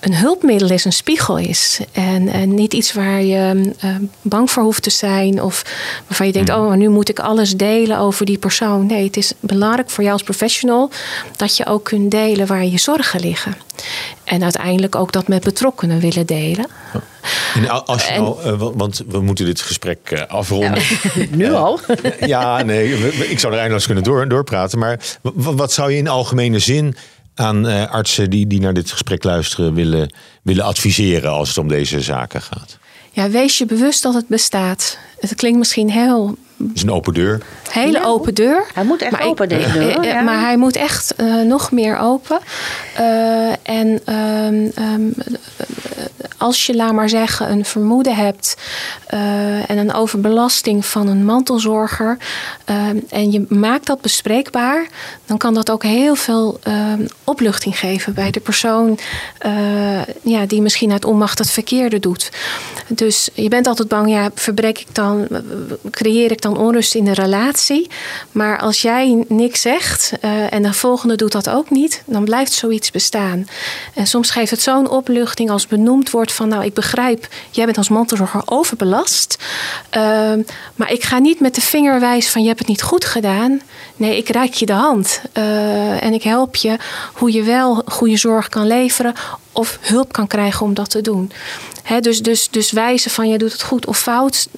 een 0.00 0.14
hulpmiddel 0.14 0.70
is, 0.70 0.84
een 0.84 0.92
spiegel 0.92 1.38
is. 1.38 1.80
En, 1.92 2.28
en 2.28 2.54
niet 2.54 2.74
iets 2.74 2.92
waar 2.92 3.22
je 3.22 3.72
uh, 3.84 3.96
bang 4.22 4.50
voor 4.50 4.62
hoeft 4.62 4.82
te 4.82 4.90
zijn 4.90 5.42
of 5.42 5.64
waarvan 6.06 6.26
je 6.26 6.32
denkt, 6.32 6.48
hmm. 6.48 6.60
oh, 6.60 6.68
maar 6.68 6.76
nu 6.76 6.88
moet 6.88 7.08
ik 7.08 7.18
alles 7.18 7.56
delen 7.56 7.98
over 7.98 8.26
die 8.26 8.38
persoon. 8.38 8.86
Nee, 8.86 9.04
het 9.04 9.16
is 9.16 9.32
belangrijk 9.40 9.90
voor 9.90 10.02
jou 10.02 10.14
als 10.14 10.22
professional 10.22 10.90
dat 11.36 11.56
je 11.56 11.66
ook 11.66 11.84
kunt 11.84 12.10
delen 12.10 12.46
waar 12.46 12.64
je 12.64 12.78
zorgen 12.78 13.20
liggen. 13.20 13.56
En 14.24 14.42
uiteindelijk 14.42 14.96
ook 14.96 15.12
dat 15.12 15.28
met 15.28 15.44
betrokkenen 15.44 16.00
willen 16.00 16.26
delen. 16.26 16.66
En 17.54 17.86
als 17.86 18.06
je 18.06 18.14
al, 18.14 18.40
uh, 18.46 18.68
want 18.74 19.02
we 19.08 19.20
moeten 19.20 19.44
dit 19.44 19.60
gesprek 19.60 20.10
uh, 20.12 20.20
afronden. 20.26 20.82
nu 21.30 21.52
al? 21.52 21.80
ja, 22.20 22.62
nee, 22.62 23.12
ik 23.28 23.38
zou 23.38 23.52
er 23.52 23.58
eindeloos 23.58 23.86
kunnen 23.86 24.04
door, 24.04 24.28
doorpraten. 24.28 24.78
Maar 24.78 25.00
wat 25.32 25.72
zou 25.72 25.90
je 25.90 25.96
in 25.96 26.08
algemene 26.08 26.58
zin 26.58 26.96
aan 27.34 27.88
artsen 27.88 28.30
die, 28.30 28.46
die 28.46 28.60
naar 28.60 28.74
dit 28.74 28.90
gesprek 28.90 29.24
luisteren 29.24 29.74
willen, 29.74 30.14
willen 30.42 30.64
adviseren 30.64 31.30
als 31.30 31.48
het 31.48 31.58
om 31.58 31.68
deze 31.68 32.00
zaken 32.00 32.42
gaat? 32.42 32.78
Ja, 33.10 33.30
wees 33.30 33.58
je 33.58 33.66
bewust 33.66 34.02
dat 34.02 34.14
het 34.14 34.28
bestaat. 34.28 34.98
Het 35.22 35.34
klinkt 35.34 35.58
misschien 35.58 35.90
heel 35.90 36.36
het 36.68 36.76
is 36.76 36.82
een 36.82 36.90
open 36.90 37.14
deur. 37.14 37.40
Hele 37.70 37.98
ja. 37.98 38.04
open 38.04 38.34
deur. 38.34 38.64
Hij 38.74 38.84
moet 38.84 39.02
echt 39.02 39.12
maar 39.12 39.22
open, 39.22 39.50
ik, 39.50 39.58
deze 39.58 39.72
deur. 39.72 40.04
Ja. 40.04 40.20
Maar 40.20 40.40
hij 40.40 40.56
moet 40.56 40.76
echt 40.76 41.14
uh, 41.16 41.42
nog 41.42 41.70
meer 41.70 41.98
open. 41.98 42.38
Uh, 43.00 43.52
en 43.62 44.14
um, 44.14 44.72
um, 44.78 45.14
als 46.38 46.66
je, 46.66 46.76
laat 46.76 46.92
maar 46.92 47.08
zeggen, 47.08 47.50
een 47.50 47.64
vermoeden 47.64 48.14
hebt 48.14 48.56
uh, 49.14 49.70
en 49.70 49.78
een 49.78 49.92
overbelasting 49.92 50.86
van 50.86 51.08
een 51.08 51.24
mantelzorger 51.24 52.16
en 53.08 53.32
je 53.32 53.44
maakt 53.48 53.86
dat 53.86 54.00
bespreekbaar, 54.00 54.86
dan 55.26 55.38
kan 55.38 55.54
dat 55.54 55.70
ook 55.70 55.82
heel 55.82 56.14
veel 56.14 56.60
opluchting 57.24 57.78
geven 57.78 58.14
bij 58.14 58.30
de 58.30 58.40
persoon 58.40 58.98
ja, 60.22 60.46
die 60.46 60.62
misschien 60.62 60.92
uit 60.92 61.04
onmacht 61.04 61.38
het 61.38 61.50
verkeerde 61.50 61.98
doet. 61.98 62.30
Dus 62.88 63.28
je 63.34 63.48
bent 63.48 63.66
altijd 63.66 63.88
bang, 63.88 64.10
ja, 64.10 64.30
verbreek 64.34 64.78
ik 64.78 64.94
dan, 64.94 65.11
creëer 65.90 66.30
ik 66.30 66.40
dan 66.40 66.56
onrust 66.56 66.94
in 66.94 67.04
de 67.04 67.14
relatie. 67.14 67.90
Maar 68.32 68.58
als 68.58 68.82
jij 68.82 69.24
niks 69.28 69.60
zegt 69.60 70.12
uh, 70.24 70.52
en 70.52 70.62
de 70.62 70.72
volgende 70.72 71.16
doet 71.16 71.32
dat 71.32 71.48
ook 71.48 71.70
niet, 71.70 72.02
dan 72.06 72.24
blijft 72.24 72.52
zoiets 72.52 72.90
bestaan. 72.90 73.46
En 73.94 74.06
soms 74.06 74.30
geeft 74.30 74.50
het 74.50 74.62
zo'n 74.62 74.90
opluchting 74.90 75.50
als 75.50 75.66
benoemd 75.66 76.10
wordt 76.10 76.32
van, 76.32 76.48
nou, 76.48 76.64
ik 76.64 76.74
begrijp, 76.74 77.28
jij 77.50 77.64
bent 77.64 77.78
als 77.78 77.88
mantelzorger 77.88 78.42
overbelast. 78.44 79.36
Uh, 79.96 80.32
maar 80.74 80.92
ik 80.92 81.04
ga 81.04 81.18
niet 81.18 81.40
met 81.40 81.54
de 81.54 81.60
vinger 81.60 82.00
wijzen 82.00 82.30
van, 82.30 82.42
je 82.42 82.48
hebt 82.48 82.58
het 82.58 82.68
niet 82.68 82.82
goed 82.82 83.04
gedaan. 83.04 83.60
Nee, 83.96 84.16
ik 84.16 84.28
reik 84.28 84.54
je 84.54 84.66
de 84.66 84.72
hand 84.72 85.22
uh, 85.38 86.04
en 86.04 86.12
ik 86.12 86.22
help 86.22 86.56
je 86.56 86.76
hoe 87.12 87.32
je 87.32 87.42
wel 87.42 87.82
goede 87.86 88.16
zorg 88.16 88.48
kan 88.48 88.66
leveren 88.66 89.14
of 89.52 89.78
hulp 89.80 90.12
kan 90.12 90.26
krijgen 90.26 90.66
om 90.66 90.74
dat 90.74 90.90
te 90.90 91.00
doen. 91.00 91.32
dus, 92.00 92.22
dus, 92.22 92.48
dus 92.50 92.70
wijzen 92.70 93.10
van 93.10 93.28
je 93.28 93.38
doet 93.38 93.52
het 93.52 93.62
goed 93.62 93.86
of 93.86 93.98
fout, 93.98 94.48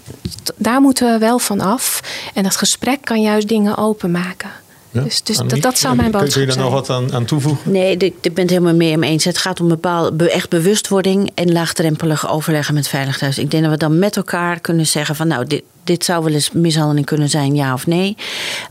daar 0.57 0.81
moeten 0.81 1.13
we 1.13 1.19
wel 1.19 1.39
van 1.39 1.61
af. 1.61 2.01
En 2.35 2.43
dat 2.43 2.57
gesprek 2.57 2.99
kan 3.03 3.21
juist 3.21 3.49
dingen 3.49 3.77
openmaken. 3.77 4.51
dus, 4.91 5.23
dus 5.23 5.37
dat, 5.37 5.61
dat 5.61 5.79
zou 5.79 5.97
mijn 5.97 6.11
boodschap 6.11 6.33
zijn. 6.33 6.47
Kun 6.47 6.55
je 6.55 6.61
daar 6.61 6.71
nog 6.71 6.87
wat 6.87 6.91
aan, 6.91 7.15
aan 7.15 7.25
toevoegen? 7.25 7.73
Nee, 7.73 7.97
ik, 7.97 8.15
ik 8.21 8.35
ben 8.35 8.43
het 8.43 8.51
helemaal 8.51 8.75
mee 8.75 8.97
mee 8.97 9.11
eens. 9.11 9.25
Het 9.25 9.39
gaat 9.39 9.61
om 9.61 9.69
bepaalde 9.69 10.31
echt 10.31 10.49
bewustwording 10.49 11.31
en 11.35 11.53
laagdrempelig 11.53 12.29
overleggen 12.31 12.75
met 12.75 12.89
Veilig 12.89 13.19
Thuis. 13.19 13.39
Ik 13.39 13.51
denk 13.51 13.63
dat 13.63 13.73
we 13.73 13.79
dan 13.79 13.99
met 13.99 14.17
elkaar 14.17 14.61
kunnen 14.61 14.87
zeggen 14.87 15.17
van 15.17 15.29
nou, 15.29 15.47
dit, 15.47 15.63
dit 15.85 16.05
zou 16.05 16.25
wel 16.25 16.33
eens 16.33 16.51
mishandeling 16.51 17.07
kunnen 17.07 17.29
zijn, 17.29 17.55
ja 17.55 17.73
of 17.73 17.87
nee. 17.87 18.17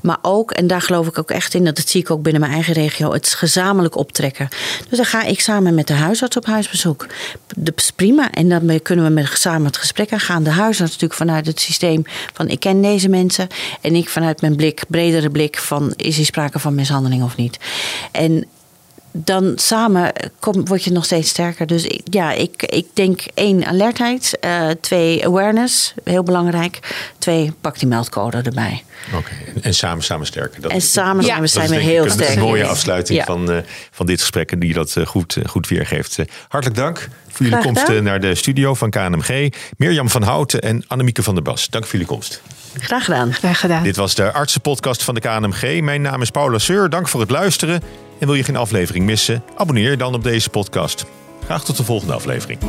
Maar 0.01 0.17
ook, 0.21 0.51
en 0.51 0.67
daar 0.67 0.81
geloof 0.81 1.07
ik 1.07 1.17
ook 1.17 1.31
echt 1.31 1.53
in, 1.53 1.65
dat 1.65 1.75
dat 1.75 1.89
zie 1.89 2.01
ik 2.01 2.11
ook 2.11 2.21
binnen 2.21 2.41
mijn 2.41 2.53
eigen 2.53 2.73
regio, 2.73 3.11
het 3.13 3.27
gezamenlijk 3.27 3.95
optrekken. 3.95 4.47
Dus 4.89 4.97
dan 4.97 5.05
ga 5.05 5.23
ik 5.23 5.39
samen 5.39 5.75
met 5.75 5.87
de 5.87 5.93
huisarts 5.93 6.37
op 6.37 6.45
huisbezoek. 6.45 7.07
Dat 7.55 7.73
is 7.75 7.91
prima. 7.91 8.31
En 8.31 8.49
dan 8.49 8.79
kunnen 8.81 9.05
we 9.05 9.11
met 9.11 9.29
samen 9.33 9.65
het 9.65 9.77
gesprek 9.77 10.11
aan 10.13 10.19
gaan. 10.19 10.43
De 10.43 10.49
huisarts 10.49 10.91
natuurlijk 10.91 11.19
vanuit 11.19 11.45
het 11.45 11.59
systeem 11.59 12.03
van 12.33 12.49
ik 12.49 12.59
ken 12.59 12.81
deze 12.81 13.09
mensen. 13.09 13.47
En 13.81 13.95
ik 13.95 14.09
vanuit 14.09 14.41
mijn 14.41 14.55
blik, 14.55 14.83
bredere 14.87 15.29
blik 15.29 15.57
van 15.57 15.93
is 15.95 16.17
er 16.19 16.25
sprake 16.25 16.59
van 16.59 16.75
mishandeling 16.75 17.23
of 17.23 17.35
niet. 17.35 17.57
En 18.11 18.45
dan 19.15 19.53
samen 19.55 20.11
kom, 20.39 20.65
word 20.65 20.83
je 20.83 20.91
nog 20.91 21.05
steeds 21.05 21.29
sterker. 21.29 21.67
Dus 21.67 21.83
ik, 21.83 22.01
ja, 22.03 22.31
ik, 22.31 22.63
ik 22.63 22.87
denk 22.93 23.21
één, 23.33 23.65
alertheid. 23.65 24.37
Uh, 24.45 24.69
twee, 24.81 25.25
awareness, 25.25 25.93
heel 26.03 26.23
belangrijk. 26.23 26.79
Twee, 27.17 27.53
pak 27.61 27.79
die 27.79 27.87
meldcode 27.87 28.41
erbij. 28.41 28.83
Oké, 29.15 29.31
en 29.61 29.73
samen, 29.73 30.03
samen 30.03 30.25
sterker. 30.25 30.61
Dat, 30.61 30.71
en 30.71 30.81
samen, 30.81 31.23
samen 31.23 31.49
zijn 31.49 31.69
we 31.69 31.75
heel 31.75 32.03
sterk. 32.03 32.19
Dat 32.19 32.27
is 32.27 32.35
een 32.35 32.41
mooie 32.41 32.65
afsluiting 32.65 33.23
van, 33.23 33.51
uh, 33.51 33.57
van 33.91 34.05
dit 34.05 34.19
gesprek 34.19 34.51
en 34.51 34.59
die 34.59 34.73
dat 34.73 34.95
uh, 34.97 35.05
goed, 35.05 35.37
goed 35.45 35.67
weergeeft. 35.67 36.17
hartelijk 36.47 36.79
dank 36.79 37.09
voor 37.29 37.45
jullie 37.45 37.63
komst 37.63 38.01
naar 38.01 38.19
de 38.19 38.35
studio 38.35 38.73
van 38.73 38.89
KNMG. 38.89 39.53
Mirjam 39.77 40.09
van 40.09 40.23
Houten 40.23 40.61
en 40.61 40.83
Annemieke 40.87 41.23
van 41.23 41.33
der 41.33 41.43
Bas. 41.43 41.69
Dank 41.69 41.83
voor 41.83 41.93
jullie 41.93 42.07
komst. 42.07 42.41
Graag 42.79 43.05
gedaan. 43.05 43.33
Graag 43.33 43.59
gedaan. 43.59 43.83
Dit 43.83 43.95
was 43.95 44.15
de 44.15 44.31
artsenpodcast 44.31 45.03
van 45.03 45.13
de 45.13 45.21
KNMG. 45.21 45.81
Mijn 45.81 46.01
naam 46.01 46.21
is 46.21 46.29
Paula 46.29 46.57
Seur. 46.57 46.89
Dank 46.89 47.07
voor 47.07 47.19
het 47.19 47.29
luisteren. 47.29 47.81
En 48.19 48.27
wil 48.27 48.35
je 48.35 48.43
geen 48.43 48.55
aflevering 48.55 49.05
missen? 49.05 49.43
Abonneer 49.55 49.91
je 49.91 49.97
dan 49.97 50.13
op 50.13 50.23
deze 50.23 50.49
podcast. 50.49 51.05
Graag 51.43 51.63
tot 51.63 51.77
de 51.77 51.83
volgende 51.83 52.13
aflevering. 52.13 52.59